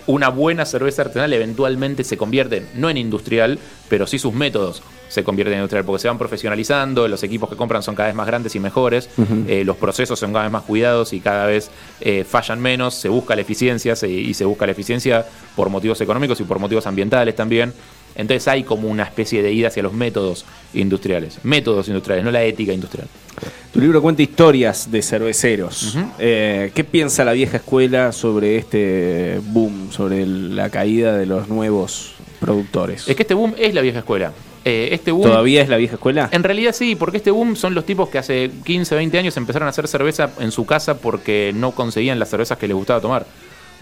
una 0.08 0.28
buena 0.30 0.64
cerveza 0.66 1.02
artesanal 1.02 1.32
eventualmente 1.32 2.02
se 2.02 2.16
convierte, 2.16 2.66
no 2.74 2.90
en 2.90 2.96
industrial, 2.96 3.58
pero 3.88 4.06
sí 4.06 4.18
sus 4.18 4.34
métodos 4.34 4.82
se 5.08 5.22
convierten 5.24 5.54
en 5.54 5.60
industrial, 5.60 5.84
porque 5.86 6.02
se 6.02 6.08
van 6.08 6.18
profesionalizando, 6.18 7.08
los 7.08 7.22
equipos 7.22 7.48
que 7.48 7.56
compran 7.56 7.82
son 7.82 7.94
cada 7.94 8.08
vez 8.08 8.16
más 8.16 8.26
grandes 8.26 8.54
y 8.54 8.60
mejores, 8.60 9.08
eh, 9.46 9.62
los 9.64 9.76
procesos 9.76 10.18
son 10.18 10.32
cada 10.32 10.44
vez 10.44 10.52
más 10.52 10.62
cuidados 10.64 11.12
y 11.12 11.20
cada 11.20 11.46
vez 11.46 11.70
eh, 12.00 12.24
fallan 12.28 12.60
menos, 12.60 12.94
se 12.94 13.08
busca 13.08 13.34
la 13.34 13.40
eficiencia 13.42 13.96
se- 13.96 14.10
y 14.10 14.34
se 14.34 14.44
busca 14.44 14.66
la 14.66 14.72
eficiencia 14.72 15.24
por 15.56 15.70
motivos 15.70 16.00
económicos 16.00 16.40
y 16.40 16.44
por 16.44 16.58
motivos 16.58 16.86
ambientales 16.86 17.34
también. 17.36 17.72
Entonces 18.14 18.48
hay 18.48 18.64
como 18.64 18.88
una 18.88 19.04
especie 19.04 19.42
de 19.42 19.52
ida 19.52 19.68
hacia 19.68 19.82
los 19.82 19.92
métodos 19.92 20.44
industriales, 20.74 21.38
métodos 21.44 21.88
industriales, 21.88 22.24
no 22.24 22.30
la 22.30 22.42
ética 22.42 22.72
industrial. 22.72 23.06
Tu 23.72 23.80
libro 23.80 24.02
cuenta 24.02 24.22
historias 24.22 24.90
de 24.90 25.02
cerveceros. 25.02 25.96
Eh, 26.18 26.72
¿Qué 26.74 26.82
piensa 26.84 27.24
la 27.24 27.32
vieja 27.32 27.58
escuela 27.58 28.10
sobre 28.12 28.56
este 28.56 29.40
boom, 29.44 29.92
sobre 29.92 30.22
el- 30.22 30.56
la 30.56 30.70
caída 30.70 31.16
de 31.16 31.26
los 31.26 31.48
nuevos 31.48 32.14
productores? 32.40 33.08
Es 33.08 33.14
que 33.14 33.22
este 33.22 33.34
boom 33.34 33.54
es 33.58 33.74
la 33.74 33.80
vieja 33.82 34.00
escuela. 34.00 34.32
Eh, 34.64 34.88
este 34.92 35.12
boom. 35.12 35.22
¿Todavía 35.22 35.62
es 35.62 35.68
la 35.68 35.76
vieja 35.76 35.94
escuela? 35.94 36.28
En 36.32 36.42
realidad 36.42 36.72
sí, 36.72 36.96
porque 36.96 37.18
este 37.18 37.30
boom 37.30 37.54
son 37.54 37.74
los 37.74 37.86
tipos 37.86 38.08
que 38.08 38.18
hace 38.18 38.50
15, 38.64 38.94
20 38.96 39.16
años 39.18 39.36
empezaron 39.36 39.66
a 39.66 39.70
hacer 39.70 39.86
cerveza 39.86 40.30
en 40.40 40.50
su 40.50 40.66
casa 40.66 40.98
porque 40.98 41.52
no 41.54 41.70
conseguían 41.70 42.18
las 42.18 42.30
cervezas 42.30 42.58
que 42.58 42.66
les 42.66 42.76
gustaba 42.76 43.00
tomar. 43.00 43.24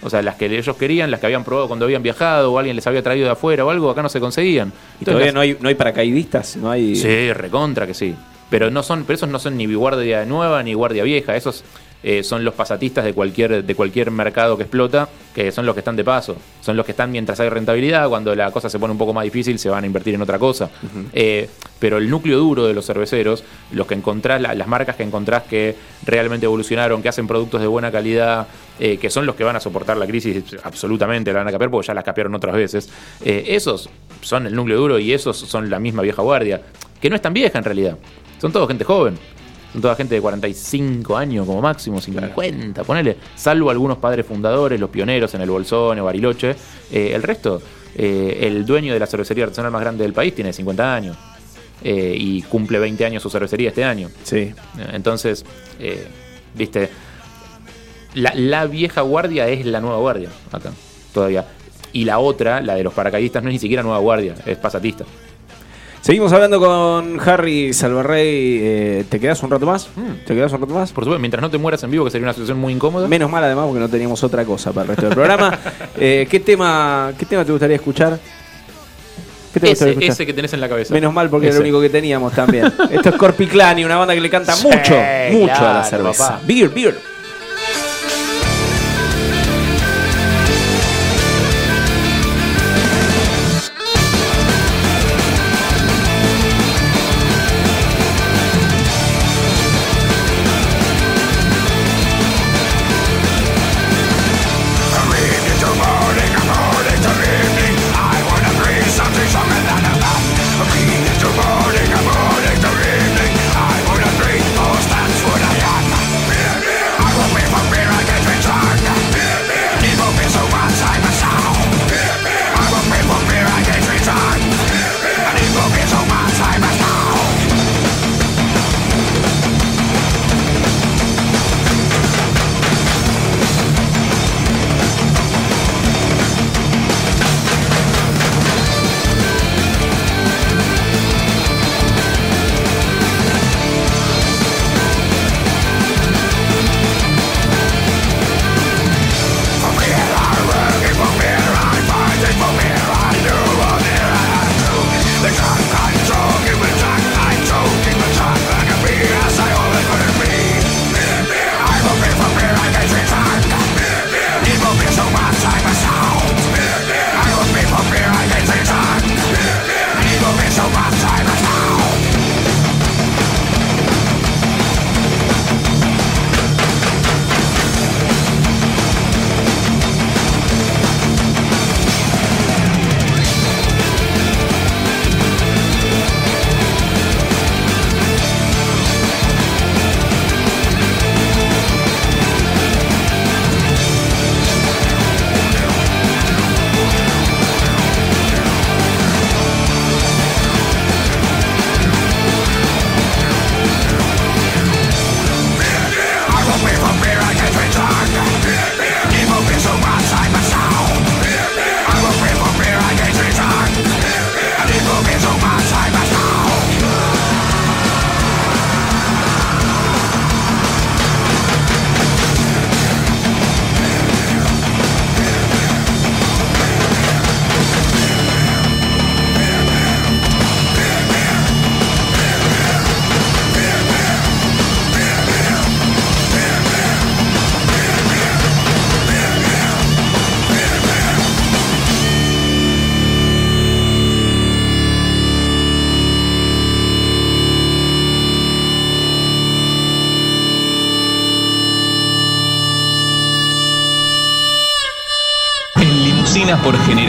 O 0.03 0.11
sea, 0.11 0.21
las 0.23 0.35
que 0.37 0.47
ellos 0.47 0.77
querían, 0.77 1.11
las 1.11 1.21
que 1.21 1.27
habían 1.27 1.43
probado 1.45 1.69
cuando 1.69 1.85
habían 1.87 2.03
viajado 2.03 2.53
o 2.53 2.59
alguien 2.59 2.77
les 2.77 2.87
había 2.87 3.03
traído 3.03 3.25
de 3.27 3.33
afuera 3.33 3.65
o 3.65 3.71
algo, 3.71 3.91
acá 3.91 4.03
no 4.03 4.09
se 4.09 4.21
conseguían. 4.21 4.73
¿Y 5.01 5.05
todavía 5.05 5.27
las- 5.27 5.35
no 5.35 5.41
hay, 5.41 5.57
no 5.61 5.69
hay 5.69 5.75
paracaidistas? 5.75 6.57
¿No 6.57 6.71
hay... 6.71 6.95
Sí, 6.97 7.33
recontra 7.33 7.87
que 7.87 7.95
sí. 7.95 8.15
Pero 8.51 8.71
no 8.71 8.83
son, 8.83 9.05
pero 9.05 9.17
esos 9.17 9.29
no 9.29 9.39
son 9.39 9.57
ni 9.57 9.67
guardia 9.75 10.25
nueva 10.25 10.63
ni 10.63 10.75
guardia 10.75 11.03
vieja, 11.03 11.35
esos 11.35 11.65
eh, 12.09 12.23
son 12.23 12.45
los 12.45 12.55
pasatistas 12.55 13.05
de 13.05 13.13
cualquier, 13.15 13.65
de 13.65 13.75
cualquier 13.75 14.13
mercado 14.13 14.57
que 14.57 14.63
explota, 14.63 15.09
que 15.35 15.51
son 15.51 15.67
los 15.67 15.75
que 15.75 15.81
están 15.81 15.97
de 15.97 16.05
paso, 16.05 16.37
son 16.61 16.77
los 16.77 16.87
que 16.87 16.93
están 16.93 17.11
mientras 17.11 17.41
hay 17.41 17.49
rentabilidad, 17.49 18.09
cuando 18.09 18.33
la 18.37 18.53
cosa 18.53 18.71
se 18.71 18.79
pone 18.79 18.93
un 18.93 18.99
poco 18.99 19.13
más 19.13 19.25
difícil 19.25 19.59
se 19.59 19.69
van 19.69 19.83
a 19.83 19.87
invertir 19.89 20.15
en 20.15 20.23
otra 20.23 20.39
cosa. 20.39 20.71
Eh, 21.13 21.49
pero 21.81 21.99
el 21.99 22.09
núcleo 22.09 22.39
duro 22.39 22.65
de 22.67 22.75
los 22.75 22.87
cerveceros, 22.87 23.43
los 23.73 23.89
que 23.89 23.95
encontrás, 23.95 24.41
la- 24.41 24.55
las 24.55 24.69
marcas 24.69 24.95
que 24.95 25.03
encontrás 25.03 25.43
que 25.43 25.75
realmente 26.07 26.47
evolucionaron, 26.47 27.03
que 27.03 27.09
hacen 27.09 27.27
productos 27.27 27.61
de 27.61 27.67
buena 27.67 27.91
calidad, 27.91 28.47
eh, 28.79 28.99
que 28.99 29.11
son 29.11 29.27
los 29.27 29.35
que 29.35 29.43
van 29.43 29.57
a 29.57 29.61
soportar 29.61 29.97
la 29.97 30.07
crisis, 30.07 30.45
absolutamente 30.63 31.33
la 31.33 31.41
van 31.41 31.49
a 31.49 31.53
capear, 31.53 31.71
porque 31.71 31.89
ya 31.89 31.95
la 31.95 32.05
capearon 32.05 32.35
otras 32.37 32.55
veces, 32.55 32.89
esos 33.25 33.91
son 34.21 34.47
el 34.47 34.55
núcleo 34.55 34.79
duro 34.79 34.99
y 34.99 35.13
esos 35.13 35.37
son 35.37 35.69
la 35.69 35.79
misma 35.81 36.03
vieja 36.03 36.23
guardia, 36.23 36.63
que 37.01 37.11
no 37.11 37.17
es 37.17 37.23
tan 37.23 37.35
vieja 37.35 37.59
en 37.59 37.65
realidad. 37.65 37.99
Son 38.41 38.53
todos 38.53 38.69
gente 38.69 38.85
joven. 38.85 39.19
Son 39.73 39.83
toda 39.83 39.95
gente 39.95 40.15
de 40.15 40.21
45 40.21 41.17
años 41.17 41.47
como 41.47 41.61
máximo, 41.61 42.01
50, 42.01 42.85
ponele. 42.85 43.17
Salvo 43.35 43.71
algunos 43.71 43.99
padres 43.99 44.25
fundadores, 44.27 44.81
los 44.81 44.91
pioneros 44.91 45.35
en 45.35 45.43
el 45.43 45.51
Bolsón 45.51 45.99
o 45.99 46.05
Bariloche. 46.05 46.55
Eh, 46.91 47.13
el 47.15 47.23
resto, 47.23 47.61
eh, 47.95 48.39
el 48.43 48.65
dueño 48.65 48.93
de 48.93 48.99
la 48.99 49.07
cervecería 49.07 49.45
artesanal 49.45 49.73
más 49.73 49.81
grande 49.81 50.05
del 50.05 50.13
país 50.13 50.35
tiene 50.35 50.53
50 50.53 50.95
años. 50.95 51.17
Eh, 51.85 52.17
y 52.19 52.43
cumple 52.43 52.79
20 52.79 53.05
años 53.05 53.23
su 53.23 53.29
cervecería 53.29 53.69
este 53.69 53.85
año. 53.85 54.09
Sí. 54.23 54.55
Entonces, 54.93 55.45
viste, 56.55 56.89
la, 58.15 58.33
la 58.35 58.67
vieja 58.67 59.03
guardia 59.03 59.47
es 59.49 59.67
la 59.67 59.81
nueva 59.81 59.99
guardia 59.99 60.31
acá, 60.53 60.73
todavía. 61.13 61.45
Y 61.93 62.05
la 62.05 62.19
otra, 62.19 62.61
la 62.61 62.75
de 62.75 62.83
los 62.83 62.95
paracaidistas, 62.95 63.43
no 63.43 63.51
es 63.51 63.55
ni 63.55 63.59
siquiera 63.59 63.83
nueva 63.83 63.99
guardia, 63.99 64.35
es 64.47 64.57
pasatista. 64.57 65.05
Seguimos 66.07 66.33
hablando 66.33 66.61
con 66.61 67.19
Harry 67.29 67.75
Salvarrey. 67.75 68.61
Eh, 68.63 69.05
¿Te 69.09 69.19
quedas 69.19 69.43
un 69.43 69.51
rato 69.51 69.67
más? 69.67 69.89
Mm. 69.97 70.25
¿Te 70.25 70.37
quedas 70.37 70.53
un 70.53 70.61
rato 70.61 70.73
más? 70.73 70.93
Por 70.93 71.03
supuesto, 71.03 71.19
mientras 71.19 71.43
no 71.43 71.51
te 71.51 71.59
mueras 71.59 71.83
en 71.83 71.91
vivo, 71.91 72.05
que 72.05 72.13
sería 72.13 72.27
una 72.27 72.33
situación 72.33 72.61
muy 72.61 72.73
incómoda. 72.75 73.09
Menos 73.09 73.29
mal 73.29 73.43
además 73.43 73.65
porque 73.65 73.81
no 73.81 73.89
teníamos 73.89 74.23
otra 74.23 74.45
cosa 74.45 74.71
para 74.71 74.83
el 74.83 74.89
resto 74.91 75.07
del 75.07 75.15
programa. 75.17 75.59
Eh, 75.99 76.29
¿qué, 76.31 76.39
tema, 76.39 77.13
¿Qué 77.19 77.27
tema 77.27 77.45
te 77.45 77.51
gustaría 77.51 77.75
escuchar? 77.75 78.21
¿Qué 79.53 79.59
te 79.59 79.69
gustaría 79.71 79.73
ese, 79.73 79.89
escuchar? 79.91 80.11
ese 80.11 80.27
que 80.27 80.33
tenés 80.33 80.53
en 80.53 80.61
la 80.61 80.69
cabeza. 80.69 80.95
Menos 80.95 81.13
mal 81.13 81.29
porque 81.29 81.47
era 81.47 81.55
Ese. 81.55 81.59
lo 81.63 81.65
único 81.65 81.81
que 81.81 81.89
teníamos 81.91 82.33
también. 82.35 82.73
Esto 82.91 83.09
es 83.09 83.15
Corpiclani, 83.17 83.85
una 83.85 83.97
banda 83.97 84.15
que 84.15 84.21
le 84.21 84.31
canta 84.31 84.53
Sí, 84.55 84.69
mucho, 84.69 84.95
mucho 85.33 85.67
a 85.67 85.73
la 85.73 85.85
cerveza. 85.85 86.29
papá. 86.29 86.43
Beer, 86.47 86.69
beer. 86.69 87.16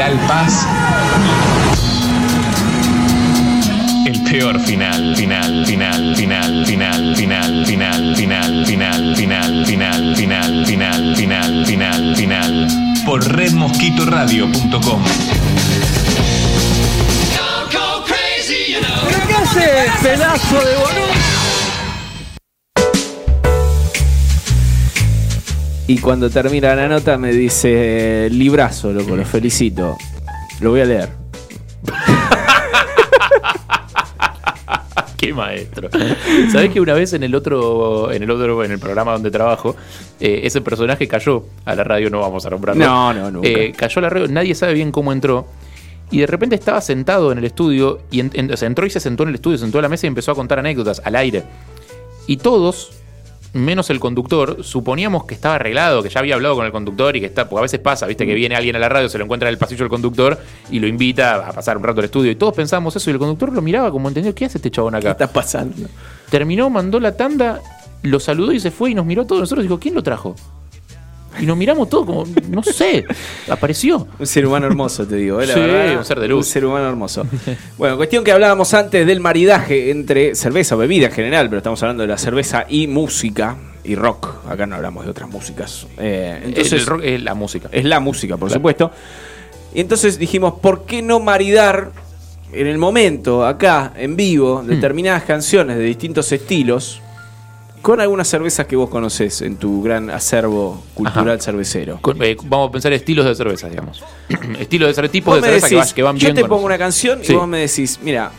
General 0.08 0.28
Paz. 0.28 0.66
El 4.06 4.22
peor 4.24 4.58
final, 4.62 5.16
final, 5.18 5.66
final, 5.66 6.16
final, 6.16 6.66
final, 6.66 7.16
final, 7.18 7.66
final, 7.66 8.16
final, 8.16 8.16
final, 8.16 8.66
final, 8.66 9.16
final, 9.16 9.66
final, 9.66 10.66
final, 10.66 11.16
final, 11.16 11.66
final, 11.66 12.16
final. 12.16 12.68
Por 13.06 13.28
redmosquitoradio.com. 13.36 15.04
¿Qué 19.28 19.34
haces, 19.34 19.92
pedazo 20.02 20.56
de 20.56 20.76
boludo? 20.78 21.17
Y 25.88 26.00
cuando 26.00 26.30
termina 26.30 26.76
la 26.76 26.88
nota 26.90 27.18
me 27.18 27.32
dice, 27.32 28.28
librazo, 28.32 28.92
loco, 28.92 29.16
lo 29.16 29.24
felicito. 29.26 29.98
Lo 30.60 30.72
voy 30.72 30.82
a 30.82 30.86
leer. 30.86 31.10
Qué 35.18 35.34
maestro. 35.34 35.90
¿Sabés 36.52 36.72
que 36.72 36.80
una 36.82 36.94
vez 36.94 37.14
en 37.14 37.24
el 37.24 37.34
otro, 37.34 38.12
en 38.12 38.22
el 38.22 38.30
otro, 38.30 38.64
en 38.64 38.72
el 38.72 38.80
programa 38.80 39.14
donde 39.14 39.32
trabajo, 39.32 39.76
eh, 40.20 40.42
ese 40.44 40.62
personaje 40.62 41.08
cayó 41.08 41.44
a 41.66 41.74
la 41.74 41.84
radio, 41.84 42.10
no 42.10 42.20
vamos 42.20 42.46
a 42.46 42.50
nombrarlo. 42.52 42.86
No, 42.86 43.14
no, 43.14 43.32
nunca. 43.32 43.48
Eh, 43.48 43.74
cayó 43.76 44.00
a 44.00 44.02
la 44.04 44.10
radio, 44.10 44.28
nadie 44.28 44.54
sabe 44.54 44.74
bien 44.74 44.92
cómo 44.92 45.12
entró. 45.12 45.48
Y 46.12 46.20
de 46.20 46.28
repente 46.28 46.56
estaba 46.56 46.82
sentado 46.82 47.32
en 47.32 47.40
el 47.40 47.46
estudio, 47.46 48.00
y 48.12 48.20
en- 48.20 48.32
en- 48.34 48.52
o 48.54 48.58
sea, 48.58 48.68
entró 48.68 48.86
y 48.86 48.90
se 48.90 49.00
sentó 49.00 49.24
en 49.24 49.30
el 49.30 49.36
estudio, 49.36 49.58
se 49.58 49.64
sentó 49.64 49.80
a 49.80 49.82
la 49.82 49.90
mesa 49.90 50.06
y 50.06 50.10
empezó 50.10 50.32
a 50.32 50.36
contar 50.36 50.60
anécdotas 50.60 51.02
al 51.04 51.16
aire. 51.16 51.44
Y 52.28 52.38
todos, 52.38 52.92
menos 53.58 53.90
el 53.90 54.00
conductor, 54.00 54.64
suponíamos 54.64 55.26
que 55.26 55.34
estaba 55.36 55.56
arreglado, 55.56 56.04
que 56.04 56.10
ya 56.10 56.20
había 56.20 56.36
hablado 56.36 56.56
con 56.56 56.66
el 56.66 56.72
conductor 56.72 57.16
y 57.16 57.20
que 57.20 57.26
está, 57.26 57.50
porque 57.50 57.60
a 57.60 57.62
veces 57.64 57.80
pasa, 57.80 58.06
viste, 58.06 58.26
que 58.26 58.34
viene 58.34 58.56
alguien 58.56 58.76
a 58.76 58.80
la 58.80 58.90
radio, 58.90 59.10
se 59.10 59.18
lo 59.18 59.24
encuentra 59.24 59.50
en 59.50 59.54
el 59.54 59.58
pasillo 59.58 59.80
del 59.80 59.90
conductor 59.90 60.38
y 60.72 60.80
lo 60.80 60.88
invita 60.88 61.48
a 61.48 61.52
pasar 61.54 61.78
un 61.78 61.84
rato 61.84 62.00
al 62.00 62.06
estudio. 62.06 62.32
Y 62.32 62.36
todos 62.36 62.54
pensábamos 62.54 62.96
eso, 62.96 63.10
y 63.10 63.14
el 63.14 63.20
conductor 63.20 63.52
lo 63.52 63.62
miraba 63.62 63.92
como 63.92 64.08
entendió, 64.08 64.34
¿qué 64.34 64.46
hace 64.46 64.58
este 64.58 64.72
chabón 64.72 64.94
¿Qué 64.94 65.00
acá? 65.00 65.12
está 65.12 65.32
pasando? 65.32 65.88
Terminó, 66.30 66.70
mandó 66.70 67.00
la 67.00 67.16
tanda, 67.16 67.62
lo 68.04 68.20
saludó 68.20 68.52
y 68.52 68.60
se 68.60 68.72
fue 68.72 68.92
y 68.92 68.96
nos 68.96 69.06
miró 69.06 69.24
a 69.24 69.28
todos 69.28 69.42
nosotros 69.42 69.64
y 69.64 69.68
dijo, 69.68 69.80
¿quién 69.80 69.96
lo 69.96 70.04
trajo? 70.04 70.36
Y 71.40 71.46
nos 71.46 71.58
miramos 71.58 71.90
todos 71.90 72.06
como, 72.06 72.26
no 72.50 72.64
sé, 72.64 73.06
apareció. 73.50 74.08
Un 74.20 74.28
ser 74.28 74.46
humano 74.46 74.66
hermoso, 74.68 75.06
te 75.08 75.16
digo. 75.18 75.40
¿eh? 75.42 75.48
La 75.48 75.54
Sí, 75.54 75.60
verdad, 75.60 75.98
un 75.98 76.06
ser 76.06 76.20
de 76.20 76.28
luz. 76.28 76.38
Un 76.48 76.52
ser 76.52 76.66
humano 76.66 76.88
hermoso. 76.90 77.26
Bueno, 77.78 77.98
cuestión 77.98 78.24
que 78.24 78.32
hablábamos 78.32 78.74
antes 78.74 79.06
del 79.06 79.20
maridaje 79.20 79.92
entre 79.92 80.36
cerveza 80.36 80.76
o 80.76 80.78
bebida 80.78 81.08
en 81.08 81.12
general, 81.14 81.48
pero 81.50 81.58
estamos 81.58 81.82
hablando 81.84 82.02
de 82.04 82.08
la 82.08 82.18
cerveza 82.18 82.66
y 82.68 82.88
música 82.88 83.56
y 83.84 83.96
rock. 83.96 84.46
Acá 84.50 84.66
no 84.66 84.76
hablamos 84.76 85.06
de 85.06 85.12
otras 85.12 85.30
músicas. 85.30 85.88
Eh, 85.98 86.42
entonces, 86.46 86.74
el 86.74 86.86
rock 86.86 87.02
es 87.04 87.22
la 87.22 87.34
música. 87.36 87.70
es 87.72 87.86
la 87.86 88.00
música, 88.00 88.36
por 88.38 88.48
Claro. 88.50 88.60
supuesto. 88.60 88.92
Y 89.74 89.80
entonces 89.82 90.18
dijimos, 90.18 90.56
¿por 90.62 90.86
qué 90.86 91.02
no 91.02 91.20
maridar 91.20 91.92
en 92.52 92.68
el 92.68 92.78
momento, 92.78 93.46
acá, 93.46 93.94
en 93.98 94.16
vivo, 94.16 94.62
Hmm. 94.64 94.68
determinadas 94.68 95.24
canciones 95.24 95.78
de 95.78 95.84
distintos 95.84 96.32
estilos 96.32 97.02
con 97.82 98.02
algunas 98.02 98.28
cervezas 98.28 98.66
que 98.68 98.76
vos 98.76 98.90
conocés 98.90 99.42
en 99.42 99.58
tu 99.58 99.82
gran 99.82 100.10
acervo 100.10 100.84
cultural 100.94 101.36
Ajá. 101.36 101.40
cervecero? 101.44 102.00
Con- 102.02 102.22
eh, 102.24 102.36
vamos 102.44 102.70
a 102.70 102.72
pensar 102.72 102.92
estilos 102.94 103.26
de 103.26 103.36
cerveza, 103.36 103.70
digamos. 103.70 104.04
estilos 104.60 104.90
de 104.90 104.94
cerveza, 104.94 105.12
tipos 105.12 105.36
de 105.42 105.60
cerveza 105.60 105.96
que, 105.96 106.04
van 106.04 106.18
yo 106.18 106.26
bien 106.28 106.36
te 106.36 106.42
con 106.42 106.50
pongo 106.50 106.66
una 106.66 106.78
canción 106.78 107.20
Sí. 107.24 107.32
y 107.34 107.36
vos 107.36 107.48
me 107.48 107.60
decís, 107.60 108.00
mira, 108.04 108.32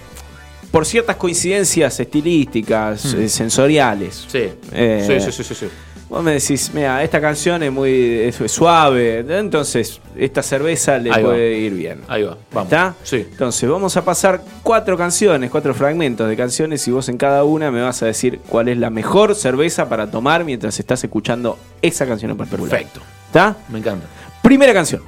por 0.71 0.85
ciertas 0.85 1.17
coincidencias 1.17 1.99
estilísticas, 1.99 3.15
Mm. 3.15 3.21
eh, 3.23 3.29
sensoriales, 3.29 4.27
Sí. 4.31 4.51
Eh, 4.73 5.05
sí, 5.07 5.25
sí, 5.25 5.33
sí, 5.33 5.45
sí, 5.45 5.55
sí. 5.55 5.67
Vos 6.09 6.23
me 6.23 6.33
decís, 6.33 6.71
mira, 6.75 7.03
esta 7.05 7.21
canción 7.21 7.63
es 7.63 7.71
muy 7.73 7.91
es- 8.21 8.41
es 8.41 8.51
suave, 8.53 9.19
entonces 9.29 10.01
esta 10.17 10.43
cerveza 10.43 10.99
le 10.99 11.13
Ahí 11.13 11.23
va. 11.23 11.29
puede 11.31 11.53
ir 11.59 11.75
bien. 11.75 12.01
Ahí 12.09 12.23
va, 12.23 12.37
vamos. 12.53 12.73
¿Está? 12.73 12.95
Sí. 13.03 13.27
Entonces 13.31 13.69
vamos 13.69 13.97
a 13.97 14.05
pasar 14.05 14.41
cuatro 14.63 14.97
canciones, 14.97 15.51
cuatro 15.51 15.75
fragmentos 15.75 16.29
de 16.29 16.37
canciones 16.37 16.87
y 16.89 16.91
vos 16.91 17.09
en 17.09 17.19
cada 17.19 17.45
una 17.45 17.71
me 17.71 17.83
vas 17.83 18.03
a 18.03 18.07
decir 18.07 18.41
cuál 18.49 18.69
es 18.69 18.79
la 18.79 18.91
mejor 18.91 19.35
cerveza 19.35 19.89
para 19.89 20.11
tomar 20.11 20.45
mientras 20.45 20.79
estás 20.81 21.03
escuchando 21.05 21.59
esa 21.83 22.07
canción 22.07 22.31
en 22.31 22.37
particular. 22.37 22.71
Perfecto. 22.71 23.01
¿Está? 23.27 23.57
Me 23.69 23.79
encanta. 23.79 24.07
Primera 24.43 24.73
canción. 24.73 25.03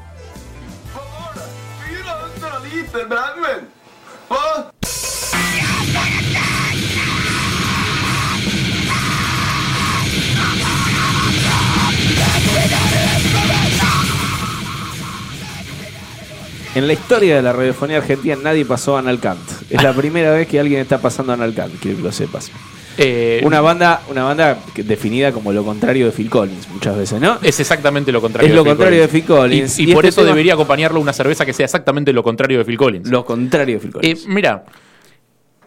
En 16.75 16.87
la 16.87 16.93
historia 16.93 17.37
de 17.37 17.43
la 17.43 17.53
radiofonía 17.53 17.97
argentina 17.99 18.37
nadie 18.43 18.65
pasó 18.65 18.97
a 18.97 19.01
Analcant. 19.01 19.41
Es 19.71 19.83
la 19.83 19.93
primera 19.93 20.31
vez 20.33 20.47
que 20.47 20.61
alguien 20.61 20.81
está 20.81 20.99
pasando 20.99 21.33
a 21.33 21.35
Analcant, 21.35 21.75
quiero 21.81 21.97
que 21.97 22.03
lo 22.05 22.13
sepas. 22.13 22.51
Eh, 22.97 23.41
Una 23.45 23.61
banda, 23.61 24.03
una 24.11 24.25
banda 24.25 24.59
que- 24.75 24.83
definida 24.83 25.33
como 25.33 25.53
lo 25.53 25.65
contrario 25.65 26.07
de 26.07 26.13
Phil 26.13 26.29
Collins 26.29 26.69
muchas 26.69 26.97
veces, 26.97 27.21
¿no? 27.21 27.39
es 27.43 27.59
exactamente 27.59 28.13
lo 28.13 28.21
contrario 28.21 28.49
Es 28.51 28.55
lo 28.55 28.63
Phil 28.63 28.71
contrario 28.73 28.99
Collins. 29.01 29.13
de 29.13 29.19
Phil 29.21 29.27
Collins. 29.37 29.79
Y, 29.79 29.85
y 29.85 29.91
Y 29.91 29.95
por 29.95 30.05
este 30.05 30.09
eso 30.11 30.21
tema- 30.23 30.31
debería 30.35 30.55
acompañarlo 30.55 31.01
una 31.01 31.13
cerveza 31.13 31.47
que 31.47 31.53
sea 31.53 31.65
exactamente 31.65 32.13
lo 32.13 32.23
contrario 32.23 32.59
de 32.59 32.65
Phil 32.65 32.77
Collins. 32.77 33.09
Lo 33.09 33.25
contrario 33.25 33.77
de 33.77 33.81
Phil 33.81 33.91
Eh, 33.91 33.93
Collins. 33.95 34.27
mira, 34.27 34.65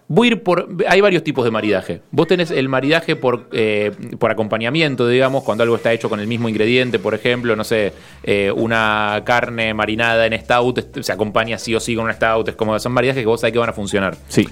voy 0.07 0.27
a 0.27 0.31
ir 0.31 0.43
por. 0.43 0.67
Hay 0.87 1.01
varios 1.01 1.23
tipos 1.23 1.43
de 1.45 1.51
maridaje. 1.51 2.01
Vos 2.11 2.27
tenés 2.27 2.51
el 2.51 2.69
maridaje 2.69 3.15
por, 3.15 3.47
eh, 3.51 3.91
por 4.19 4.31
acompañamiento, 4.31 5.07
digamos, 5.07 5.43
cuando 5.43 5.63
algo 5.63 5.75
está 5.75 5.91
hecho 5.93 6.09
con 6.09 6.19
el 6.19 6.27
mismo 6.27 6.49
ingrediente, 6.49 6.99
por 6.99 7.13
ejemplo, 7.13 7.55
no 7.55 7.63
sé, 7.63 7.93
eh, 8.23 8.51
una 8.55 9.21
carne 9.25 9.73
marinada 9.73 10.25
en 10.25 10.39
stout 10.39 10.77
est- 10.77 10.99
se 11.01 11.11
acompaña 11.11 11.57
sí 11.57 11.73
o 11.75 11.79
sí 11.79 11.95
con 11.95 12.05
una 12.05 12.13
stout. 12.13 12.49
Es 12.49 12.55
como 12.55 12.77
son 12.79 12.91
maridajes 12.91 13.21
que 13.23 13.27
vos 13.27 13.41
sabés 13.41 13.53
que 13.53 13.59
van 13.59 13.69
a 13.69 13.73
funcionar. 13.73 14.15
sí. 14.27 14.47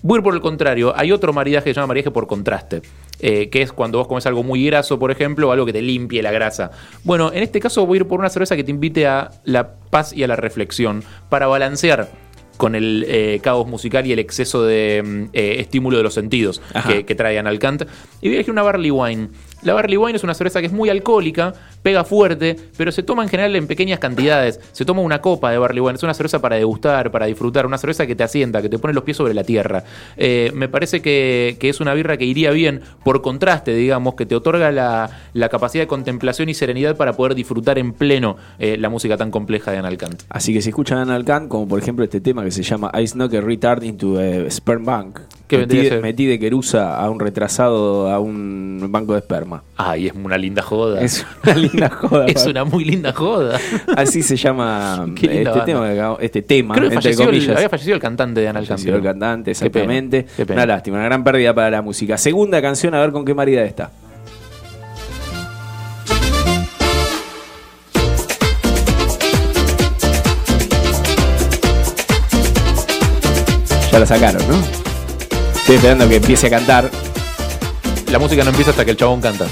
Voy 0.00 0.16
a 0.16 0.18
ir 0.18 0.22
por 0.22 0.32
el 0.34 0.40
contrario. 0.40 0.92
Hay 0.96 1.10
otro 1.10 1.32
maridaje 1.32 1.64
que 1.64 1.70
se 1.70 1.80
llama 1.80 1.88
maridaje 1.88 2.12
por 2.12 2.28
contraste, 2.28 2.82
eh, 3.18 3.50
que 3.50 3.62
es 3.62 3.72
cuando 3.72 3.98
vos 3.98 4.06
comes 4.06 4.24
algo 4.26 4.44
muy 4.44 4.64
graso, 4.64 4.96
por 4.96 5.10
ejemplo, 5.10 5.48
o 5.48 5.52
algo 5.52 5.66
que 5.66 5.72
te 5.72 5.82
limpie 5.82 6.22
la 6.22 6.30
grasa. 6.30 6.70
Bueno, 7.02 7.32
en 7.32 7.42
este 7.42 7.58
caso 7.58 7.84
voy 7.84 7.96
a 7.98 8.00
ir 8.02 8.06
por 8.06 8.20
una 8.20 8.28
cerveza 8.28 8.54
que 8.54 8.62
te 8.62 8.70
invite 8.70 9.08
a 9.08 9.32
la 9.42 9.72
paz 9.90 10.12
y 10.12 10.22
a 10.22 10.28
la 10.28 10.36
reflexión 10.36 11.02
para 11.28 11.48
balancear 11.48 12.08
con 12.58 12.74
el 12.74 13.06
eh, 13.08 13.40
caos 13.42 13.66
musical 13.66 14.06
y 14.06 14.12
el 14.12 14.18
exceso 14.18 14.62
de 14.64 15.02
mm, 15.02 15.22
eh, 15.32 15.56
estímulo 15.60 15.96
de 15.96 16.02
los 16.02 16.12
sentidos 16.12 16.60
que, 16.86 17.06
que 17.06 17.14
trae 17.14 17.38
Analcant. 17.38 17.82
Y 18.20 18.26
voy 18.26 18.32
a 18.32 18.34
elegir 18.34 18.52
una 18.52 18.62
Barley 18.62 18.90
Wine. 18.90 19.28
La 19.62 19.74
Barley 19.74 19.96
Wine 19.96 20.16
es 20.16 20.24
una 20.24 20.34
cerveza 20.34 20.60
que 20.60 20.66
es 20.66 20.72
muy 20.72 20.88
alcohólica, 20.88 21.52
pega 21.82 22.04
fuerte, 22.04 22.56
pero 22.76 22.92
se 22.92 23.02
toma 23.02 23.24
en 23.24 23.28
general 23.28 23.56
en 23.56 23.66
pequeñas 23.66 23.98
cantidades. 23.98 24.60
Se 24.72 24.84
toma 24.84 25.02
una 25.02 25.20
copa 25.20 25.50
de 25.50 25.58
Barley 25.58 25.80
Wine. 25.80 25.96
Es 25.96 26.02
una 26.02 26.14
cerveza 26.14 26.40
para 26.40 26.56
degustar, 26.56 27.10
para 27.10 27.26
disfrutar, 27.26 27.66
una 27.66 27.76
cerveza 27.76 28.06
que 28.06 28.14
te 28.14 28.22
asienta, 28.22 28.62
que 28.62 28.68
te 28.68 28.78
pone 28.78 28.94
los 28.94 29.02
pies 29.02 29.16
sobre 29.16 29.34
la 29.34 29.42
tierra. 29.42 29.82
Eh, 30.16 30.52
me 30.54 30.68
parece 30.68 31.02
que, 31.02 31.56
que 31.58 31.68
es 31.68 31.80
una 31.80 31.92
birra 31.94 32.16
que 32.16 32.24
iría 32.24 32.50
bien 32.52 32.82
por 33.04 33.20
contraste, 33.20 33.74
digamos, 33.74 34.14
que 34.14 34.26
te 34.26 34.36
otorga 34.36 34.70
la, 34.70 35.10
la 35.32 35.48
capacidad 35.48 35.82
de 35.82 35.88
contemplación 35.88 36.48
y 36.48 36.54
serenidad 36.54 36.96
para 36.96 37.14
poder 37.14 37.34
disfrutar 37.34 37.78
en 37.78 37.92
pleno 37.92 38.36
eh, 38.58 38.76
la 38.78 38.88
música 38.88 39.16
tan 39.16 39.30
compleja 39.30 39.72
de 39.72 39.78
Analcant. 39.78 40.22
Así 40.28 40.52
que 40.52 40.62
si 40.62 40.68
escuchan 40.68 40.98
Analcant, 40.98 41.48
como 41.48 41.66
por 41.66 41.80
ejemplo 41.80 42.04
este 42.04 42.20
tema 42.20 42.44
que 42.44 42.52
se 42.52 42.62
llama 42.62 42.92
I 42.98 43.06
Snuck 43.06 43.34
a 43.34 43.40
Retard 43.40 43.82
into 43.82 44.18
a 44.18 44.48
Sperm 44.50 44.84
Bank, 44.84 45.20
¿Qué 45.48 45.58
metí, 45.58 45.90
metí 46.02 46.26
de 46.26 46.38
querusa 46.38 46.96
a 47.00 47.08
un 47.08 47.18
retrasado 47.18 48.10
a 48.10 48.20
un 48.20 48.86
banco 48.90 49.14
de 49.14 49.20
Ay, 49.76 50.08
es 50.08 50.12
una 50.14 50.36
linda 50.38 50.62
joda. 50.62 51.00
Es 51.00 51.24
una 51.44 51.54
linda 51.54 51.88
joda. 51.88 52.26
Es 52.28 52.46
una 52.46 52.64
muy 52.64 52.84
linda 52.84 53.12
joda. 53.12 53.58
Así 53.96 54.22
se 54.22 54.36
llama 54.36 55.06
este 55.16 55.44
banda. 55.44 55.64
tema, 55.64 56.16
este 56.20 56.42
tema 56.42 56.74
Creo 56.74 56.88
que 56.88 56.94
entre 56.96 57.12
falleció 57.14 57.50
el- 57.52 57.56
había 57.56 57.68
fallecido 57.68 57.94
el 57.94 58.00
cantante 58.00 58.40
de 58.40 58.48
Analcant. 58.48 58.78
Falleció 58.80 58.96
el 58.96 59.02
cantante, 59.02 59.52
Qué 59.52 59.58
pena, 59.58 59.66
exactamente. 59.68 60.26
qué 60.36 60.46
pena. 60.46 60.62
Una 60.64 60.74
lástima, 60.74 60.96
una 60.98 61.04
gran 61.06 61.24
pérdida 61.24 61.54
para 61.54 61.70
la 61.70 61.82
música. 61.82 62.18
Segunda 62.18 62.60
canción, 62.62 62.94
a 62.94 63.00
ver 63.00 63.12
con 63.12 63.24
qué 63.24 63.34
marida 63.34 63.62
está. 63.64 63.90
Ya 73.92 73.98
la 73.98 74.06
sacaron, 74.06 74.42
¿no? 74.48 74.56
Estoy 75.56 75.76
esperando 75.76 76.08
que 76.08 76.16
empiece 76.16 76.46
a 76.46 76.50
cantar. 76.50 76.90
La 78.10 78.18
música 78.18 78.42
no 78.42 78.50
empieza 78.50 78.70
hasta 78.70 78.84
que 78.84 78.92
el 78.92 78.96
chabón 78.96 79.20
canta. 79.20 79.46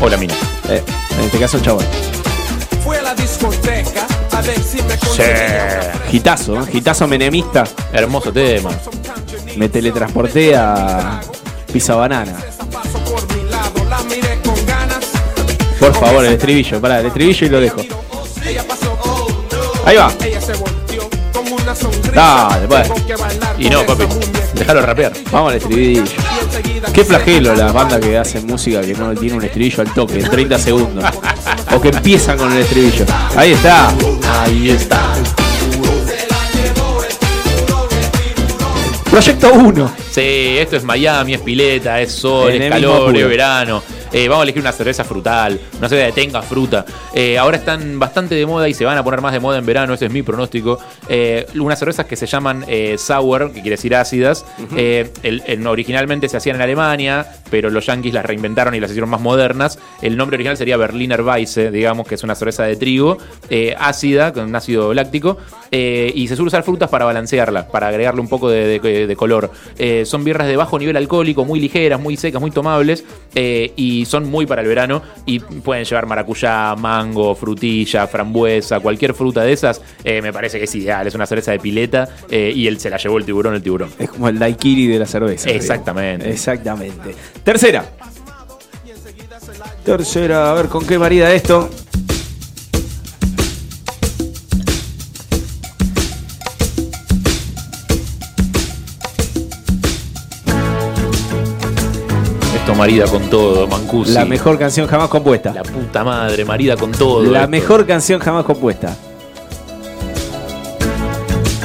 O 0.00 0.08
la 0.08 0.16
mina. 0.16 0.34
Eh, 0.68 0.82
en 1.18 1.24
este 1.24 1.38
caso, 1.38 1.56
el 1.56 1.62
chabón. 1.62 1.84
Fui 2.84 2.96
a 2.96 3.02
la 3.02 3.14
discoteca 3.14 4.06
a 4.32 4.40
ver 4.40 4.60
si 4.62 4.82
me 4.82 4.98
conseguía 4.98 5.92
Gitazo. 6.10 6.66
Gitazo 6.66 7.06
menemista. 7.06 7.64
Hermoso 7.92 8.32
tema. 8.32 8.70
Me 9.56 9.68
teletransporté 9.68 10.56
a 10.56 11.20
Pizza 11.72 11.94
Banana. 11.94 12.36
por 15.82 15.94
favor, 15.94 16.24
el 16.24 16.34
estribillo, 16.34 16.80
pará, 16.80 17.00
el 17.00 17.06
estribillo 17.06 17.46
y 17.46 17.50
lo 17.50 17.60
dejo. 17.60 17.80
Ahí 19.84 19.96
va. 19.96 20.12
Dale, 22.14 22.68
pues. 22.68 22.88
Y 23.58 23.68
no, 23.68 23.84
papi. 23.84 24.04
Déjalo 24.54 24.82
rapear. 24.82 25.12
Vamos 25.32 25.52
al 25.52 25.58
estribillo. 25.58 26.04
Qué 26.92 27.04
flagelo 27.04 27.54
las 27.54 27.72
bandas 27.72 28.00
que 28.00 28.18
hacen 28.18 28.46
música 28.46 28.82
que 28.82 28.94
no 28.94 29.14
tiene 29.14 29.36
un 29.36 29.44
estribillo 29.44 29.80
al 29.80 29.94
toque, 29.94 30.18
en 30.20 30.28
30 30.28 30.58
segundos. 30.58 31.04
O 31.74 31.80
que 31.80 31.88
empiezan 31.88 32.36
con 32.36 32.52
el 32.52 32.58
estribillo. 32.58 33.06
Ahí 33.36 33.52
está. 33.52 33.92
Ahí 34.42 34.70
está. 34.70 35.14
Proyecto 39.10 39.52
1. 39.52 39.92
Sí, 40.10 40.56
esto 40.58 40.76
es 40.76 40.84
Miami, 40.84 41.34
es 41.34 41.40
pileta, 41.40 42.00
es 42.00 42.12
sol, 42.12 42.52
En 42.52 42.62
es 42.62 42.70
calor, 42.70 43.14
es 43.16 43.28
verano. 43.28 43.82
Eh, 44.14 44.28
vamos 44.28 44.42
a 44.42 44.44
elegir 44.44 44.60
una 44.60 44.72
cerveza 44.72 45.04
frutal, 45.04 45.58
una 45.78 45.88
cerveza 45.88 46.14
que 46.14 46.20
tenga 46.20 46.42
fruta. 46.42 46.84
Eh, 47.14 47.38
ahora 47.38 47.56
están 47.56 47.98
bastante 47.98 48.34
de 48.34 48.44
moda 48.44 48.68
y 48.68 48.74
se 48.74 48.84
van 48.84 48.98
a 48.98 49.02
poner 49.02 49.22
más 49.22 49.32
de 49.32 49.40
moda 49.40 49.56
en 49.58 49.64
verano, 49.64 49.94
ese 49.94 50.04
es 50.06 50.12
mi 50.12 50.22
pronóstico. 50.22 50.78
Eh, 51.08 51.46
unas 51.58 51.78
cervezas 51.78 52.04
que 52.04 52.14
se 52.16 52.26
llaman 52.26 52.64
sour, 52.98 53.48
que 53.52 53.62
quiere 53.62 53.70
decir 53.76 53.96
ácidas. 53.96 54.44
El- 54.76 55.10
el- 55.46 55.66
originalmente 55.66 56.28
se 56.28 56.36
hacían 56.36 56.56
en 56.56 56.62
Alemania, 56.62 57.26
pero 57.50 57.70
los 57.70 57.86
yankees 57.86 58.12
las 58.12 58.26
reinventaron 58.26 58.74
y 58.74 58.80
las 58.80 58.90
hicieron 58.90 59.08
más 59.08 59.20
modernas. 59.22 59.78
El 60.02 60.16
nombre 60.18 60.36
original 60.36 60.58
sería 60.58 60.76
Berliner 60.76 61.22
Weisse, 61.22 61.70
digamos, 61.72 62.06
que 62.06 62.16
es 62.16 62.22
una 62.22 62.34
cerveza 62.34 62.64
de 62.64 62.76
trigo, 62.76 63.16
ácida, 63.78 64.32
con 64.34 64.44
un 64.44 64.54
ácido 64.54 64.92
láctico, 64.92 65.38
y 65.70 66.28
se 66.28 66.36
suele 66.36 66.48
usar 66.48 66.64
frutas 66.64 66.90
para 66.90 67.06
balancearla, 67.06 67.66
para 67.68 67.88
agregarle 67.88 68.20
un 68.20 68.28
poco 68.28 68.50
de, 68.50 68.78
de- 68.78 69.06
de 69.06 69.16
color. 69.16 69.50
Son 70.04 70.22
birras 70.22 70.46
de 70.48 70.56
bajo 70.56 70.78
nivel 70.78 70.98
alcohólico, 70.98 71.46
muy 71.46 71.60
ligeras, 71.60 71.98
muy 71.98 72.18
secas, 72.18 72.40
muy 72.42 72.50
tomables, 72.50 73.04
eh, 73.34 73.72
y 74.02 74.04
son 74.04 74.30
muy 74.30 74.46
para 74.46 74.62
el 74.62 74.68
verano, 74.68 75.02
y 75.26 75.38
pueden 75.38 75.84
llevar 75.84 76.06
maracuyá, 76.06 76.74
mango, 76.76 77.34
frutilla, 77.34 78.06
frambuesa, 78.06 78.80
cualquier 78.80 79.14
fruta 79.14 79.42
de 79.42 79.52
esas, 79.52 79.80
eh, 80.04 80.20
me 80.20 80.32
parece 80.32 80.58
que 80.58 80.64
es 80.64 80.74
ideal, 80.74 81.06
es 81.06 81.14
una 81.14 81.26
cerveza 81.26 81.52
de 81.52 81.58
pileta, 81.58 82.08
eh, 82.30 82.52
y 82.54 82.66
él 82.66 82.78
se 82.78 82.90
la 82.90 82.96
llevó 82.96 83.18
el 83.18 83.24
tiburón, 83.24 83.54
el 83.54 83.62
tiburón. 83.62 83.90
Es 83.98 84.10
como 84.10 84.28
el 84.28 84.38
daiquiri 84.38 84.86
de 84.86 84.98
la 84.98 85.06
cerveza. 85.06 85.50
Exactamente. 85.50 86.24
digamos. 86.24 86.38
Exactamente. 86.38 87.14
Tercera. 87.44 87.84
Tercera, 89.84 90.50
a 90.50 90.54
ver 90.54 90.66
con 90.66 90.86
qué 90.86 90.98
marida 90.98 91.32
esto. 91.32 91.68
Esto 102.62 102.76
marida 102.76 103.06
con 103.06 103.28
todo, 103.28 103.66
Mancusi. 103.66 104.12
La 104.12 104.24
mejor 104.24 104.56
canción 104.56 104.86
jamás 104.86 105.08
compuesta. 105.08 105.52
La 105.52 105.64
puta 105.64 106.04
madre, 106.04 106.44
marida 106.44 106.76
con 106.76 106.92
todo. 106.92 107.24
La 107.24 107.40
esto. 107.40 107.50
mejor 107.50 107.86
canción 107.88 108.20
jamás 108.20 108.44
compuesta. 108.44 108.96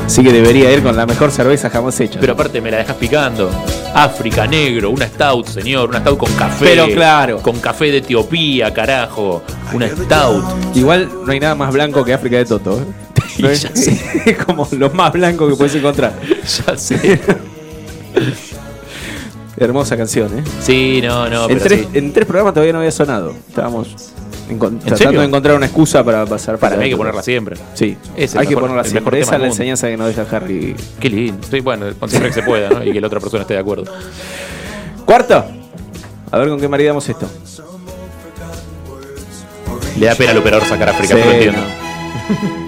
Así 0.08 0.24
que 0.24 0.34
debería 0.34 0.72
ir 0.74 0.82
con 0.82 0.98
la 0.98 1.06
mejor 1.06 1.30
cerveza 1.30 1.70
jamás 1.70 2.00
hecha. 2.00 2.20
Pero 2.20 2.34
aparte 2.34 2.62
me 2.62 2.72
la 2.72 2.78
dejas 2.78 2.96
picando. 2.96 3.48
África 3.94 4.48
negro, 4.48 4.90
una 4.90 5.06
stout, 5.06 5.46
señor, 5.46 5.88
una 5.90 6.00
stout 6.00 6.18
con 6.18 6.32
café. 6.34 6.66
Pero 6.66 6.88
claro. 6.88 7.44
Con 7.44 7.60
café 7.60 7.92
de 7.92 7.98
Etiopía, 7.98 8.74
carajo. 8.74 9.44
Una 9.74 9.88
stout. 9.90 10.44
Igual 10.74 11.12
no 11.28 11.32
hay 11.32 11.40
nada 11.40 11.54
más 11.54 11.72
blanco 11.72 12.04
que 12.04 12.14
África 12.16 12.38
de 12.38 12.46
Toto. 12.46 12.80
¿eh? 12.80 12.86
No 13.38 13.50
es, 13.50 13.62
Ya 13.70 13.76
sé. 13.76 14.02
es 14.26 14.38
como 14.46 14.68
lo 14.72 14.90
más 14.90 15.14
blanco 15.14 15.48
que 15.48 15.56
puedes 15.56 15.76
encontrar. 15.76 16.14
Ya 16.66 16.76
sé. 16.76 17.22
Hermosa 19.60 19.98
canción, 19.98 20.38
¿eh? 20.38 20.44
Sí, 20.62 21.02
no, 21.04 21.28
no, 21.30 21.44
en, 21.44 21.48
pero 21.58 21.62
tres, 21.62 21.80
sí. 21.92 21.98
en 21.98 22.14
tres 22.14 22.26
programas 22.28 22.54
todavía 22.54 22.74
no 22.74 22.80
había 22.80 22.92
sonado. 22.92 23.34
Estábamos 23.50 24.14
tratando 24.48 24.96
serio? 24.98 25.20
de 25.20 25.26
encontrar 25.26 25.56
una 25.58 25.66
excusa 25.66 26.04
para 26.06 26.26
pasar 26.26 26.58
Para 26.58 26.78
mí 26.78 26.86
hay 26.86 26.90
que 26.92 26.98
ponerla 26.98 27.24
siempre. 27.24 27.58
Sí, 27.74 27.98
Es 28.16 28.36
hay 28.36 28.48
que 28.48 28.56
ponerla 28.56 28.84
siempre. 28.84 29.18
mejor 29.20 29.28
Esa 29.28 29.36
es 29.36 29.42
la 29.42 29.48
enseñanza 29.48 29.88
que 29.88 29.98
nos 29.98 30.16
deja 30.16 30.26
Harry. 30.36 30.76
Qué 31.00 31.10
lindo. 31.10 31.42
Estoy 31.42 31.62
bueno, 31.62 31.88
siempre 32.08 32.30
que 32.30 32.34
se 32.34 32.44
pueda, 32.44 32.70
¿no? 32.70 32.84
Y 32.84 32.94
que 32.94 33.02
la 33.02 33.08
otra 33.08 33.20
persona 33.20 33.42
esté 33.42 33.56
de 33.56 33.60
acuerdo. 33.60 33.86
Cuarto. 35.06 35.44
A 36.32 36.38
ver 36.38 36.50
con 36.50 36.60
qué 36.60 36.68
maridamos 36.68 37.08
esto. 37.10 37.28
Le 40.00 40.06
da 40.06 40.14
pena 40.16 40.32
al 40.32 40.38
operador 40.38 40.68
sacar 40.68 40.90
África, 40.90 41.16
Sí, 41.16 41.22
lo 41.24 41.32
entiendo. 41.32 41.60
no. 41.62 42.68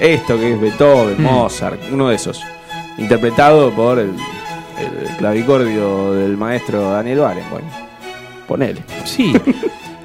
Esto 0.00 0.38
que 0.38 0.54
es 0.54 0.60
Beethoven. 0.60 1.22
Mozart, 1.22 1.78
uno 1.92 2.08
de 2.08 2.16
esos. 2.16 2.40
Interpretado 3.00 3.70
por 3.72 3.98
el, 3.98 4.10
el 4.78 5.16
clavicordio 5.16 6.12
del 6.12 6.36
maestro 6.36 6.90
Daniel 6.92 7.18
Barenboim. 7.20 7.64
Ponele. 8.46 8.82
Sí. 9.04 9.32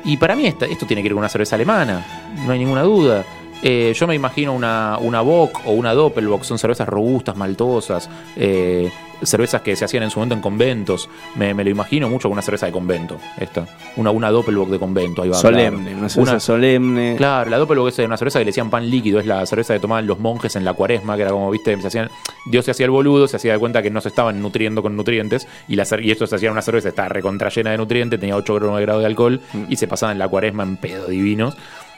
Y 0.07 0.17
para 0.17 0.35
mí 0.35 0.45
esta- 0.45 0.67
esto 0.67 0.85
tiene 0.85 1.01
que 1.01 1.07
ir 1.07 1.13
con 1.13 1.17
una 1.21 1.29
cerveza 1.29 1.55
alemana, 1.55 2.05
no 2.45 2.51
hay 2.51 2.59
ninguna 2.59 2.83
duda. 2.83 3.23
Eh, 3.63 3.91
yo 3.95 4.05
me 4.05 4.13
imagino 4.13 4.53
una, 4.53 4.99
una 5.01 5.21
Bock 5.21 5.61
o 5.65 5.71
una 5.71 5.95
Doppelbock, 5.95 6.43
son 6.43 6.59
cervezas 6.59 6.87
robustas, 6.87 7.35
maltosas, 7.35 8.07
eh, 8.35 8.91
cervezas 9.23 9.61
que 9.61 9.75
se 9.75 9.85
hacían 9.85 10.03
en 10.03 10.09
su 10.09 10.19
momento 10.19 10.35
en 10.35 10.41
conventos. 10.41 11.09
Me, 11.35 11.53
me 11.53 11.63
lo 11.63 11.69
imagino 11.69 12.09
mucho 12.09 12.27
con 12.27 12.33
una 12.33 12.41
cerveza 12.41 12.65
de 12.65 12.71
convento, 12.71 13.19
esta. 13.37 13.65
Una, 13.95 14.11
una 14.11 14.31
Doppelbock 14.31 14.69
de 14.69 14.79
convento, 14.79 15.21
ahí 15.21 15.29
va. 15.29 15.37
Solemne, 15.37 15.83
claro. 15.83 15.99
una 15.99 16.09
cerveza 16.09 16.39
solemne. 16.39 17.15
Claro, 17.17 17.49
la 17.49 17.57
Doppelbock 17.57 17.89
es 17.89 17.99
una 17.99 18.17
cerveza 18.17 18.39
que 18.39 18.45
le 18.45 18.49
decían 18.49 18.69
pan 18.69 18.89
líquido, 18.89 19.19
es 19.19 19.25
la 19.25 19.45
cerveza 19.45 19.73
que 19.73 19.79
tomaban 19.79 20.07
los 20.07 20.19
monjes 20.19 20.55
en 20.55 20.65
la 20.65 20.73
cuaresma, 20.73 21.15
que 21.15 21.23
era 21.23 21.31
como, 21.31 21.49
viste, 21.51 21.79
se 21.79 21.87
hacían, 21.87 22.09
Dios 22.45 22.65
se 22.65 22.71
hacía 22.71 22.85
el 22.85 22.91
boludo, 22.91 23.27
se 23.27 23.37
hacía 23.37 23.53
de 23.53 23.59
cuenta 23.59 23.81
que 23.81 23.89
no 23.89 24.01
se 24.01 24.09
estaban 24.09 24.41
nutriendo 24.41 24.81
con 24.81 24.95
nutrientes, 24.95 25.47
y, 25.67 25.75
la, 25.75 25.85
y 26.01 26.11
esto 26.11 26.27
se 26.27 26.35
hacía 26.35 26.51
una 26.51 26.61
cerveza, 26.61 26.89
estaba 26.89 27.09
recontra 27.09 27.49
llena 27.49 27.71
de 27.71 27.77
nutrientes, 27.77 28.19
tenía 28.19 28.35
8 28.35 28.53
o 28.53 28.59
9 28.59 28.81
grados 28.81 29.01
de 29.01 29.07
alcohol, 29.07 29.41
y 29.69 29.75
se 29.75 29.87
pasaban 29.87 30.15
en 30.15 30.19
la 30.19 30.27
cuaresma 30.27 30.63
en 30.63 30.77
pedo 30.77 31.07
divinos, 31.07 31.55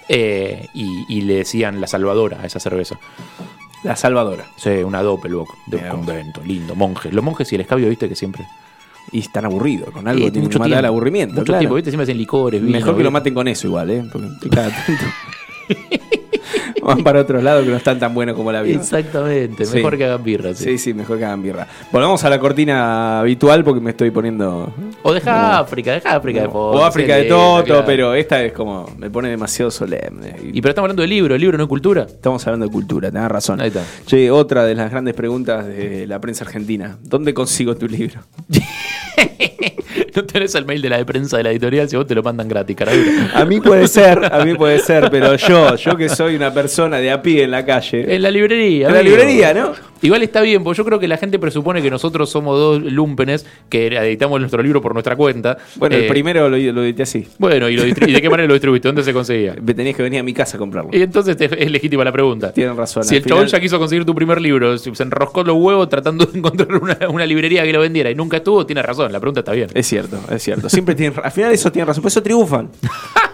eh, 0.09 0.67
y, 0.73 1.05
y 1.09 1.21
le 1.21 1.35
decían 1.35 1.81
la 1.81 1.87
salvadora 1.87 2.39
a 2.41 2.45
esa 2.45 2.59
cerveza. 2.59 2.97
La 3.83 3.95
Salvadora. 3.95 4.45
Sí, 4.55 4.69
una 4.69 5.01
Doppelbock 5.01 5.55
de 5.65 5.77
un 5.77 5.87
convento, 5.89 6.41
lindo, 6.43 6.75
monjes. 6.75 7.13
Los 7.13 7.23
monjes 7.23 7.51
y 7.51 7.55
el 7.55 7.61
escabio, 7.61 7.89
viste, 7.89 8.09
que 8.09 8.15
siempre... 8.15 8.45
Y 9.09 9.19
están 9.19 9.45
aburridos. 9.45 9.91
Con 9.91 10.05
algo 10.05 10.19
Eh, 10.19 10.31
tienen 10.31 10.49
que 10.49 10.57
mucho 10.57 10.59
matar 10.59 10.71
el 10.71 10.73
tiempo, 10.79 10.87
aburrimiento. 10.87 11.35
Mucho 11.35 11.45
claro. 11.45 11.59
tiempo, 11.59 11.75
viste, 11.75 11.91
siempre 11.91 12.03
hacen 12.03 12.17
licores, 12.17 12.61
vino, 12.61 12.73
Mejor 12.73 12.97
que 12.97 13.03
lo 13.03 13.11
maten 13.11 13.33
con 13.33 13.47
eso 13.47 13.67
igual, 13.67 13.89
¿eh? 13.89 14.03
Porque 14.11 14.49
cada 14.49 14.69
tanto 14.69 15.03
van 16.87 17.03
para 17.03 17.19
otros 17.21 17.43
lados 17.43 17.65
que 17.65 17.69
no 17.69 17.75
están 17.77 17.99
tan 17.99 18.13
buenos 18.13 18.35
como 18.35 18.51
la 18.51 18.61
vida. 18.61 18.77
Exactamente, 18.77 19.65
Sí. 19.65 19.75
mejor 19.75 19.97
que 19.97 20.05
hagan 20.05 20.23
birra. 20.23 20.53
sí. 20.55 20.63
Sí, 20.63 20.77
sí, 20.77 20.93
mejor 20.93 21.17
que 21.19 21.25
hagan 21.25 21.43
birra. 21.43 21.67
Volvamos 21.91 22.23
a 22.23 22.29
la 22.29 22.39
cortina 22.39 23.19
habitual 23.19 23.63
porque 23.63 23.81
me 23.81 23.91
estoy 23.91 24.09
poniendo. 24.09 24.73
O 25.03 25.13
deja 25.13 25.59
África, 25.59 25.91
deja 25.91 26.15
África 26.15 26.41
de 26.41 26.47
fondo, 26.49 26.79
O 26.79 26.83
África 26.85 27.17
de 27.17 27.25
Toto, 27.25 27.63
claro. 27.65 27.83
pero 27.85 28.13
esta 28.15 28.41
es 28.43 28.53
como. 28.53 28.89
Me 28.97 29.09
pone 29.09 29.29
demasiado 29.29 29.69
solemne. 29.69 30.35
Y 30.53 30.61
pero 30.61 30.69
estamos 30.71 30.85
hablando 30.85 31.01
de 31.01 31.07
libro, 31.09 31.35
el 31.35 31.41
libro 31.41 31.57
no 31.57 31.65
es 31.65 31.69
cultura. 31.69 32.03
Estamos 32.03 32.45
hablando 32.47 32.65
de 32.65 32.71
cultura, 32.71 33.11
tenés 33.11 33.29
razón. 33.29 33.59
Ahí 33.61 33.67
está. 33.67 33.83
Che, 34.05 34.31
otra 34.31 34.63
de 34.65 34.73
las 34.73 34.89
grandes 34.89 35.13
preguntas 35.13 35.67
de 35.67 36.07
la 36.07 36.19
prensa 36.21 36.45
argentina. 36.45 36.97
¿Dónde 37.03 37.33
consigo 37.33 37.75
tu 37.75 37.87
libro? 37.87 38.21
No 40.15 40.23
tenés 40.25 40.55
el 40.55 40.65
mail 40.65 40.81
de 40.81 40.89
la 40.89 40.97
de 40.97 41.05
prensa 41.05 41.37
de 41.37 41.43
la 41.43 41.51
editorial 41.51 41.87
si 41.89 41.95
vos 41.95 42.05
te 42.07 42.15
lo 42.15 42.23
mandan 42.23 42.47
gratis, 42.47 42.75
caradura. 42.75 43.31
A 43.35 43.45
mí 43.45 43.59
puede 43.59 43.87
ser, 43.87 44.31
a 44.33 44.43
mí 44.43 44.55
puede 44.55 44.79
ser, 44.79 45.09
pero 45.11 45.35
yo, 45.35 45.75
yo 45.75 45.95
que 45.95 46.09
soy 46.09 46.35
una 46.35 46.51
persona 46.53 46.76
de 46.85 47.11
a 47.11 47.21
pie 47.21 47.43
en 47.43 47.51
la 47.51 47.65
calle. 47.65 48.15
En 48.15 48.21
la 48.21 48.29
librería. 48.31 48.87
En 48.87 48.93
la 48.93 49.01
librería, 49.01 49.53
¿no? 49.53 49.73
Igual 49.99 50.21
está 50.21 50.41
bien, 50.41 50.63
porque 50.63 50.77
yo 50.77 50.85
creo 50.85 50.99
que 50.99 51.07
la 51.07 51.17
gente 51.17 51.39
presupone 51.39 51.81
que 51.81 51.89
nosotros 51.89 52.29
somos 52.29 52.55
dos 52.59 52.79
lumpenes 52.83 53.47
que 53.67 53.87
editamos 53.87 54.39
nuestro 54.39 54.61
libro 54.61 54.79
por 54.79 54.93
nuestra 54.93 55.15
cuenta. 55.15 55.57
Bueno, 55.75 55.95
el 55.95 56.03
Eh, 56.03 56.07
primero 56.07 56.47
lo, 56.49 56.57
lo 56.57 56.83
edité 56.83 57.01
así. 57.03 57.27
Bueno, 57.39 57.67
¿y, 57.67 57.75
lo 57.75 57.85
¿y 57.87 57.93
de 57.93 58.21
qué 58.21 58.29
manera 58.29 58.47
lo 58.47 58.53
distribuiste? 58.53 58.87
¿Dónde 58.89 59.03
se 59.03 59.11
conseguía? 59.11 59.55
Me 59.61 59.73
tenías 59.73 59.95
que 59.95 60.03
venir 60.03 60.19
a 60.19 60.23
mi 60.23 60.33
casa 60.35 60.57
a 60.57 60.59
comprarlo. 60.59 60.91
Y 60.93 61.01
entonces 61.01 61.35
es 61.39 61.71
legítima 61.71 62.03
la 62.03 62.11
pregunta. 62.11 62.53
Tienen 62.53 62.77
razón. 62.77 63.03
Si 63.05 63.15
el 63.15 63.25
chabón 63.25 63.47
ya 63.47 63.59
quiso 63.59 63.79
conseguir 63.79 64.05
tu 64.05 64.13
primer 64.13 64.39
libro, 64.39 64.77
se 64.77 64.91
enroscó 65.01 65.43
los 65.43 65.55
huevos 65.57 65.89
tratando 65.89 66.25
de 66.27 66.37
encontrar 66.37 66.71
una, 66.75 66.97
una 67.09 67.25
librería 67.25 67.63
que 67.63 67.73
lo 67.73 67.79
vendiera 67.79 68.11
y 68.11 68.15
nunca 68.15 68.37
estuvo, 68.37 68.67
tiene 68.67 68.83
razón, 68.83 69.11
la 69.11 69.19
pregunta 69.19 69.39
está 69.39 69.53
bien. 69.53 69.69
Es 69.73 69.87
cierto, 69.87 70.19
es 70.31 70.43
cierto. 70.43 70.69
Siempre 70.69 70.93
tienen, 70.93 71.19
al 71.23 71.31
final 71.31 71.51
eso 71.51 71.71
tienen 71.71 71.87
razón. 71.87 72.03
Por 72.03 72.11
eso 72.11 72.21
triunfan. 72.21 72.69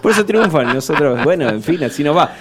Por 0.01 0.11
eso 0.13 0.25
triunfan. 0.25 0.69
Y 0.69 0.73
Nosotros, 0.75 1.21
bueno, 1.25 1.49
en 1.49 1.61
fin, 1.61 1.83
así 1.83 2.03
nos 2.05 2.15
va. 2.15 2.33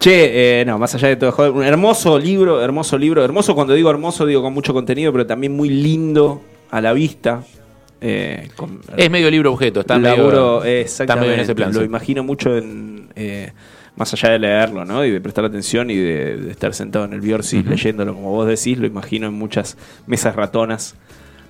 Che, 0.00 0.60
eh, 0.60 0.64
no, 0.64 0.78
más 0.78 0.94
allá 0.94 1.08
de 1.08 1.16
todo, 1.16 1.30
joder, 1.30 1.52
un 1.52 1.62
hermoso 1.62 2.18
libro, 2.18 2.62
hermoso 2.62 2.96
libro. 2.96 3.22
Hermoso 3.22 3.54
cuando 3.54 3.74
digo 3.74 3.90
hermoso, 3.90 4.24
digo 4.24 4.42
con 4.42 4.54
mucho 4.54 4.72
contenido, 4.72 5.12
pero 5.12 5.26
también 5.26 5.54
muy 5.54 5.68
lindo 5.68 6.40
a 6.70 6.80
la 6.80 6.94
vista. 6.94 7.44
Eh, 8.00 8.48
con, 8.56 8.80
Es 8.96 9.10
medio 9.10 9.30
libro 9.30 9.52
objeto, 9.52 9.80
está 9.80 9.98
laburo, 9.98 10.60
medio, 10.60 10.64
eh, 10.64 10.80
está 10.80 11.04
exactamente. 11.04 11.20
medio 11.26 11.34
en 11.34 11.40
ese 11.40 11.54
plan. 11.54 11.72
Lo 11.74 11.84
imagino 11.84 12.24
mucho 12.24 12.56
en. 12.56 13.10
eh, 13.14 13.52
más 13.96 14.14
allá 14.14 14.30
de 14.30 14.38
leerlo, 14.38 14.86
¿no? 14.86 15.04
Y 15.04 15.10
de 15.10 15.20
prestar 15.20 15.44
atención 15.44 15.90
y 15.90 15.96
de, 15.96 16.36
de 16.38 16.50
estar 16.50 16.72
sentado 16.72 17.04
en 17.04 17.12
el 17.12 17.20
Biorsi 17.20 17.62
leyéndolo, 17.62 18.14
como 18.14 18.30
vos 18.30 18.46
decís, 18.46 18.78
lo 18.78 18.86
imagino 18.86 19.26
en 19.26 19.34
muchas 19.34 19.76
mesas 20.06 20.34
ratonas, 20.34 20.94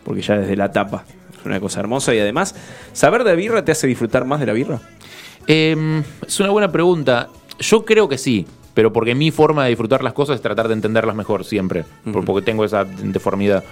porque 0.03 0.23
ya 0.23 0.37
desde 0.37 0.57
la 0.57 0.73
tapa 0.73 1.05
es 1.39 1.47
una 1.47 1.61
cosa 1.61 1.79
hermosa. 1.79 2.13
Y 2.13 2.19
además, 2.19 2.57
¿saber 2.93 3.23
de 3.23 3.37
birra 3.37 3.65
te 3.65 3.71
hace 3.71 3.87
disfrutar 3.87 4.25
más 4.25 4.41
de 4.41 4.47
la 4.47 4.53
birra? 4.53 4.81
Eh, 5.47 6.03
es 6.27 6.41
una 6.41 6.51
buena 6.51 6.73
pregunta. 6.73 7.29
Yo 7.61 7.85
creo 7.85 8.09
que 8.09 8.19
sí, 8.19 8.47
pero 8.75 8.93
porque 8.93 9.15
mi 9.15 9.31
forma 9.31 9.65
de 9.65 9.71
disfrutar 9.71 10.03
las 10.03 10.13
cosas 10.15 10.37
es 10.37 10.43
tratar 10.43 10.69
de 10.69 10.75
entenderlas 10.75 11.15
mejor 11.15 11.45
siempre, 11.45 11.85
por- 12.13 12.25
porque 12.25 12.43
tengo 12.45 12.65
esa 12.65 12.85
deformidad. 12.85 13.63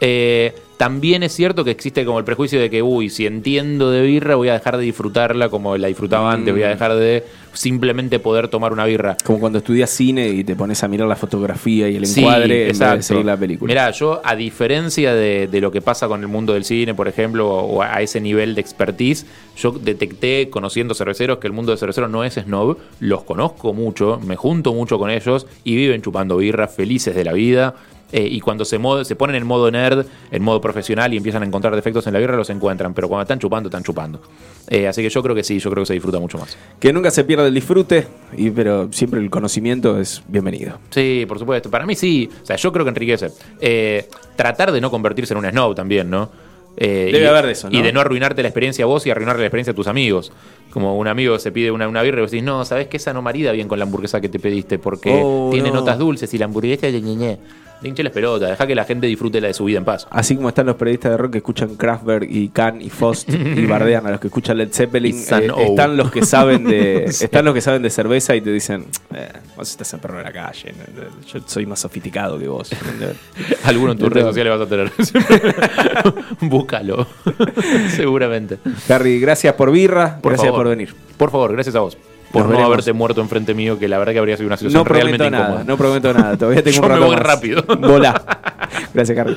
Eh, 0.00 0.54
también 0.76 1.24
es 1.24 1.32
cierto 1.32 1.64
que 1.64 1.72
existe 1.72 2.04
como 2.04 2.20
el 2.20 2.24
prejuicio 2.24 2.60
de 2.60 2.70
que, 2.70 2.82
uy, 2.84 3.10
si 3.10 3.26
entiendo 3.26 3.90
de 3.90 4.02
birra 4.02 4.36
voy 4.36 4.48
a 4.48 4.52
dejar 4.52 4.76
de 4.76 4.84
disfrutarla 4.84 5.48
como 5.48 5.76
la 5.76 5.88
disfrutaba 5.88 6.32
antes, 6.32 6.54
voy 6.54 6.62
a 6.62 6.68
dejar 6.68 6.94
de 6.94 7.24
simplemente 7.52 8.20
poder 8.20 8.46
tomar 8.46 8.72
una 8.72 8.84
birra. 8.84 9.16
Como 9.24 9.40
cuando 9.40 9.58
estudias 9.58 9.90
cine 9.90 10.28
y 10.28 10.44
te 10.44 10.54
pones 10.54 10.84
a 10.84 10.88
mirar 10.88 11.08
la 11.08 11.16
fotografía 11.16 11.88
y 11.88 11.96
el 11.96 12.06
Sí, 12.06 12.20
encuadre 12.20 12.44
en 12.44 12.48
vez 12.68 12.78
de 12.78 12.84
exacto. 12.84 13.02
seguir 13.02 13.24
la 13.24 13.36
película. 13.36 13.68
Mirá, 13.68 13.90
yo, 13.90 14.20
a 14.22 14.36
diferencia 14.36 15.12
de, 15.14 15.48
de 15.48 15.60
lo 15.60 15.72
que 15.72 15.80
pasa 15.80 16.06
con 16.06 16.20
el 16.20 16.28
mundo 16.28 16.52
del 16.54 16.64
cine, 16.64 16.94
por 16.94 17.08
ejemplo, 17.08 17.48
o 17.52 17.82
a 17.82 18.00
ese 18.00 18.20
nivel 18.20 18.54
de 18.54 18.60
expertise, 18.60 19.26
yo 19.56 19.72
detecté, 19.72 20.48
conociendo 20.48 20.94
cerveceros, 20.94 21.38
que 21.38 21.48
el 21.48 21.52
mundo 21.52 21.72
de 21.72 21.78
cerveceros 21.78 22.08
no 22.08 22.22
es 22.22 22.34
snob. 22.34 22.78
Los 23.00 23.24
conozco 23.24 23.74
mucho, 23.74 24.20
me 24.24 24.36
junto 24.36 24.72
mucho 24.74 24.96
con 24.96 25.10
ellos 25.10 25.48
y 25.64 25.74
viven 25.74 26.02
chupando 26.02 26.36
birra, 26.36 26.68
felices 26.68 27.16
de 27.16 27.24
la 27.24 27.32
vida. 27.32 27.74
Eh, 28.12 28.26
y 28.30 28.40
cuando 28.40 28.64
se, 28.64 28.78
modo- 28.78 29.04
se 29.04 29.16
ponen 29.16 29.36
en 29.36 29.46
modo 29.46 29.70
nerd, 29.70 30.06
en 30.30 30.42
modo 30.42 30.60
profesional 30.60 31.12
y 31.12 31.16
empiezan 31.18 31.42
a 31.42 31.46
encontrar 31.46 31.74
defectos 31.74 32.06
en 32.06 32.14
la 32.14 32.18
birra, 32.18 32.36
los 32.36 32.50
encuentran. 32.50 32.94
Pero 32.94 33.08
cuando 33.08 33.22
están 33.22 33.38
chupando, 33.38 33.68
están 33.68 33.82
chupando. 33.82 34.20
Eh, 34.68 34.86
así 34.88 35.02
que 35.02 35.10
yo 35.10 35.22
creo 35.22 35.34
que 35.34 35.42
sí, 35.42 35.58
yo 35.58 35.70
creo 35.70 35.82
que 35.82 35.86
se 35.88 35.94
disfruta 35.94 36.18
mucho 36.18 36.38
más. 36.38 36.56
Que 36.78 36.92
nunca 36.92 37.10
se 37.10 37.24
pierda 37.24 37.46
el 37.46 37.54
disfrute, 37.54 38.06
y, 38.36 38.50
pero 38.50 38.92
siempre 38.92 39.20
el 39.20 39.30
conocimiento 39.30 39.98
es 39.98 40.22
bienvenido. 40.28 40.78
Sí, 40.90 41.24
por 41.28 41.38
supuesto. 41.38 41.70
Para 41.70 41.86
mí 41.86 41.94
sí. 41.94 42.28
O 42.42 42.46
sea, 42.46 42.56
yo 42.56 42.72
creo 42.72 42.84
que 42.84 42.90
enriquece. 42.90 43.28
Eh, 43.60 44.08
tratar 44.36 44.72
de 44.72 44.80
no 44.80 44.90
convertirse 44.90 45.34
en 45.34 45.38
un 45.38 45.50
snob 45.50 45.74
también, 45.74 46.08
¿no? 46.10 46.30
Debe 46.80 47.22
y, 47.22 47.24
haber 47.26 47.46
de 47.46 47.52
eso, 47.52 47.68
¿no? 47.68 47.76
Y 47.76 47.82
de 47.82 47.92
no 47.92 48.00
arruinarte 48.00 48.40
la 48.40 48.48
experiencia 48.48 48.84
a 48.84 48.86
vos 48.86 49.04
y 49.04 49.10
arruinarle 49.10 49.40
la 49.40 49.46
experiencia 49.46 49.72
a 49.72 49.74
tus 49.74 49.88
amigos. 49.88 50.30
Como 50.70 50.96
un 50.98 51.08
amigo 51.08 51.38
se 51.38 51.50
pide 51.52 51.70
una, 51.70 51.88
una 51.88 52.02
birra 52.02 52.18
y 52.18 52.22
vos 52.22 52.30
decís, 52.30 52.44
no, 52.44 52.64
¿sabes 52.64 52.88
que 52.88 52.96
esa 52.98 53.12
no 53.12 53.22
marida 53.22 53.52
bien 53.52 53.68
con 53.68 53.78
la 53.78 53.84
hamburguesa 53.84 54.20
que 54.20 54.28
te 54.28 54.38
pediste? 54.38 54.78
Porque 54.78 55.20
Oh, 55.22 55.50
tiene 55.52 55.68
no. 55.70 55.76
notas 55.76 55.98
dulces 55.98 56.32
y 56.34 56.38
la 56.38 56.44
hamburguesa 56.46 56.86
es 56.86 56.92
de 56.92 57.00
ñeñe. 57.00 57.38
Hinche 57.80 58.02
las 58.02 58.12
pelotas, 58.12 58.50
deja 58.50 58.66
que 58.66 58.74
la 58.74 58.84
gente 58.84 59.06
disfrute 59.06 59.40
la 59.40 59.46
de 59.46 59.54
su 59.54 59.62
vida 59.64 59.78
en 59.78 59.84
paz. 59.84 60.08
Así 60.10 60.34
como 60.34 60.48
están 60.48 60.66
los 60.66 60.74
periodistas 60.74 61.12
de 61.12 61.16
rock 61.16 61.30
que 61.30 61.38
escuchan 61.38 61.76
Kraftwerk 61.76 62.26
y 62.28 62.48
Can 62.48 62.82
y 62.82 62.90
Fost 62.90 63.28
y 63.32 63.66
bardean 63.66 64.04
a 64.04 64.10
los 64.10 64.18
que 64.18 64.26
escuchan 64.26 64.58
Led 64.58 64.70
Zeppelin, 64.72 65.14
eh, 65.16 65.48
están 65.60 65.96
los 65.96 66.10
que 66.10 66.24
saben 66.24 66.64
de 66.64 67.06
Sí. 67.12 67.26
están 67.26 67.44
los 67.44 67.54
que 67.54 67.60
saben 67.60 67.80
de 67.82 67.90
cerveza 67.90 68.34
y 68.34 68.40
te 68.40 68.50
dicen, 68.52 68.86
eh, 69.14 69.28
vos 69.56 69.70
estás 69.70 69.94
en 69.94 70.00
perro 70.00 70.18
de 70.18 70.24
la 70.24 70.32
calle, 70.32 70.74
yo 71.32 71.38
soy 71.46 71.66
más 71.66 71.78
sofisticado 71.78 72.36
que 72.36 72.48
vos. 72.48 72.68
Alguno 73.64 73.92
en 73.92 73.98
tus 73.98 74.08
redes 74.12 74.26
sociales 74.26 74.58
vas 74.58 74.66
a 74.66 74.68
tener. 74.68 74.92
Búscalo. 76.40 77.06
Seguramente. 77.94 78.58
Harry, 78.88 79.20
gracias 79.20 79.54
por 79.54 79.70
birra, 79.70 80.18
Por 80.20 80.32
gracias 80.32 80.50
favor. 80.50 80.57
Por 80.58 80.68
venir. 80.68 80.94
Por 81.16 81.30
favor, 81.30 81.52
gracias 81.52 81.74
a 81.76 81.80
vos. 81.80 81.96
Por 82.32 82.42
Nos 82.42 82.50
no 82.50 82.56
veremos. 82.56 82.72
haberte 82.74 82.92
muerto 82.92 83.20
enfrente 83.22 83.54
mío, 83.54 83.78
que 83.78 83.88
la 83.88 83.98
verdad 83.98 84.12
que 84.12 84.18
habría 84.18 84.36
sido 84.36 84.48
una 84.48 84.56
situación 84.58 84.80
No 84.80 84.84
realmente 84.84 85.30
nada, 85.30 85.44
incómoda. 85.44 85.64
no 85.64 85.76
prometo 85.78 86.12
nada, 86.12 86.36
todavía 86.36 86.62
tengo 86.62 86.76
Yo 86.76 86.82
un 86.82 86.88
me 86.88 86.94
rato 86.94 87.06
voy 87.06 87.16
más. 87.16 87.24
rápido. 87.24 87.62
Volá. 87.62 88.22
Gracias, 88.94 89.18
Harry. 89.18 89.36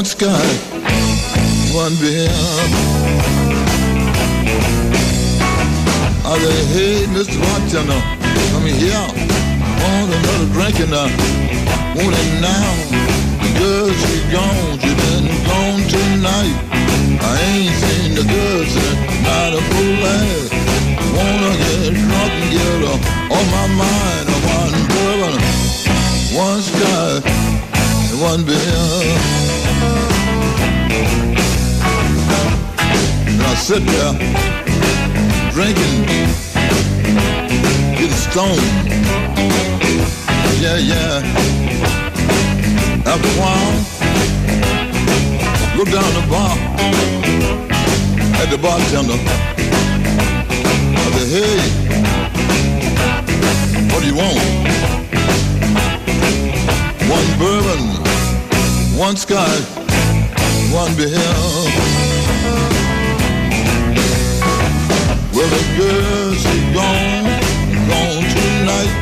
One 0.00 0.06
sky, 0.06 0.48
one 1.76 1.94
beer. 2.00 2.32
I 6.24 6.38
say, 6.40 6.60
hey, 6.72 7.04
Mr. 7.12 7.36
Come 8.50 8.64
here. 8.64 8.96
Want 8.96 10.08
another 10.16 10.48
drink 10.56 10.80
and 10.80 10.94
I 10.94 11.04
want 12.00 12.16
it 12.16 12.30
now. 12.40 12.72
Girl, 13.60 13.92
she 14.00 14.16
gone, 14.32 14.78
she 14.80 14.88
been 14.88 15.28
gone 15.44 15.84
tonight. 15.92 16.56
I 17.20 17.36
ain't 17.52 17.76
seen 17.84 18.14
the 18.14 18.24
girl 18.24 18.64
since 18.72 19.00
night 19.20 19.52
of 19.52 19.64
full 19.68 19.96
last. 20.00 20.52
Wanna 21.12 21.52
get 21.60 21.92
drunk 21.92 22.32
and 22.40 22.50
get 22.56 22.80
her 22.84 22.96
on 23.36 23.44
my 23.52 23.66
mind. 23.84 24.26
One 24.48 24.76
bourbon, 24.92 25.36
one 26.32 26.62
sky, 26.62 27.20
one 28.16 28.46
beer. 28.46 29.39
I 33.50 33.54
sit 33.54 33.82
there 33.84 34.12
drinking, 35.50 36.06
getting 37.98 38.20
stoned. 38.28 38.62
Yeah, 40.62 40.78
yeah. 40.78 41.22
After 43.04 43.28
a 43.28 43.36
while, 43.40 43.74
look 45.76 45.88
down 45.90 46.14
the 46.14 46.22
bar 46.30 46.54
at 48.40 48.48
the 48.50 48.58
bartender. 48.62 49.18
I 50.94 51.10
said, 51.18 51.28
hey, 51.34 51.58
what 53.90 54.00
do 54.00 54.06
you 54.06 54.14
want? 54.14 54.38
One 57.10 57.28
bourbon, 57.40 57.82
one 58.96 59.16
scotch, 59.16 59.64
one 60.72 60.94
beer. 60.96 62.19
Well, 65.40 65.48
the 65.48 65.64
girl, 65.80 66.34
she 66.34 66.58
gone, 66.76 67.24
gone 67.88 68.24
tonight. 68.28 68.92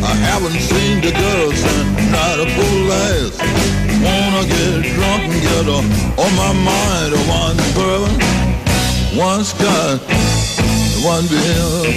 I 0.00 0.14
haven't 0.16 0.58
seen 0.58 1.02
the 1.02 1.12
girl 1.12 1.52
since 1.52 2.10
night 2.10 2.40
full 2.56 2.80
last. 2.88 3.36
Wanna 4.00 4.48
get 4.48 4.94
drunk 4.94 5.24
and 5.28 5.42
get 5.42 5.66
her 5.66 5.76
on 5.76 5.84
oh, 6.16 6.30
my 6.40 6.52
mind. 6.56 7.12
One 7.28 7.58
bourbon, 7.76 8.16
one 9.14 9.44
scotch, 9.44 10.00
one 11.04 11.26
beer. 11.28 11.92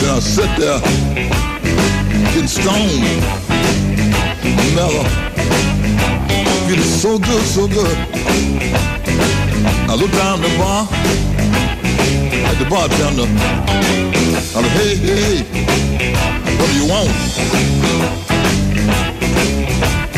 Then 0.00 0.10
I 0.10 0.20
sit 0.20 0.50
there, 0.60 0.80
getting 2.28 2.46
stoned, 2.46 3.24
mellow, 4.76 5.04
getting 6.68 6.84
so 6.84 7.18
good, 7.18 7.42
so 7.46 7.66
good. 7.66 8.93
I 9.94 9.96
look 9.96 10.10
down 10.10 10.40
the 10.40 10.48
bar 10.58 10.88
at 12.50 12.58
the 12.58 12.64
bartender. 12.68 13.28
I 13.30 14.60
said, 14.60 14.64
hey, 14.74 14.96
hey, 14.96 15.44
what 16.58 16.68
do 16.68 16.74
you 16.74 16.86
want? 16.90 17.14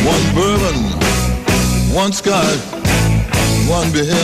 One 0.01 0.25
bourbon, 0.35 0.79
one 1.95 2.13
scotch, 2.15 2.59
one 3.69 3.93
beer. 3.93 4.17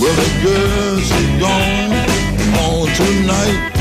Well, 0.00 0.16
the 0.18 0.28
girl, 0.42 0.98
she 0.98 1.38
gone, 1.38 1.92
gone 2.56 2.88
tonight. 2.96 3.75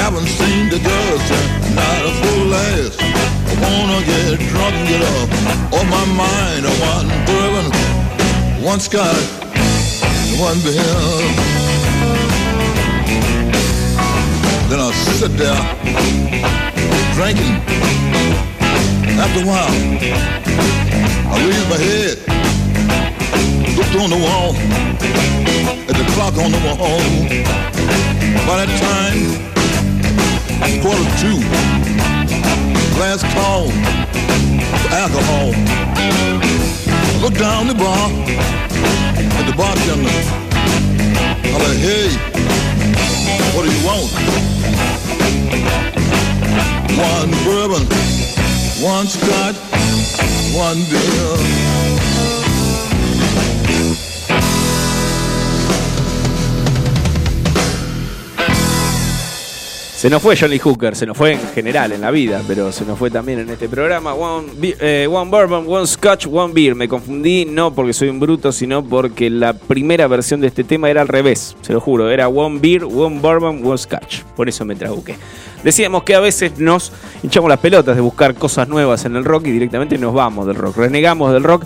Haven't 0.00 0.26
seen 0.26 0.68
the 0.68 0.78
girl 0.78 1.18
since 1.28 1.74
night 1.74 2.04
of 2.08 2.14
full 2.20 2.46
last. 2.46 3.00
I 3.00 3.54
wanna 3.62 4.04
get 4.04 4.40
drunk 4.50 4.74
and 4.74 4.88
get 4.88 5.02
up 5.02 5.28
on 5.78 5.86
my 5.88 6.04
mind. 6.16 6.62
I 6.66 6.74
want 6.82 7.08
bourbon, 7.26 7.66
one 8.64 8.80
scotch, 8.80 9.28
one 10.38 10.58
beer. 10.64 11.52
Then 14.68 14.80
I 14.80 14.90
sit 15.18 15.32
there 15.36 15.62
drinking. 17.14 17.54
After 19.20 19.40
a 19.40 19.46
while, 19.46 19.76
I 21.30 21.36
raised 21.46 21.68
my 21.68 21.76
head, 21.76 22.16
looked 23.76 23.94
on 24.02 24.10
the 24.10 24.16
wall, 24.16 24.56
at 25.88 25.94
the 25.94 26.04
clock 26.14 26.34
on 26.38 26.50
the 26.50 26.58
wall. 26.66 27.00
By 28.46 28.64
that 28.64 28.72
time, 28.80 29.61
quarter 30.82 31.04
two, 31.18 31.38
last 32.98 33.24
call 33.34 33.70
alcohol. 34.92 35.52
I 35.54 37.18
looked 37.22 37.38
down 37.38 37.66
the 37.66 37.74
bar 37.74 38.10
at 39.38 39.44
the 39.46 39.54
bartender. 39.56 40.18
I 41.44 41.56
like, 41.66 41.78
hey, 41.78 42.08
what 43.54 43.64
do 43.64 43.70
you 43.72 43.82
want? 43.86 44.10
One 46.98 47.30
bourbon, 47.44 47.84
one 48.82 49.06
scotch, 49.06 49.56
one 50.54 50.78
beer. 50.90 51.91
Se 60.02 60.10
nos 60.10 60.20
fue 60.20 60.36
Johnny 60.36 60.58
Hooker, 60.58 60.96
se 60.96 61.06
nos 61.06 61.16
fue 61.16 61.34
en 61.34 61.48
general 61.54 61.92
en 61.92 62.00
la 62.00 62.10
vida, 62.10 62.42
pero 62.48 62.72
se 62.72 62.84
nos 62.84 62.98
fue 62.98 63.08
también 63.08 63.38
en 63.38 63.50
este 63.50 63.68
programa. 63.68 64.14
One, 64.14 64.48
eh, 64.60 65.06
one 65.08 65.30
bourbon, 65.30 65.64
one 65.68 65.86
scotch, 65.86 66.26
one 66.26 66.52
beer. 66.52 66.74
Me 66.74 66.88
confundí 66.88 67.44
no 67.44 67.72
porque 67.72 67.92
soy 67.92 68.08
un 68.08 68.18
bruto, 68.18 68.50
sino 68.50 68.84
porque 68.84 69.30
la 69.30 69.52
primera 69.52 70.08
versión 70.08 70.40
de 70.40 70.48
este 70.48 70.64
tema 70.64 70.90
era 70.90 71.02
al 71.02 71.06
revés. 71.06 71.56
Se 71.60 71.72
lo 71.72 71.80
juro, 71.80 72.10
era 72.10 72.26
one 72.26 72.58
beer, 72.58 72.82
one 72.82 73.20
bourbon, 73.20 73.64
one 73.64 73.78
scotch. 73.78 74.22
Por 74.34 74.48
eso 74.48 74.64
me 74.64 74.74
trabuqué. 74.74 75.14
Decíamos 75.62 76.02
que 76.02 76.16
a 76.16 76.20
veces 76.20 76.58
nos 76.58 76.90
hinchamos 77.22 77.48
las 77.48 77.60
pelotas 77.60 77.94
de 77.94 78.02
buscar 78.02 78.34
cosas 78.34 78.66
nuevas 78.66 79.04
en 79.04 79.14
el 79.14 79.24
rock 79.24 79.46
y 79.46 79.52
directamente 79.52 79.96
nos 79.98 80.12
vamos 80.12 80.48
del 80.48 80.56
rock. 80.56 80.78
Renegamos 80.78 81.32
del 81.32 81.44
rock 81.44 81.64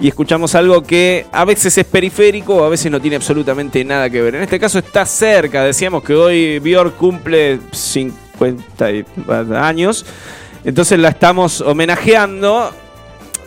y 0.00 0.08
escuchamos 0.08 0.54
algo 0.54 0.82
que 0.82 1.26
a 1.32 1.44
veces 1.44 1.76
es 1.76 1.84
periférico 1.84 2.64
a 2.64 2.68
veces 2.68 2.90
no 2.90 3.00
tiene 3.00 3.16
absolutamente 3.16 3.84
nada 3.84 4.08
que 4.08 4.22
ver. 4.22 4.34
En 4.36 4.42
este 4.42 4.58
caso 4.60 4.78
está 4.78 5.04
cerca, 5.04 5.64
decíamos 5.64 6.02
que 6.04 6.14
hoy 6.14 6.58
Björk 6.60 6.96
cumple 6.96 7.58
50 7.72 8.92
y- 8.92 9.04
años, 9.56 10.06
entonces 10.64 10.98
la 10.98 11.08
estamos 11.08 11.60
homenajeando. 11.60 12.70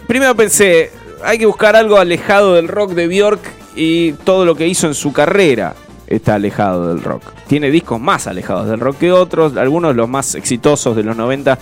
Primero 0.08 0.36
pensé, 0.36 0.92
hay 1.24 1.38
que 1.38 1.46
buscar 1.46 1.76
algo 1.76 1.98
alejado 1.98 2.56
del 2.56 2.68
rock 2.68 2.92
de 2.92 3.08
Bjork 3.08 3.40
y 3.76 4.12
todo 4.14 4.44
lo 4.46 4.56
que 4.56 4.68
hizo 4.68 4.88
en 4.88 4.94
su 4.94 5.14
carrera 5.14 5.76
está 6.08 6.36
alejado 6.36 6.90
del 6.94 7.02
rock. 7.02 7.24
Tiene 7.48 7.72
discos 7.72 8.00
más 8.02 8.28
alejados 8.28 8.68
del 8.68 8.82
rock 8.82 8.98
que 8.98 9.12
otros, 9.14 9.56
algunos 9.56 9.92
de 9.92 9.96
los 9.96 10.10
más 10.10 10.36
exitosos 10.36 10.94
de 10.98 11.04
los 11.04 11.16
90 11.16 11.58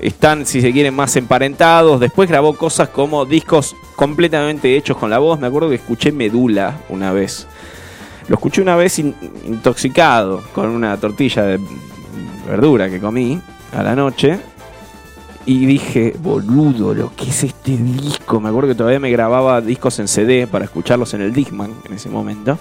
están, 0.00 0.46
si 0.46 0.60
se 0.60 0.72
quieren, 0.72 0.94
más 0.94 1.14
emparentados. 1.16 2.00
Después 2.00 2.28
grabó 2.28 2.54
cosas 2.56 2.88
como 2.88 3.24
discos 3.24 3.76
completamente 3.96 4.76
hechos 4.76 4.96
con 4.96 5.10
la 5.10 5.18
voz. 5.18 5.38
Me 5.40 5.46
acuerdo 5.46 5.68
que 5.68 5.76
escuché 5.76 6.12
Medula 6.12 6.78
una 6.88 7.12
vez. 7.12 7.46
Lo 8.28 8.34
escuché 8.36 8.62
una 8.62 8.76
vez 8.76 8.98
in- 8.98 9.14
intoxicado 9.46 10.42
con 10.54 10.68
una 10.70 10.96
tortilla 10.96 11.42
de 11.42 11.60
verdura 12.48 12.88
que 12.88 13.00
comí 13.00 13.40
a 13.76 13.82
la 13.82 13.94
noche. 13.96 14.38
Y 15.46 15.64
dije, 15.66 16.14
boludo, 16.22 16.94
lo 16.94 17.12
que 17.16 17.30
es 17.30 17.42
este 17.44 17.76
disco. 17.76 18.40
Me 18.40 18.50
acuerdo 18.50 18.68
que 18.68 18.74
todavía 18.74 19.00
me 19.00 19.10
grababa 19.10 19.60
discos 19.60 19.98
en 19.98 20.06
CD 20.06 20.46
para 20.46 20.66
escucharlos 20.66 21.12
en 21.14 21.22
el 21.22 21.32
Discman 21.32 21.72
en 21.86 21.94
ese 21.94 22.08
momento. 22.10 22.58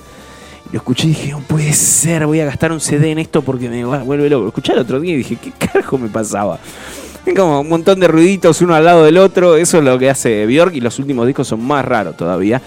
Lo 0.71 0.77
escuché 0.77 1.07
y 1.07 1.09
dije, 1.09 1.31
no 1.31 1.39
puede 1.39 1.73
ser, 1.73 2.25
voy 2.25 2.39
a 2.39 2.45
gastar 2.45 2.71
un 2.71 2.79
CD 2.79 3.11
en 3.11 3.19
esto 3.19 3.41
porque 3.41 3.69
me 3.69 3.83
vuelve 3.83 4.29
loco. 4.29 4.43
Lo 4.43 4.47
escuché 4.49 4.73
el 4.73 4.79
otro 4.79 4.99
día 4.99 5.13
y 5.13 5.17
dije, 5.17 5.35
¿qué 5.35 5.51
carajo 5.51 5.97
me 5.97 6.07
pasaba? 6.09 6.57
Es 7.25 7.35
como 7.35 7.61
un 7.61 7.69
montón 7.69 7.99
de 7.99 8.07
ruiditos 8.07 8.61
uno 8.61 8.75
al 8.75 8.85
lado 8.85 9.03
del 9.03 9.17
otro. 9.17 9.55
Eso 9.55 9.79
es 9.79 9.83
lo 9.83 9.99
que 9.99 10.09
hace 10.09 10.45
Bjork 10.45 10.73
y 10.75 10.81
los 10.81 10.97
últimos 10.99 11.27
discos 11.27 11.47
son 11.47 11.63
más 11.65 11.83
raros 11.85 12.17
todavía. 12.17 12.61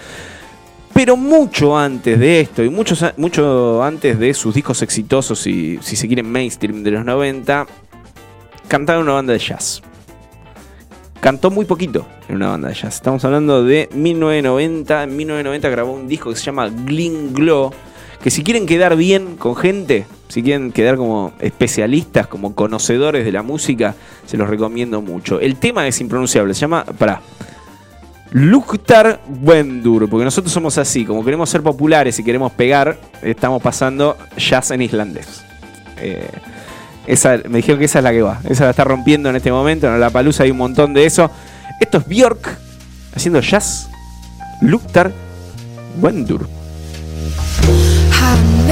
Pero 0.93 1.17
mucho 1.17 1.77
antes 1.77 2.19
de 2.19 2.41
esto 2.41 2.63
y 2.63 2.69
mucho, 2.69 2.95
mucho 3.17 3.83
antes 3.83 4.19
de 4.19 4.33
sus 4.33 4.53
discos 4.53 4.81
exitosos 4.83 5.47
y, 5.47 5.79
si 5.81 5.95
se 5.95 6.07
quieren, 6.07 6.31
mainstream 6.31 6.83
de 6.83 6.91
los 6.91 7.03
90, 7.03 7.65
cantaba 8.67 8.99
en 8.99 9.05
una 9.05 9.13
banda 9.13 9.33
de 9.33 9.39
jazz. 9.39 9.81
Cantó 11.19 11.49
muy 11.49 11.65
poquito 11.65 12.05
en 12.29 12.35
una 12.35 12.49
banda 12.49 12.67
de 12.67 12.75
jazz. 12.75 12.95
Estamos 12.95 13.25
hablando 13.25 13.63
de 13.63 13.89
1990. 13.91 15.03
En 15.03 15.15
1990 15.15 15.69
grabó 15.69 15.93
un 15.93 16.07
disco 16.07 16.29
que 16.29 16.35
se 16.35 16.43
llama 16.43 16.69
Gling 16.69 17.33
Glow. 17.33 17.73
Que 18.23 18.31
si 18.31 18.41
quieren 18.41 18.65
quedar 18.65 18.95
bien 18.95 19.35
con 19.35 19.53
gente, 19.57 20.05
si 20.29 20.41
quieren 20.41 20.71
quedar 20.71 20.95
como 20.95 21.33
especialistas, 21.41 22.25
como 22.25 22.55
conocedores 22.55 23.25
de 23.25 23.33
la 23.33 23.43
música, 23.43 23.95
se 24.25 24.37
los 24.37 24.49
recomiendo 24.49 25.01
mucho. 25.01 25.41
El 25.41 25.57
tema 25.57 25.85
es 25.87 25.99
impronunciable, 25.99 26.53
se 26.53 26.61
llama. 26.61 26.85
Pará. 26.85 27.21
Luktar 28.31 29.19
Wendur, 29.43 30.09
porque 30.09 30.23
nosotros 30.23 30.53
somos 30.53 30.77
así, 30.77 31.05
como 31.05 31.23
queremos 31.23 31.49
ser 31.49 31.61
populares 31.61 32.17
y 32.17 32.23
queremos 32.23 32.51
pegar, 32.53 32.97
estamos 33.21 33.61
pasando 33.61 34.17
jazz 34.37 34.71
en 34.71 34.81
islandés. 34.81 35.43
Eh, 35.97 36.27
me 37.49 37.57
dijeron 37.57 37.77
que 37.77 37.85
esa 37.85 37.99
es 37.99 38.03
la 38.03 38.11
que 38.11 38.23
va, 38.23 38.39
esa 38.49 38.63
la 38.63 38.69
está 38.71 38.85
rompiendo 38.85 39.29
en 39.29 39.35
este 39.35 39.51
momento, 39.51 39.85
en 39.85 39.99
la 39.99 40.09
palusa 40.09 40.43
hay 40.43 40.51
un 40.51 40.57
montón 40.57 40.95
de 40.95 41.05
eso. 41.05 41.29
Esto 41.79 41.99
es 41.99 42.07
Björk 42.07 42.57
haciendo 43.13 43.39
jazz, 43.39 43.87
Luktar 44.61 45.11
Wendur. 46.01 46.47
hand 48.23 48.62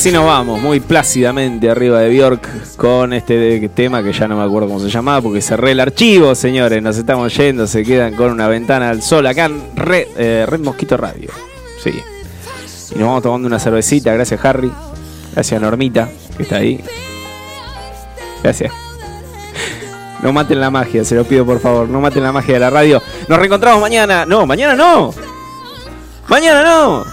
así 0.00 0.12
nos 0.12 0.24
vamos, 0.24 0.58
muy 0.62 0.80
plácidamente 0.80 1.68
arriba 1.68 2.00
de 2.00 2.08
Bjork 2.08 2.74
con 2.76 3.12
este 3.12 3.68
tema 3.68 4.02
que 4.02 4.14
ya 4.14 4.26
no 4.26 4.34
me 4.34 4.42
acuerdo 4.42 4.66
cómo 4.68 4.80
se 4.80 4.88
llamaba 4.88 5.20
porque 5.20 5.42
cerré 5.42 5.72
el 5.72 5.80
archivo, 5.80 6.34
señores. 6.34 6.82
Nos 6.82 6.96
estamos 6.96 7.36
yendo, 7.36 7.66
se 7.66 7.84
quedan 7.84 8.14
con 8.14 8.32
una 8.32 8.48
ventana 8.48 8.88
al 8.88 9.02
sol 9.02 9.26
acá 9.26 9.44
en 9.44 9.60
Red, 9.76 10.06
eh, 10.16 10.46
Red 10.48 10.60
Mosquito 10.60 10.96
Radio. 10.96 11.28
Sí. 11.84 11.90
Y 12.94 12.98
nos 12.98 13.08
vamos 13.08 13.22
tomando 13.22 13.46
una 13.46 13.58
cervecita, 13.58 14.14
gracias 14.14 14.42
Harry. 14.42 14.72
Gracias 15.34 15.60
Normita, 15.60 16.08
que 16.34 16.44
está 16.44 16.56
ahí. 16.56 16.82
Gracias. 18.42 18.72
No 20.22 20.32
maten 20.32 20.60
la 20.60 20.70
magia, 20.70 21.04
se 21.04 21.14
lo 21.14 21.24
pido 21.24 21.44
por 21.44 21.60
favor. 21.60 21.86
No 21.90 22.00
maten 22.00 22.22
la 22.22 22.32
magia 22.32 22.54
de 22.54 22.60
la 22.60 22.70
radio. 22.70 23.02
Nos 23.28 23.38
reencontramos 23.38 23.82
mañana. 23.82 24.24
No, 24.24 24.46
mañana 24.46 24.74
no. 24.74 25.12
Mañana 26.26 26.62
no. 26.62 27.04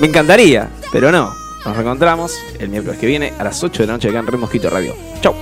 Me 0.00 0.08
encantaría, 0.08 0.68
pero 0.90 1.12
no. 1.12 1.43
Nos 1.64 1.74
reencontramos 1.74 2.38
el 2.58 2.68
miércoles 2.68 2.98
que 2.98 3.06
viene 3.06 3.32
a 3.38 3.44
las 3.44 3.62
8 3.64 3.82
de 3.82 3.86
la 3.86 3.92
noche 3.94 4.08
acá 4.10 4.18
en 4.18 4.26
Remosquito 4.26 4.68
Radio. 4.68 4.94
Chau. 5.22 5.34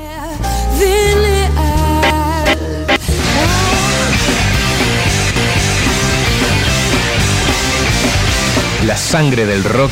La 8.86 8.96
sangre 8.96 9.46
del 9.46 9.64
rock 9.64 9.90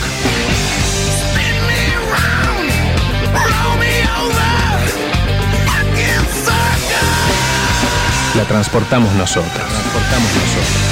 la 8.37 8.45
transportamos 8.45 9.13
nosotros. 9.15 9.53
La 9.53 9.69
transportamos 9.69 10.31
nosotros. 10.35 10.90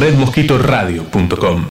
redmosquitoradio.com 0.00 1.64